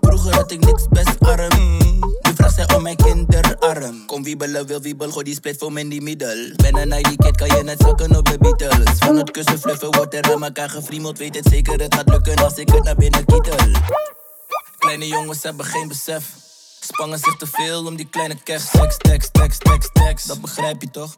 Vroeger 0.00 0.34
had 0.34 0.50
ik 0.50 0.64
niks 0.64 0.88
best 0.88 1.20
arm. 1.20 1.76
Nu 2.22 2.34
vraagt 2.34 2.54
zij 2.54 2.74
om 2.74 2.82
mijn 2.82 2.96
kinderarm. 2.96 4.06
Kom 4.06 4.22
wiebelen, 4.22 4.66
wil 4.66 4.80
wiebel, 4.80 5.10
gooi 5.10 5.24
die 5.24 5.34
split 5.34 5.58
voor 5.58 5.72
me 5.72 5.80
in 5.80 5.88
die 5.88 6.02
middel. 6.02 6.50
Ben 6.56 6.76
een 6.76 6.98
ID 6.98 7.16
kid, 7.16 7.36
kan 7.36 7.56
je 7.56 7.62
net 7.62 7.80
zakken 7.80 8.16
op 8.16 8.24
de 8.24 8.38
Beatles. 8.38 8.98
Van 8.98 9.16
het 9.16 9.30
kussen 9.30 9.58
fluffen 9.58 9.90
wordt 9.96 10.14
er 10.14 10.32
aan 10.32 10.44
elkaar 10.44 10.70
gefriemeld. 10.70 11.18
Weet 11.18 11.34
het 11.34 11.46
zeker, 11.50 11.80
het 11.80 11.94
gaat 11.94 12.08
lukken 12.08 12.36
als 12.36 12.54
ik 12.54 12.68
het 12.68 12.84
naar 12.84 12.96
binnen 12.96 13.24
kietel. 13.24 13.70
Kleine 14.78 15.06
jongens 15.06 15.42
hebben 15.42 15.66
geen 15.66 15.88
besef. 15.88 16.24
Spannen 16.80 17.18
zich 17.18 17.36
te 17.36 17.46
veel 17.46 17.86
om 17.86 17.96
die 17.96 18.08
kleine 18.08 18.42
cash. 18.44 18.70
Tekst, 18.70 19.02
tekst, 19.02 19.32
tekst, 19.32 19.64
tekst, 19.64 19.94
tekst. 19.94 20.26
Dat 20.26 20.40
begrijp 20.40 20.82
je 20.82 20.90
toch? 20.90 21.16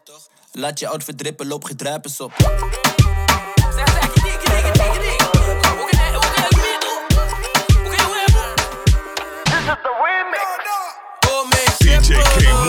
Laat 0.52 0.78
je 0.78 0.88
outfit 0.88 1.18
drippen, 1.18 1.46
loop 1.46 1.64
geen 1.64 1.76
druipers 1.76 2.20
op. 2.20 2.32
DJ 12.08 12.14
Kay-One. 12.24 12.67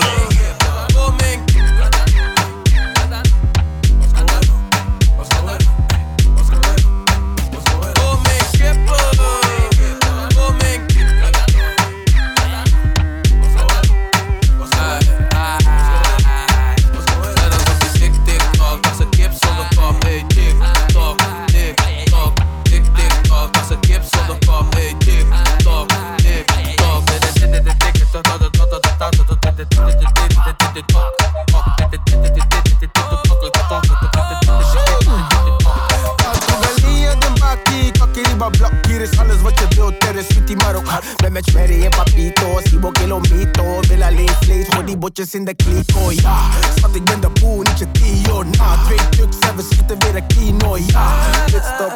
Sweetie 41.00 41.08
maar 41.08 41.08
ook 41.08 41.08
hard. 41.08 41.16
Ben 41.16 41.32
met 41.32 41.48
Sherry 41.48 41.84
en 41.84 41.90
Papito, 41.90 42.60
Sibo 42.64 42.90
Kilomito, 42.90 43.80
wil 43.88 44.02
alleen 44.02 44.30
vlees, 44.40 44.66
gooi 44.68 44.84
die 44.84 44.96
botjes 44.96 45.34
in 45.34 45.44
de 45.44 45.54
kliko, 45.54 46.10
ja. 46.10 46.38
Schat, 46.76 46.94
ik 46.94 47.04
ben 47.04 47.20
de 47.20 47.30
boer, 47.40 47.64
niet 47.64 47.78
je 47.78 47.90
Tio, 47.90 48.42
na 48.42 48.76
twee 48.84 48.98
chucks 49.10 49.38
en 49.38 49.56
we 49.56 49.62
schieten 49.70 49.98
weer 49.98 50.16
een 50.16 50.26
kino, 50.26 50.76
ja. 50.76 51.12
Dit 51.46 51.62
stop, 51.74 51.92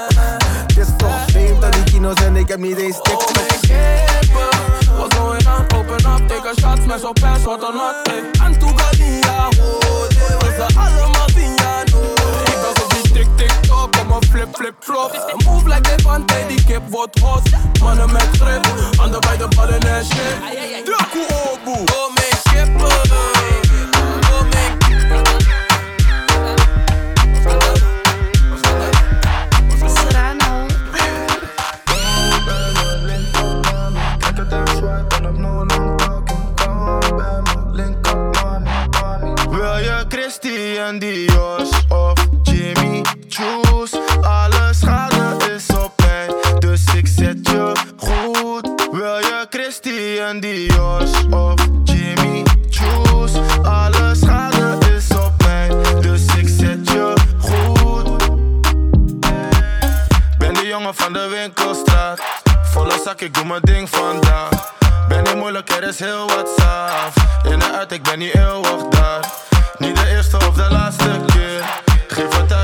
dit 0.66 0.76
is 0.76 0.92
toch 0.96 1.24
vreemd 1.26 1.60
dat 1.60 1.72
die 1.72 1.82
kino's 1.82 2.14
en 2.14 2.36
ik 2.36 2.48
heb 2.48 2.58
niet 2.58 2.76
eens 2.76 3.00
tekst 3.02 3.32
met 3.32 3.52
What's 4.96 5.16
going 5.16 5.46
on? 5.46 5.78
Open 5.78 6.06
up, 6.06 6.28
take 6.28 6.48
a 6.48 6.54
shot, 6.60 6.78
smash 6.82 7.02
op 7.02 7.18
ass, 7.22 7.44
what 7.44 7.62
or 7.62 7.74
not, 7.74 8.08
eh. 8.08 8.44
Antugalia, 8.44 9.48
oh, 9.48 10.08
we 10.38 10.54
zijn 10.56 10.76
allemaal 10.76 11.13
kom 14.04 14.16
op 14.16 14.24
flip 14.24 14.56
flip 14.56 14.74
flop. 14.78 15.34
Move 15.44 15.68
like 15.68 15.82
de 15.82 16.02
van 16.02 16.24
die 16.48 16.64
kip 16.64 16.82
wordt 16.88 17.18
hot. 17.18 17.42
Mannen 17.80 18.12
met 18.12 18.28
grip, 18.32 18.66
handen 18.96 19.20
bij 19.20 19.36
de 19.36 19.48
ballen 19.56 19.80
en 19.80 20.04
shit. 20.04 20.84
Draku 20.84 21.18
Obu, 21.18 21.70
oh 21.70 22.14
mijn 22.14 22.36
schipper. 22.44 23.00
Oh 24.32 24.42
mijn 24.50 24.72
Wil 39.50 40.04
Christian 40.08 40.98
Dior 40.98 41.66
of 41.88 42.26
Jimmy 42.42 43.02
Choos? 43.28 43.63
zit 47.34 47.48
je 47.48 47.72
goed? 47.96 48.88
Wil 48.92 49.18
je 49.18 49.46
Christian 49.50 50.40
dios 50.40 51.10
of 51.30 51.54
Jimmy 51.84 52.42
Choos? 52.70 53.32
Alle 53.62 54.14
schade 54.14 54.78
is 54.96 55.16
op 55.16 55.32
mij, 55.38 55.68
dus 56.00 56.24
ik 56.36 56.48
zet 56.48 56.90
je 56.90 57.12
goed. 57.40 58.26
Ben 60.38 60.54
de 60.54 60.66
jongen 60.66 60.94
van 60.94 61.12
de 61.12 61.28
winkelstraat. 61.28 62.20
Volle 62.62 63.00
zak, 63.04 63.20
ik 63.20 63.34
doe 63.34 63.44
mijn 63.44 63.62
ding 63.62 63.88
vandaag. 63.88 64.72
Ben 65.08 65.22
niet 65.22 65.36
moeilijk, 65.36 65.70
er 65.70 65.88
is 65.88 65.98
heel 65.98 66.26
wat 66.26 66.48
saaf. 66.56 67.14
In 67.44 67.52
en 67.52 67.72
uit, 67.72 67.92
ik 67.92 68.02
ben 68.02 68.18
niet 68.18 68.34
eeuwig 68.34 68.88
daar. 68.88 69.32
Niet 69.78 69.96
de 69.96 70.08
eerste 70.08 70.36
of 70.36 70.54
de 70.54 70.68
laatste 70.70 71.20
keer. 71.26 71.82
Geef 72.08 72.36
het 72.36 72.52
uit. 72.52 72.63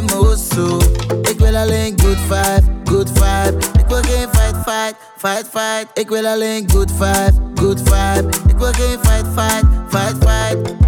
Mijn 0.00 0.18
osso. 0.18 0.78
Ik 1.22 1.38
wil 1.38 1.56
alleen 1.56 2.00
good 2.00 2.18
vibe, 2.28 2.62
good 2.84 3.08
vibe. 3.08 3.56
Ik 3.78 3.86
wil 3.88 4.02
geen 4.02 4.28
fight, 4.32 4.56
fight, 4.64 4.96
fight, 5.16 5.46
fight. 5.52 5.86
Ik 5.94 6.08
wil 6.08 6.26
alleen 6.26 6.70
good 6.70 6.90
vibe, 6.90 7.32
good 7.54 7.80
vibe. 7.80 8.28
Ik 8.48 8.56
wil 8.58 8.72
geen 8.72 8.98
fight, 9.02 9.26
fight, 9.34 9.64
fight, 9.88 10.16
fight. 10.24 10.79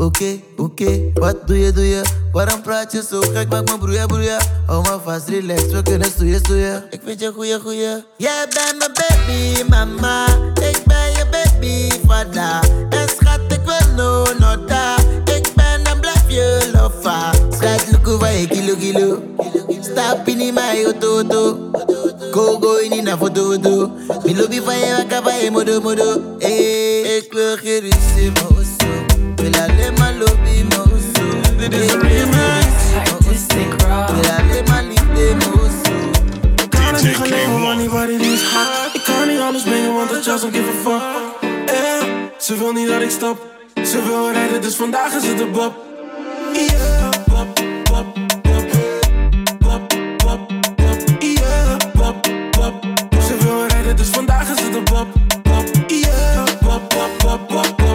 Oké, 0.00 0.40
oké, 0.56 1.10
wat 1.14 1.46
doe 1.46 1.58
je, 1.58 1.72
doe 1.72 1.88
je? 1.88 2.02
Waarom 2.32 2.62
praat 2.62 2.92
je 2.92 3.02
zo 3.10 3.20
gek? 3.20 3.48
Maak 3.48 3.70
me 3.70 3.78
broeien, 3.78 4.06
broeien. 4.06 4.38
Hou 4.66 4.82
me 4.82 4.98
vast, 5.04 5.28
relax, 5.28 5.62
we 5.62 5.82
kunnen 5.82 6.10
stoeien, 6.10 6.38
stoeien. 6.38 6.84
Ik 6.90 7.00
vind 7.04 7.20
je 7.20 7.32
goeie, 7.32 7.60
goeie. 7.60 8.04
Jij 8.16 8.46
bent 8.54 8.78
mijn 8.78 8.92
baby, 8.92 9.68
mama. 9.68 10.26
Ik 10.54 10.80
ben 10.86 11.10
je 11.16 11.24
baby, 11.30 12.06
vader. 12.06 12.70
En 12.90 13.08
schat, 13.08 13.40
ik 13.48 13.60
wil 13.64 13.94
no, 13.96 14.24
no 14.38 14.64
da. 14.64 14.96
Ik 15.24 15.52
ben 15.54 15.84
en 15.84 16.00
blijf 16.00 16.24
je 16.28 16.70
lofa. 16.72 17.32
Schat, 17.32 17.90
look 17.92 18.08
over 18.08 18.32
je 18.32 18.48
kilo, 18.48 18.74
kilo. 18.74 19.22
Stap 19.80 20.28
in 20.28 20.54
mijn 20.54 20.84
auto, 20.84 21.14
auto. 21.14 21.58
Go, 22.30 22.58
go 22.60 22.76
in 22.76 23.06
een 23.06 23.18
foto, 23.18 23.50
foto. 23.50 23.90
Mi 24.24 24.36
lobby 24.36 24.60
van 24.60 24.78
je 24.78 24.94
wakker 24.96 25.22
van 25.22 25.44
je 25.44 25.50
modo, 25.50 25.80
modo. 25.80 26.22
Hey, 26.38 27.00
ik 27.00 27.32
wil 27.32 27.56
geen 27.56 27.80
ruzie, 27.80 28.32
to 31.68 31.76
is 31.76 31.92
remix. 31.92 32.66
Kan 36.68 36.94
het 36.94 37.02
niet. 38.18 38.40
Ik 38.92 39.02
kan 39.04 39.28
niet 39.28 39.38
alles 39.38 39.62
brengen, 39.62 39.94
want 39.94 40.10
dat 40.10 40.24
just 40.24 40.42
don't 40.42 40.54
give 40.54 40.68
a 40.68 40.72
fuck. 40.82 41.02
Ze 42.38 42.56
wil 42.56 42.72
niet 42.72 42.88
dat 42.88 43.02
ik 43.02 43.10
stop. 43.10 43.46
Ze 43.74 44.02
wil 44.02 44.30
rijden, 44.32 44.62
dus 44.62 44.74
vandaag 44.74 45.14
is 45.14 45.26
het 45.26 45.40
een 45.40 45.52
bob. 45.52 45.74
Yeah. 46.52 47.10
Ze 53.26 53.36
wil 53.38 53.66
rijden, 53.66 53.96
dus 53.96 54.08
vandaag 54.08 54.50
is 54.50 54.60
het 54.64 54.74
een 54.74 54.84
bob. 54.84 55.06
Bob, 55.42 55.64
yeah. 55.86 56.44
Bob, 56.60 56.80
bob, 56.88 57.48
bob, 57.48 57.76
bob. 57.76 57.89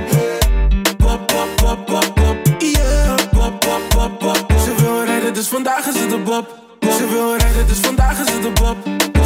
Dus 5.36 5.47
vandaag 5.47 5.86
is 5.88 5.99
het 5.99 6.09
de 6.09 6.17
bob. 6.17 6.63
Ze 6.79 7.07
wil 7.09 7.36
rijden, 7.36 7.67
dus 7.67 7.77
vandaag 7.77 8.19
is 8.19 8.33
het 8.33 8.41
de 8.41 8.51
bob. 8.51 8.77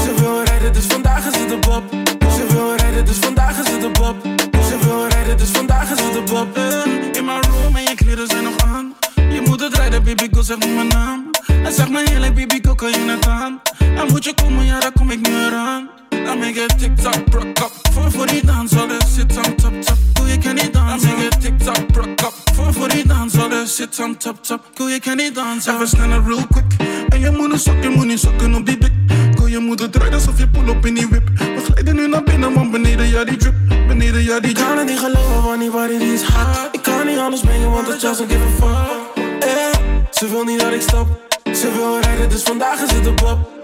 Ze 0.03 0.13
wil 0.15 0.43
rijden, 0.43 0.73
dus 0.73 0.85
vandaag 0.85 1.25
is 1.27 1.37
het 1.39 1.49
de 1.49 1.57
bob. 1.57 1.83
Ze 2.37 2.45
wil 2.49 2.75
rijden, 2.75 3.05
dus 3.05 3.17
vandaag 3.17 3.59
is 3.59 3.71
het 3.71 3.81
de 3.81 3.89
bob. 3.89 4.15
Ze 4.69 4.77
wil 4.81 5.07
rijden, 5.07 5.37
dus 5.37 5.49
vandaag 5.49 5.91
is 5.91 6.01
het 6.01 6.13
de 6.13 6.21
bob. 6.31 6.57
Eh, 6.57 7.17
In 7.17 7.25
mijn 7.25 7.41
room 7.41 7.75
en 7.75 7.83
je 7.83 7.95
kleren 7.95 8.27
zijn 8.27 8.43
nog 8.43 8.57
aan. 8.57 8.93
Je 9.15 9.41
moet 9.45 9.59
het 9.59 9.73
rijden, 9.75 10.03
baby, 10.03 10.27
go 10.31 10.41
zeg 10.41 10.57
mijn 10.57 10.87
naam. 10.87 11.29
En 11.63 11.73
zeg 11.73 11.89
me 11.89 12.03
eerlijk, 12.11 12.35
baby, 12.35 12.59
net 13.05 13.27
aan. 13.27 13.61
En 13.79 14.07
moet 14.09 14.23
je 14.23 14.33
komen, 14.33 14.65
ja, 14.65 14.79
daar 14.79 14.91
kom 14.91 15.11
ik 15.11 15.27
nu 15.27 15.45
eraan. 15.45 15.89
Dan 16.09 16.39
make 16.39 16.63
it 16.63 16.79
tik-tak, 16.79 17.29
brok 17.29 17.43
up. 17.43 17.71
Voor 17.91 18.11
voor 18.11 18.27
die 18.27 18.45
dans, 18.45 18.77
all 18.77 18.87
the 18.87 19.05
shit 19.15 19.37
on 19.37 19.55
top, 19.55 19.81
top. 19.81 19.97
Cool, 20.13 20.27
je 20.27 20.37
kan 20.37 20.53
niet 20.55 20.73
dansen. 20.73 21.09
Make 21.09 21.25
it 21.25 21.41
tik-tak, 21.41 21.91
brok 21.91 22.07
up. 22.07 22.33
Voor 22.53 22.73
voor 22.73 22.89
die 22.89 23.07
dans, 23.07 23.37
all 23.37 23.49
the 23.49 23.65
shit 23.67 23.99
on 23.99 24.17
top, 24.17 24.43
top. 24.43 24.61
Cool, 24.75 24.89
je 24.89 24.99
kan 24.99 25.17
niet 25.17 25.35
dansen. 25.35 25.73
Even 25.73 25.87
sneller, 25.87 26.23
real 26.25 26.47
quick. 26.51 26.87
En 27.09 27.19
je 27.19 27.31
moet 27.31 27.51
een 27.51 27.59
sok, 27.59 27.83
je 27.83 27.89
moet 27.89 28.05
niet 28.05 28.19
sokken 28.19 28.55
op 28.55 28.65
die 28.65 28.77
dik. 28.77 28.91
Cool, 29.35 29.47
je 29.47 29.59
moet 29.59 29.79
het 29.79 29.95
rijden 29.95 30.13
alsof 30.13 30.37
je 30.37 30.47
pull 30.47 30.69
op 30.69 30.85
in 30.85 30.93
die 30.93 31.07
whip. 31.07 31.29
We 31.37 31.61
glijden 31.63 31.95
nu 31.95 32.07
naar 32.07 32.23
binnen, 32.23 32.53
want 32.53 32.71
beneden, 32.71 33.07
ja, 33.07 33.23
die 33.23 33.37
drip. 33.37 33.55
Beneden, 33.87 34.23
ja, 34.23 34.39
die 34.39 34.49
Ik 34.49 34.55
kan 34.55 34.77
het 34.77 34.87
niet 34.87 34.99
geloven, 34.99 35.43
want 35.43 35.59
die 35.59 35.71
body 35.71 35.97
die 35.97 36.13
is 36.13 36.23
hot. 36.23 36.69
Ik 36.71 36.81
kan 36.81 37.05
niet 37.05 37.17
anders 37.17 37.41
brengen, 37.41 37.71
want 37.71 37.87
I 37.87 37.91
just 37.91 38.17
don't 38.17 38.31
give 38.31 38.43
a 38.43 38.67
fuck. 38.67 39.23
Eh, 39.43 39.79
ze 40.11 40.29
wil 40.29 40.43
niet 40.43 40.59
dat 40.59 40.73
ik 40.73 40.81
stop. 40.81 41.28
Ze 41.53 41.71
wil 41.71 41.99
rijden, 41.99 42.29
dus 42.29 42.43
vandaag 42.43 42.81
is 42.81 42.91
het 42.91 43.15
bob. 43.15 43.58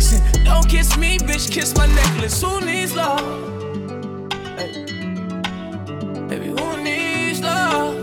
Call. 0.00 0.44
Don't 0.44 0.68
kiss 0.68 0.96
me, 0.96 1.18
bitch, 1.18 1.50
kiss 1.50 1.74
my 1.76 1.86
necklace. 1.86 2.40
Who 2.42 2.60
needs 2.60 2.94
love? 2.94 3.20
Hey. 4.58 4.84
Baby, 6.28 6.46
who 6.48 6.82
needs 6.82 7.40
love? 7.40 7.94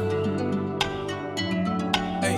Hey. 2.22 2.38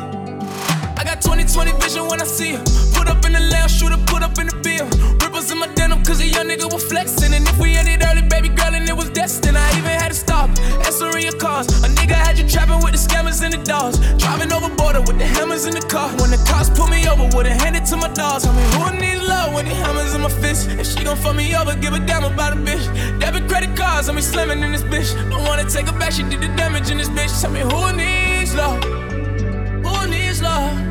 I 0.97 1.03
got 1.03 1.21
2020 1.21 1.71
vision 1.73 2.07
when 2.07 2.21
I 2.21 2.25
see 2.25 2.53
her. 2.53 2.63
Put 2.93 3.07
up 3.07 3.25
in 3.25 3.33
the 3.33 3.39
lounge, 3.51 3.71
shooter, 3.71 3.97
put 4.05 4.23
up 4.23 4.37
in 4.39 4.47
the 4.47 4.55
bill. 4.63 5.18
Ripples 5.39 5.51
in 5.51 5.57
my 5.57 5.73
denim, 5.73 6.03
cause 6.03 6.19
a 6.19 6.25
young 6.25 6.47
nigga 6.47 6.71
was 6.71 6.83
flexing. 6.83 7.33
And 7.33 7.47
if 7.47 7.57
we 7.57 7.75
ended 7.77 8.03
early, 8.03 8.23
baby 8.23 8.49
girl, 8.49 8.73
and 8.75 8.87
it 8.89 8.95
was 8.95 9.09
destined, 9.09 9.57
I 9.57 9.69
even 9.77 9.91
had 9.91 10.09
to 10.09 10.13
stop. 10.13 10.49
Answer 10.85 11.17
your 11.17 11.37
calls. 11.37 11.67
A 11.83 11.87
nigga 11.87 12.11
had 12.11 12.37
you 12.37 12.45
trapping 12.47 12.83
with 12.83 12.91
the 12.91 12.99
scammers 12.99 13.41
and 13.41 13.53
the 13.53 13.63
dogs. 13.63 13.99
Driving 14.17 14.51
over 14.51 14.69
border 14.75 14.99
with 14.99 15.17
the 15.17 15.25
hammers 15.25 15.65
in 15.65 15.73
the 15.73 15.81
car. 15.81 16.09
When 16.19 16.29
the 16.29 16.43
cops 16.45 16.69
pull 16.69 16.87
me 16.87 17.07
over, 17.07 17.23
would've 17.35 17.53
handed 17.53 17.85
to 17.85 17.95
my 17.95 18.09
dogs. 18.09 18.43
Tell 18.43 18.53
me 18.53 18.63
who 18.75 18.99
needs 18.99 19.21
love 19.25 19.53
when 19.53 19.63
the 19.63 19.75
hammers 19.75 20.13
in 20.13 20.21
my 20.21 20.29
fist? 20.41 20.67
If 20.71 20.87
she 20.87 21.05
gon' 21.05 21.15
fuck 21.15 21.35
me 21.35 21.55
over, 21.55 21.73
give 21.75 21.93
a 21.93 21.99
damn 21.99 22.25
about 22.25 22.51
a 22.51 22.57
bitch. 22.57 22.83
Debit 23.19 23.47
credit 23.47 23.77
cards, 23.77 24.09
I'm 24.09 24.15
be 24.15 24.21
slamming 24.21 24.61
in 24.61 24.73
this 24.73 24.83
bitch. 24.83 25.09
Don't 25.29 25.45
wanna 25.45 25.63
take 25.69 25.87
her 25.87 25.97
back, 25.97 26.11
she 26.11 26.23
did 26.23 26.41
the 26.41 26.51
damage 26.59 26.91
in 26.91 26.97
this 26.97 27.09
bitch. 27.09 27.31
Tell 27.41 27.51
me 27.51 27.61
who 27.61 27.95
needs 27.95 28.53
love? 28.55 28.83
Who 28.83 30.07
needs 30.09 30.41
love? 30.41 30.88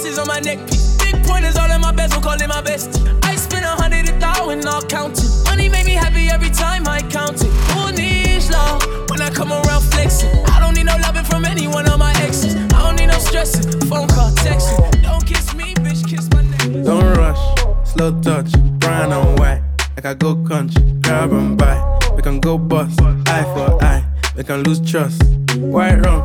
VVS's 0.00 0.18
on 0.18 0.26
my 0.26 0.40
neck. 0.40 0.58
Big 0.98 1.22
pointers 1.24 1.56
all 1.56 1.70
in 1.70 1.80
my 1.80 1.92
bezel, 1.92 2.18
it 2.18 2.48
my 2.48 2.62
bestie. 2.62 3.24
I 3.24 3.36
spend 3.36 3.64
a 3.64 3.68
hundred 3.68 4.08
a 4.08 4.18
thousand, 4.18 4.60
not 4.60 4.88
counting. 4.88 5.28
Money 5.44 5.68
make 5.68 5.86
me 5.86 5.92
happy 5.92 6.28
every 6.28 6.50
time 6.50 6.86
I 6.88 7.00
count 7.02 7.42
it. 7.42 7.50
Who 7.72 7.92
needs 7.92 8.50
love 8.50 8.82
when 9.10 9.20
I 9.20 9.30
come 9.30 9.52
around 9.52 9.82
flexing? 9.82 10.30
I 10.46 10.60
don't 10.60 10.74
need 10.74 10.86
no 10.86 10.96
loving 11.02 11.24
from 11.24 11.44
any 11.44 11.66
one 11.66 11.88
of 11.88 11.98
my 11.98 12.12
exes. 12.22 12.56
I 12.56 12.82
don't 12.82 12.96
need 12.96 13.06
no 13.06 13.18
stressing, 13.18 13.70
phone 13.88 14.08
call, 14.08 14.30
texting. 14.30 15.02
Don't 15.02 15.24
kiss 15.26 15.54
me, 15.54 15.74
bitch, 15.74 16.06
kiss 16.08 16.28
my 16.32 16.42
neck. 16.42 16.84
Don't 16.84 17.16
rush, 17.16 17.42
slow 17.84 18.18
touch, 18.20 18.52
brown 18.78 19.12
on 19.12 19.36
white. 19.36 19.62
Like 19.96 20.06
I 20.06 20.14
go 20.14 20.36
country, 20.44 20.82
grab 21.00 21.32
and 21.32 21.58
buy. 21.58 21.76
We 22.16 22.22
can 22.22 22.40
go 22.40 22.56
bust, 22.58 23.00
eye 23.02 23.44
for 23.54 23.82
eye. 23.82 24.04
they 24.34 24.44
can 24.44 24.62
lose 24.62 24.80
trust. 24.80 25.22
White 25.56 25.96
rum, 26.06 26.22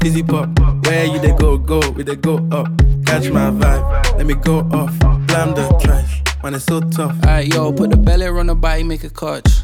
fizzy 0.00 0.22
pop. 0.22 0.48
Where 0.86 1.04
you 1.04 1.18
they 1.18 1.32
go, 1.32 1.56
go, 1.56 1.80
we 1.90 2.02
they 2.02 2.16
go 2.16 2.36
up. 2.50 2.68
Catch 3.14 3.30
my 3.30 3.48
vibe, 3.48 4.16
let 4.16 4.26
me 4.26 4.34
go 4.34 4.58
off. 4.72 4.98
Blam 5.28 5.54
the 5.54 5.68
trash, 5.80 6.20
man, 6.42 6.54
it's 6.54 6.64
so 6.64 6.80
tough. 6.80 7.14
Alright, 7.22 7.46
yo, 7.46 7.72
put 7.72 7.90
the 7.90 7.96
belly 7.96 8.26
on 8.26 8.48
the 8.48 8.56
body, 8.56 8.82
make 8.82 9.04
a 9.04 9.08
catch. 9.08 9.63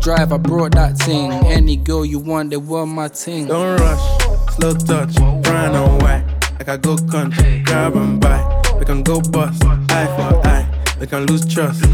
drive, 0.00 0.32
I 0.32 0.38
brought 0.38 0.72
that 0.72 0.96
thing. 0.98 1.30
Any 1.46 1.76
girl 1.76 2.04
you 2.04 2.18
want, 2.18 2.50
they 2.50 2.56
were 2.56 2.86
my 2.86 3.08
thing. 3.08 3.46
Don't 3.46 3.78
rush, 3.78 4.54
slow 4.56 4.74
touch, 4.74 5.14
brown 5.42 5.74
and 5.74 6.02
white. 6.02 6.24
Like 6.58 6.68
I 6.68 6.76
go 6.76 6.96
country, 6.96 7.62
grab 7.64 7.96
and 7.96 8.20
buy. 8.20 8.40
We 8.78 8.84
can 8.84 9.02
go 9.02 9.20
bust, 9.20 9.62
eye 9.64 10.06
for 10.16 10.46
eye. 10.46 10.66
We 10.98 11.06
can 11.06 11.26
lose 11.26 11.46
trust. 11.46 11.84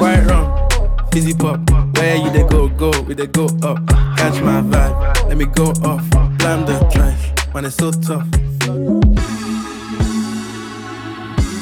White 0.00 0.24
rum, 0.26 0.68
fizzy 1.12 1.34
pop. 1.34 1.60
Where 1.96 2.16
you 2.16 2.30
they 2.30 2.46
go, 2.48 2.68
go, 2.68 2.90
we 3.02 3.14
they 3.14 3.26
go 3.26 3.46
up. 3.62 3.86
Catch 4.16 4.40
my 4.42 4.60
vibe, 4.60 5.28
let 5.28 5.36
me 5.36 5.44
go 5.46 5.70
off. 5.84 6.08
Blam 6.38 6.66
the 6.66 6.78
trash, 6.92 7.54
man, 7.54 7.64
it's 7.64 7.76
so 7.76 7.90
tough. 7.90 8.26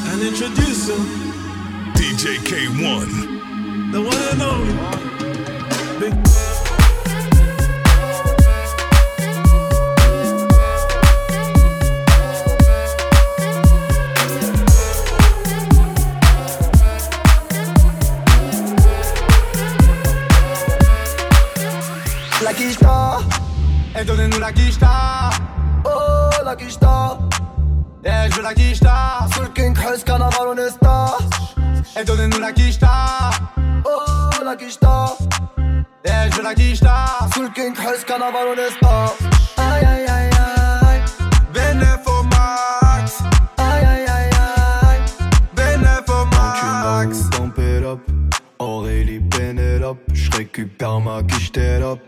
And 0.09 0.23
introduce 0.23 0.89
him, 0.89 1.01
DJ 1.95 2.39
Kay-One. 2.45 3.93
the 3.93 4.01
one 4.01 4.17
and 4.33 4.43
only. 4.43 5.20
Big 6.01 6.15
La 22.43 22.55
quicheta, 22.55 23.19
et 23.95 24.05
donnez-nous 24.05 24.39
la 24.39 24.53
quicheta. 24.53 25.31
Oh, 25.85 26.31
la 26.43 26.57
quicheta. 26.57 27.19
Eh, 28.05 28.11
je 28.31 28.37
veux 28.37 28.43
la 28.43 28.55
quicheta. 28.55 29.27
Sur 29.35 29.43
le 29.43 29.49
King 29.51 29.77
Hus, 29.77 30.03
carnaval, 30.05 30.49
on 30.49 30.57
est 30.57 30.71
star. 30.71 31.19
Et 31.95 32.05
donnez-nous 32.05 32.41
la 32.41 32.53
quicheta. 32.53 33.31
Oh, 33.85 34.43
la 34.43 34.57
quicheta. 34.57 35.17
Ey, 36.05 36.31
yo 36.37 36.43
la 36.43 36.55
guista 36.55 37.29
Sul 37.35 37.53
King 37.53 37.75
Kreuz, 37.75 38.05
Karneval 38.05 38.49
und 38.49 38.59
ist 38.59 38.83
aus 38.85 39.13
Ai, 39.57 39.85
ai, 39.87 40.31
Max 42.31 43.23
Ai, 43.57 43.85
up 47.85 48.01
Aurélie 48.59 49.21
Penelope 49.21 50.01
Je 50.13 50.31
récupère 50.33 51.01
ma 51.01 51.23
quiche, 51.23 51.53
up 51.83 52.01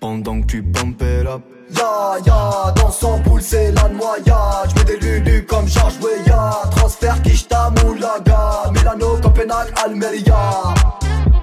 Pendant 0.00 0.40
que 0.42 0.46
tu 0.46 0.62
pump 0.62 1.02
it 1.02 1.26
up 1.26 1.42
Ya, 1.70 2.18
ya, 2.26 2.72
dans 2.76 2.90
son 2.90 3.18
poule 3.20 3.42
c'est 3.42 3.72
la 3.72 3.88
noyade 3.88 4.70
J'mets 4.74 4.84
des 4.84 4.96
lulu 4.96 5.44
comme 5.44 5.66
George 5.66 5.94
Weah. 6.00 6.62
Transfert 6.70 7.20
Kishta 7.22 7.70
Moulaga. 7.82 8.70
Milano, 8.72 9.16
Copenhague, 9.20 9.72
Almeria. 9.84 10.74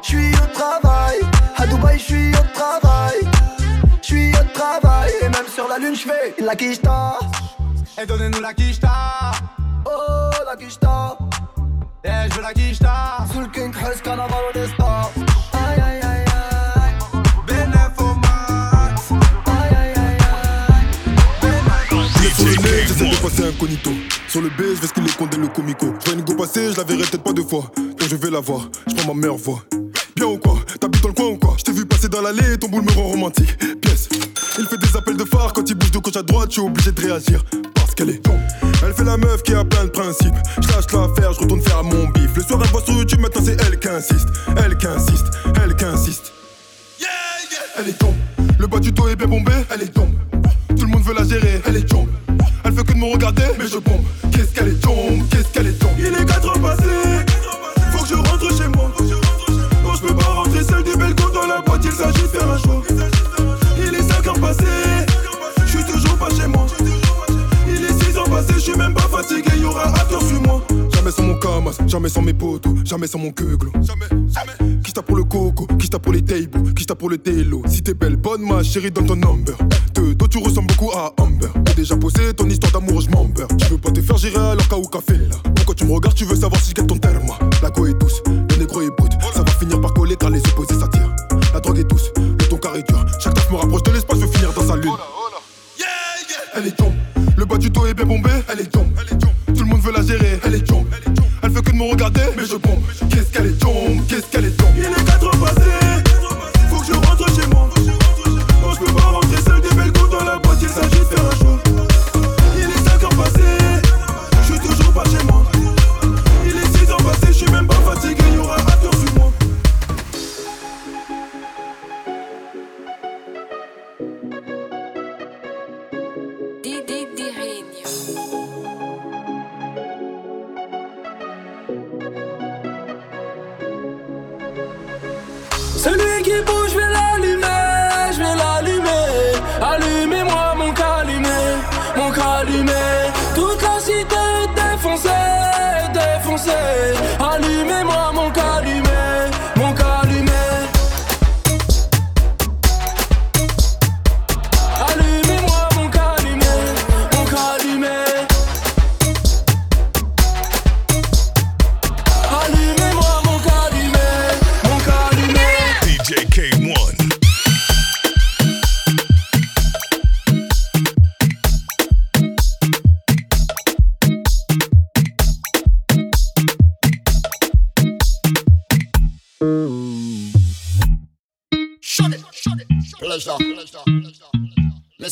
J'suis 0.01 0.33
au 0.33 0.53
travail 0.53 1.19
à 1.61 1.67
Dubaï, 1.67 1.99
j'suis 1.99 2.31
au 2.31 2.43
travail. 2.53 3.19
J'suis 4.01 4.31
au 4.33 4.43
travail, 4.53 5.11
et 5.21 5.29
même 5.29 5.47
sur 5.53 5.67
la 5.67 5.77
lune, 5.77 5.95
j'fais 5.95 6.33
la 6.39 6.55
Kishta. 6.55 7.19
Et 8.01 8.05
donnez-nous 8.05 8.41
la 8.41 8.53
Kishta. 8.53 9.31
Oh, 9.85 10.31
la 10.45 10.55
Kishta. 10.55 11.17
Eh, 12.03 12.29
j'veux 12.29 12.41
la 12.41 12.53
Kishta. 12.53 13.25
Sous 13.31 13.41
le 13.41 13.47
King 13.47 13.71
Hus, 13.71 14.01
carnaval, 14.03 14.39
on 14.53 14.59
est 14.59 14.67
star. 14.73 15.11
Aïe, 15.53 15.81
aïe, 15.81 16.01
aïe, 16.01 16.25
j'essaie 22.87 23.09
de 23.09 23.15
passer 23.17 23.47
incognito. 23.47 23.91
Sur 24.27 24.41
le 24.41 24.49
B, 24.49 24.61
je 24.75 24.81
vais 24.81 24.87
ce 24.87 24.93
qu'il 24.93 25.05
est 25.05 25.15
condé 25.15 25.37
le 25.37 25.47
comico. 25.47 25.93
Je 25.99 26.05
vois 26.05 26.19
une 26.19 26.25
go 26.25 26.35
passer, 26.35 26.71
je 26.71 26.77
la 26.77 26.83
verrai 26.83 27.03
peut-être 27.03 27.23
pas 27.23 27.33
deux 27.33 27.43
fois. 27.43 27.65
Donc 27.75 28.09
je 28.09 28.15
vais 28.15 28.31
la 28.31 28.39
voir, 28.39 28.67
je 28.87 28.95
prends 28.95 29.13
ma 29.13 29.19
meilleure 29.19 29.37
voix. 29.37 29.63
T'habites 30.79 31.01
dans 31.01 31.09
le 31.09 31.13
coin 31.13 31.25
ou 31.27 31.37
quoi 31.37 31.55
Je 31.57 31.63
t'ai 31.63 31.71
vu 31.71 31.85
passer 31.85 32.09
dans 32.09 32.21
l'allée, 32.21 32.57
ton 32.57 32.67
boule 32.69 32.83
me 32.83 32.91
rend 32.91 33.03
romantique. 33.03 33.57
Pièce. 33.81 34.09
Il 34.59 34.65
fait 34.65 34.77
des 34.77 34.95
appels 34.95 35.17
de 35.17 35.25
phare 35.25 35.53
quand 35.53 35.69
il 35.69 35.75
bouge 35.75 35.91
de 35.91 35.99
gauche 35.99 36.15
à 36.15 36.23
droite, 36.23 36.49
je 36.49 36.53
suis 36.53 36.61
obligé 36.61 36.91
de 36.91 37.01
réagir. 37.01 37.43
Parce 37.75 37.93
qu'elle 37.95 38.09
est. 38.09 38.21
Elle 38.83 38.93
fait 38.93 39.03
la 39.03 39.17
meuf 39.17 39.43
qui 39.43 39.53
a 39.53 39.63
plein 39.63 39.85
de 39.85 39.89
principes. 39.89 40.33
Je 40.61 40.67
lâche 40.69 40.91
l'affaire, 40.91 41.33
je 41.33 41.39
retourne 41.39 41.61
faire 41.61 41.83
mon 41.83 42.07
bif. 42.09 42.35
Le 42.35 42.43
soir, 42.43 42.59
elle 42.63 42.69
voit 42.69 42.81
sur 42.83 42.93
YouTube, 42.93 43.19
maintenant 43.19 43.41
c'est 43.45 43.57
elle 43.61 43.79
qui 43.79 43.87
insiste. 43.87 44.27
Elle 44.57 44.77
qui 44.77 44.87
insiste, 44.87 45.25
elle 45.63 45.75
qui 45.75 45.85
insiste. 45.85 46.33
Elle 47.77 47.89
est 47.89 47.97
tombe. 47.97 48.15
Le 48.59 48.67
bas 48.67 48.79
du 48.79 48.91
dos 48.91 49.07
est 49.07 49.15
bien 49.15 49.27
bombé, 49.27 49.53
elle 49.73 49.81
est 49.83 49.93
tombe. 49.93 50.13
Tout 50.69 50.83
le 50.83 50.87
monde 50.87 51.03
veut 51.03 51.13
la 51.13 51.23
gérer, 51.23 51.61
elle 51.65 51.77
est 51.77 51.87
tombe. 51.87 52.09
Elle 52.63 52.73
veut 52.73 52.83
que 52.83 52.93
de 52.93 52.97
me 52.97 53.11
regarder, 53.11 53.43
mais 53.57 53.65
je 53.65 53.77
bombe. 53.77 54.03
Qu'est-ce 54.31 54.53
qu'elle 54.53 54.67
est 54.67 54.81
tombe, 54.81 55.27
qu'est-ce 55.29 55.47
qu'elle 55.53 55.67
est 55.67 55.79
tombe. 55.79 55.91
Il 55.97 56.07
est 56.07 56.25
4 56.25 56.47
heures 56.47 56.61
passées, 56.61 56.83
dans 61.97 62.05
la 62.05 62.11
boîte, 62.11 62.15
il 62.17 62.21
s'agit 62.21 62.21
de 62.21 62.27
faire 62.27 62.51
un 62.51 62.57
choix. 62.57 62.81
Il 63.77 63.95
est 63.95 64.03
5 64.03 64.27
heures 64.27 64.39
passées, 64.39 64.65
je 65.65 65.77
suis 65.77 65.83
toujours 65.83 66.17
pas 66.17 66.29
chez 66.29 66.47
moi. 66.47 66.65
Il 67.67 67.83
est 67.83 68.03
6 68.03 68.17
heures 68.17 68.29
passées, 68.29 68.53
je 68.55 68.59
suis 68.59 68.77
même 68.77 68.93
pas 68.93 69.01
fatigué, 69.01 69.51
y'aura 69.59 69.83
after 69.83 70.25
sur 70.25 70.41
moi. 70.41 70.61
Jamais 70.93 71.11
sans 71.11 71.23
mon 71.23 71.39
camas, 71.39 71.77
jamais 71.87 72.09
sans 72.09 72.21
mes 72.21 72.33
potos, 72.33 72.73
jamais 72.85 73.07
sans 73.07 73.19
mon 73.19 73.31
queuglo. 73.31 73.71
Jamais, 73.81 74.07
jamais. 74.09 74.81
Qui 74.83 74.93
t'a 74.93 75.01
pour 75.01 75.15
le 75.15 75.23
coco, 75.23 75.67
qui 75.79 75.89
t'a 75.89 75.99
pour 75.99 76.13
les 76.13 76.21
tables, 76.21 76.73
qui 76.75 76.85
t'a 76.85 76.95
pour 76.95 77.09
le 77.09 77.17
télo. 77.17 77.63
Si 77.67 77.81
t'es 77.81 77.93
belle, 77.93 78.17
bonne 78.17 78.41
ma 78.41 78.61
chérie, 78.61 78.91
donne 78.91 79.07
ton 79.07 79.15
number. 79.15 79.55
De 79.95 80.13
dos, 80.13 80.27
tu 80.27 80.37
ressembles 80.37 80.67
beaucoup 80.67 80.91
à 80.91 81.13
Amber. 81.19 81.47
T'as 81.65 81.73
déjà 81.73 81.95
posé 81.95 82.33
ton 82.33 82.47
histoire 82.47 82.71
d'amour, 82.71 83.01
je 83.01 83.09
m'en 83.09 83.25
beurre. 83.25 83.47
Tu 83.57 83.65
veux 83.67 83.77
pas 83.77 83.91
te 83.91 84.01
faire 84.01 84.17
gérer 84.17 84.37
alors 84.37 84.67
qu'à 84.67 84.77
ou 84.77 84.85
café 84.85 85.13
là. 85.13 85.35
Pourquoi 85.55 85.75
tu 85.75 85.85
me 85.85 85.93
regardes, 85.93 86.15
tu 86.15 86.25
veux 86.25 86.35
savoir 86.35 86.61
si 86.61 86.69
je 86.69 86.75
gagne 86.75 86.87
ton 86.87 86.97
terme. 86.97 87.31
La 87.61 87.69
go 87.69 87.87
est 87.87 87.99
douce, 87.99 88.21
le 88.27 88.55
négro 88.57 88.81
est 88.81 88.89
brut. 88.97 89.11
Ça 89.33 89.43
va 89.43 89.51
finir 89.51 89.81
par 89.81 89.93
coller 89.93 90.15
car 90.15 90.29
les 90.29 90.39
opposés 90.39 90.79
s'attirent. 90.79 91.00
Le 92.81 92.87
ton 92.87 92.93
carré 92.93 93.05
dur. 93.05 93.19
Chaque 93.19 93.33
taf 93.33 93.51
me 93.51 93.57
rapproche 93.57 93.83
de 93.83 93.91
l'espace, 93.91 94.19
je 94.19 94.25
veux 94.25 94.31
finir 94.31 94.53
dans 94.53 94.67
sa 94.67 94.75
lune. 94.75 94.91
Elle 96.53 96.67
est 96.67 96.75
tombe, 96.75 96.93
le 97.37 97.45
bas 97.45 97.57
du 97.57 97.69
dos 97.69 97.85
est 97.85 97.93
bien 97.93 98.05
bombé, 98.05 98.29
elle 98.51 98.59
est 98.59 98.65
tombe. 98.65 98.91
Tout 99.47 99.63
le 99.63 99.65
monde 99.65 99.81
veut 99.81 99.93
la 99.93 100.01
gérer, 100.03 100.39
elle 100.43 100.55
est 100.55 100.67
tombe. 100.67 100.85
Elle 101.43 101.49
veut 101.49 101.61
que 101.61 101.71
de 101.71 101.75
me 101.77 101.89
regarder, 101.89 102.21
mais 102.35 102.45
je 102.45 102.57
bombe. 102.57 102.83
Qu'est-ce 103.09 103.31
qu'elle 103.31 103.47
est 103.47 103.59
tombe, 103.59 104.05
qu'est-ce 104.07 104.27
qu'elle 104.27 104.45
est 104.45 104.57
tombe? 104.57 104.75
Il 104.75 104.83
est 104.83 105.05
4 105.05 105.60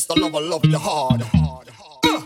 Mr. 0.00 0.16
Lover, 0.18 0.40
love 0.40 0.64
you 0.64 0.78
hard. 0.78 1.20
Uh. 1.34 2.22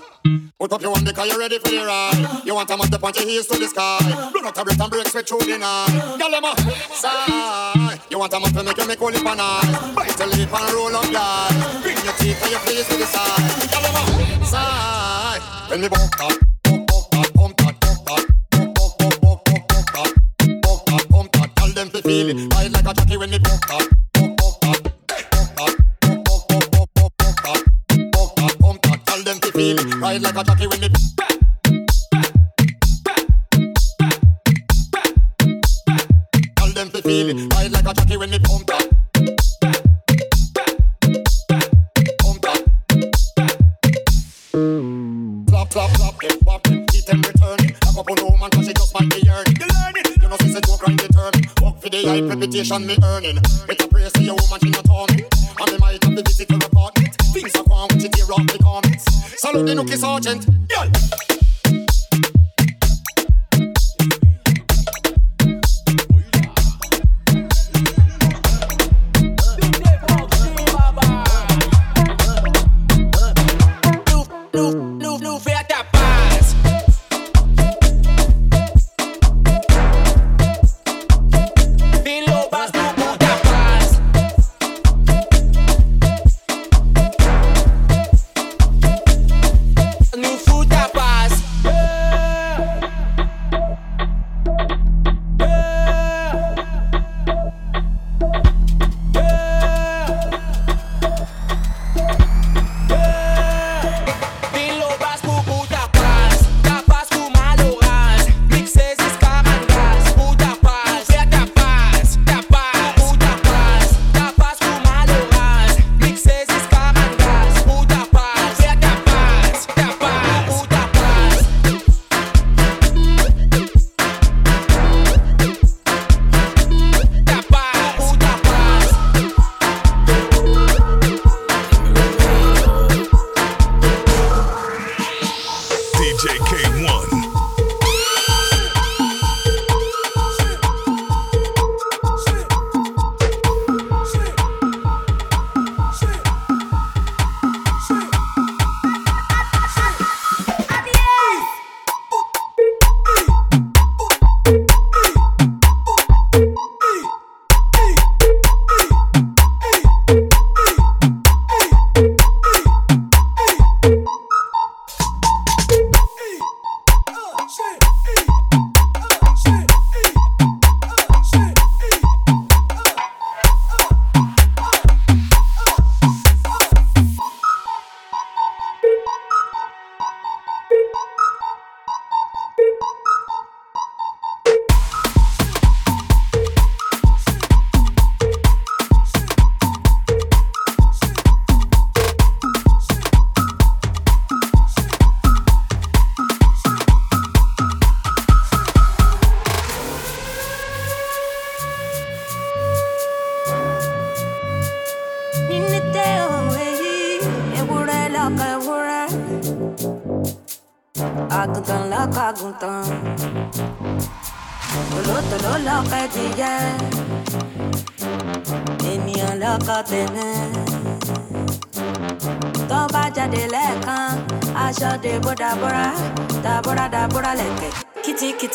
Put 0.61 0.73
up 0.73 0.81
your 0.81 0.95
hand 0.95 1.05
because 1.05 1.29
you're 1.29 1.41
ready 1.41 1.59
for 1.59 1.71
the 1.71 1.85
ride. 1.85 2.43
You 2.45 2.55
want 2.55 2.71
a 2.71 2.77
man 2.77 2.87
to 2.87 2.99
point 3.01 3.17
your 3.17 3.27
heels 3.27 3.49
to 3.49 3.59
the 3.59 3.67
sky. 3.67 3.99
Blow 4.31 4.47
out 4.47 4.57
a 4.57 4.65
breath 4.65 4.81
and 4.81 4.91
break 4.93 5.09
sweat 5.09 5.29
through 5.29 5.41
the 5.41 5.59
night. 5.59 5.91
Girl, 6.17 6.31
them 6.31 6.45
sigh. 6.93 7.99
You 8.09 8.21
want 8.21 8.33
a 8.33 8.39
man 8.39 8.53
to 8.53 8.63
make 8.63 8.77
you 8.77 8.87
make 8.87 9.03
only 9.03 9.19
pan 9.19 9.41
eyes. 9.41 9.93
Bite 9.93 10.17
your 10.17 10.29
lip 10.29 10.55
and 10.55 10.73
roll 10.73 10.95
up 10.95 11.11
your 11.11 11.83
Bring 11.83 11.99
your 12.05 12.15
teeth 12.15 12.43
and 12.43 12.51
your 12.53 12.61
face 12.61 12.87
to 12.87 12.97
the 12.97 13.07
side. 13.07 13.43
Girl, 13.75 13.83
them 13.83 14.45
sigh. 14.45 15.41
When 15.69 15.81
me 15.81 15.89
walk 15.89 16.21
up. 16.21 16.45
Feel 22.05 22.29
it, 22.29 22.53
ride 22.53 22.71
like 22.71 22.87
a 22.87 22.93
jockey 22.93 23.17
when 23.17 23.31
me 23.31 23.39
poke 23.39 23.71
up. 23.71 24.04
Feel 29.65 29.81
ride 29.99 30.21
like 30.21 30.37
a 30.37 30.45
jockey 30.45 30.67
when 30.67 30.79
me. 30.79 30.89
Tell 36.55 36.69
them 36.75 36.91
to 36.91 37.01
feel 37.01 37.31
it, 37.31 37.55
ride 37.55 37.73
like 37.73 37.89
a 37.89 37.95
jockey 37.95 38.19
when 38.19 38.29
me 38.29 38.39
pump 38.41 38.71
up. 38.75 38.83
Pump 42.19 42.45
up. 42.45 42.59
Flop, 45.49 45.73
flop, 45.73 45.91
flop, 45.97 46.15
wop 46.45 46.63
them, 46.65 46.85
keep 46.89 47.07
them 47.07 47.23
returning. 47.23 47.75
Lock 47.87 47.97
up 47.97 48.11
on 48.11 48.17
no 48.19 48.37
man 48.37 48.51
'cause 48.51 48.67
she 48.67 48.75
just 48.75 48.93
might 48.93 49.09
be 49.09 49.23
yearning. 49.25 49.57
You 49.59 49.67
learn 49.73 49.97
it, 49.97 50.09
you 50.21 50.29
know, 50.29 50.37
since 50.43 50.57
it's 50.57 50.69
joke 50.69 50.87
right 50.87 50.95
determined. 50.95 51.49
Work 51.63 51.81
for 51.81 51.89
the 51.89 52.05
high 52.05 52.21
reputation 52.21 52.87
me 52.87 52.99
earning. 53.03 53.39
Better 53.67 53.89
praise 53.89 54.13
to 54.13 54.23
your 54.23 54.37
woman, 54.37 54.61
she 54.63 54.69
not 54.69 54.85
torment. 54.85 55.25
And 55.59 55.73
me 55.73 55.79
might 55.79 56.05
have 56.05 56.17
to 56.17 56.23
visit 56.23 56.51
her 56.51 56.59
Colonel 59.55 59.73
the 59.73 59.83
Nookie 59.83 59.97
Sergeant. 59.97 61.34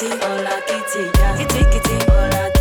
kitty, 0.10 0.26
hola 0.26 0.62
kitty, 0.68 1.20
yeah. 1.20 1.38
Kitty 1.38 1.64
kitty, 1.72 2.06
hola 2.10 2.50
kitty. 2.54 2.59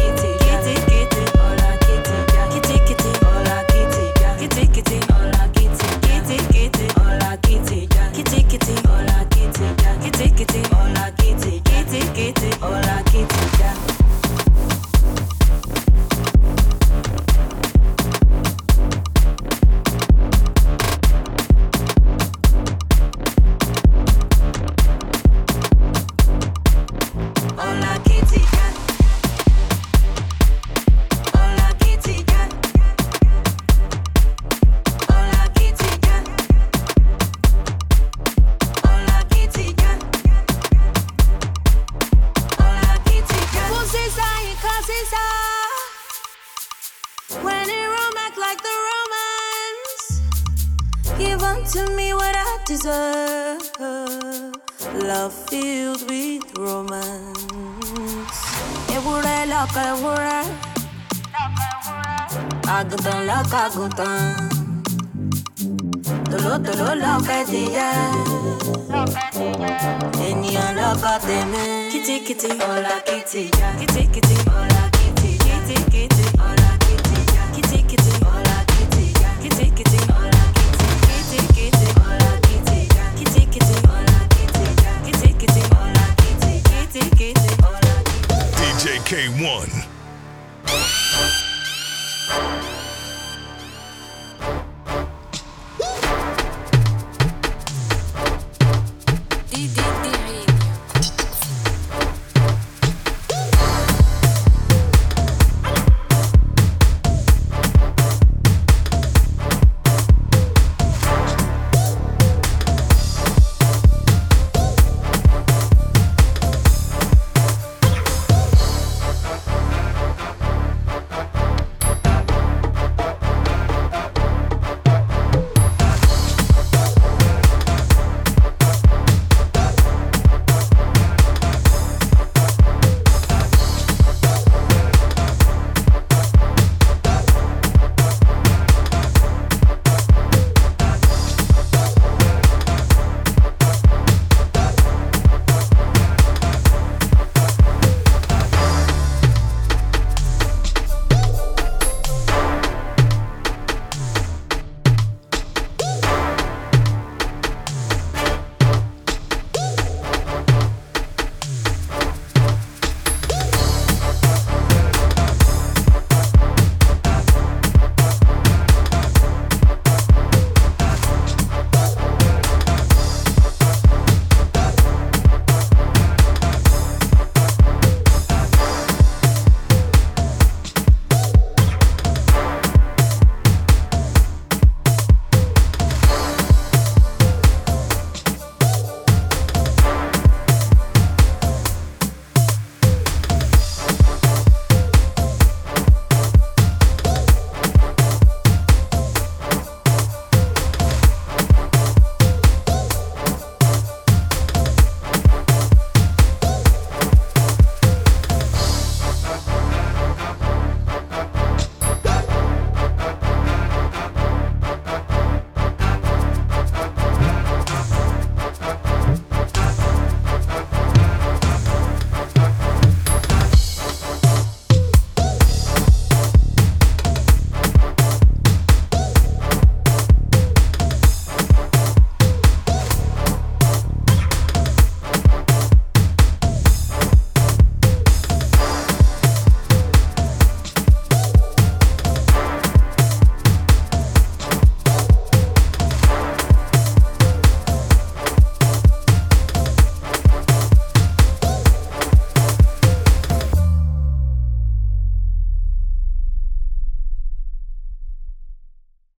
Ọ̀la 73.37 73.69
kitty 73.79 73.88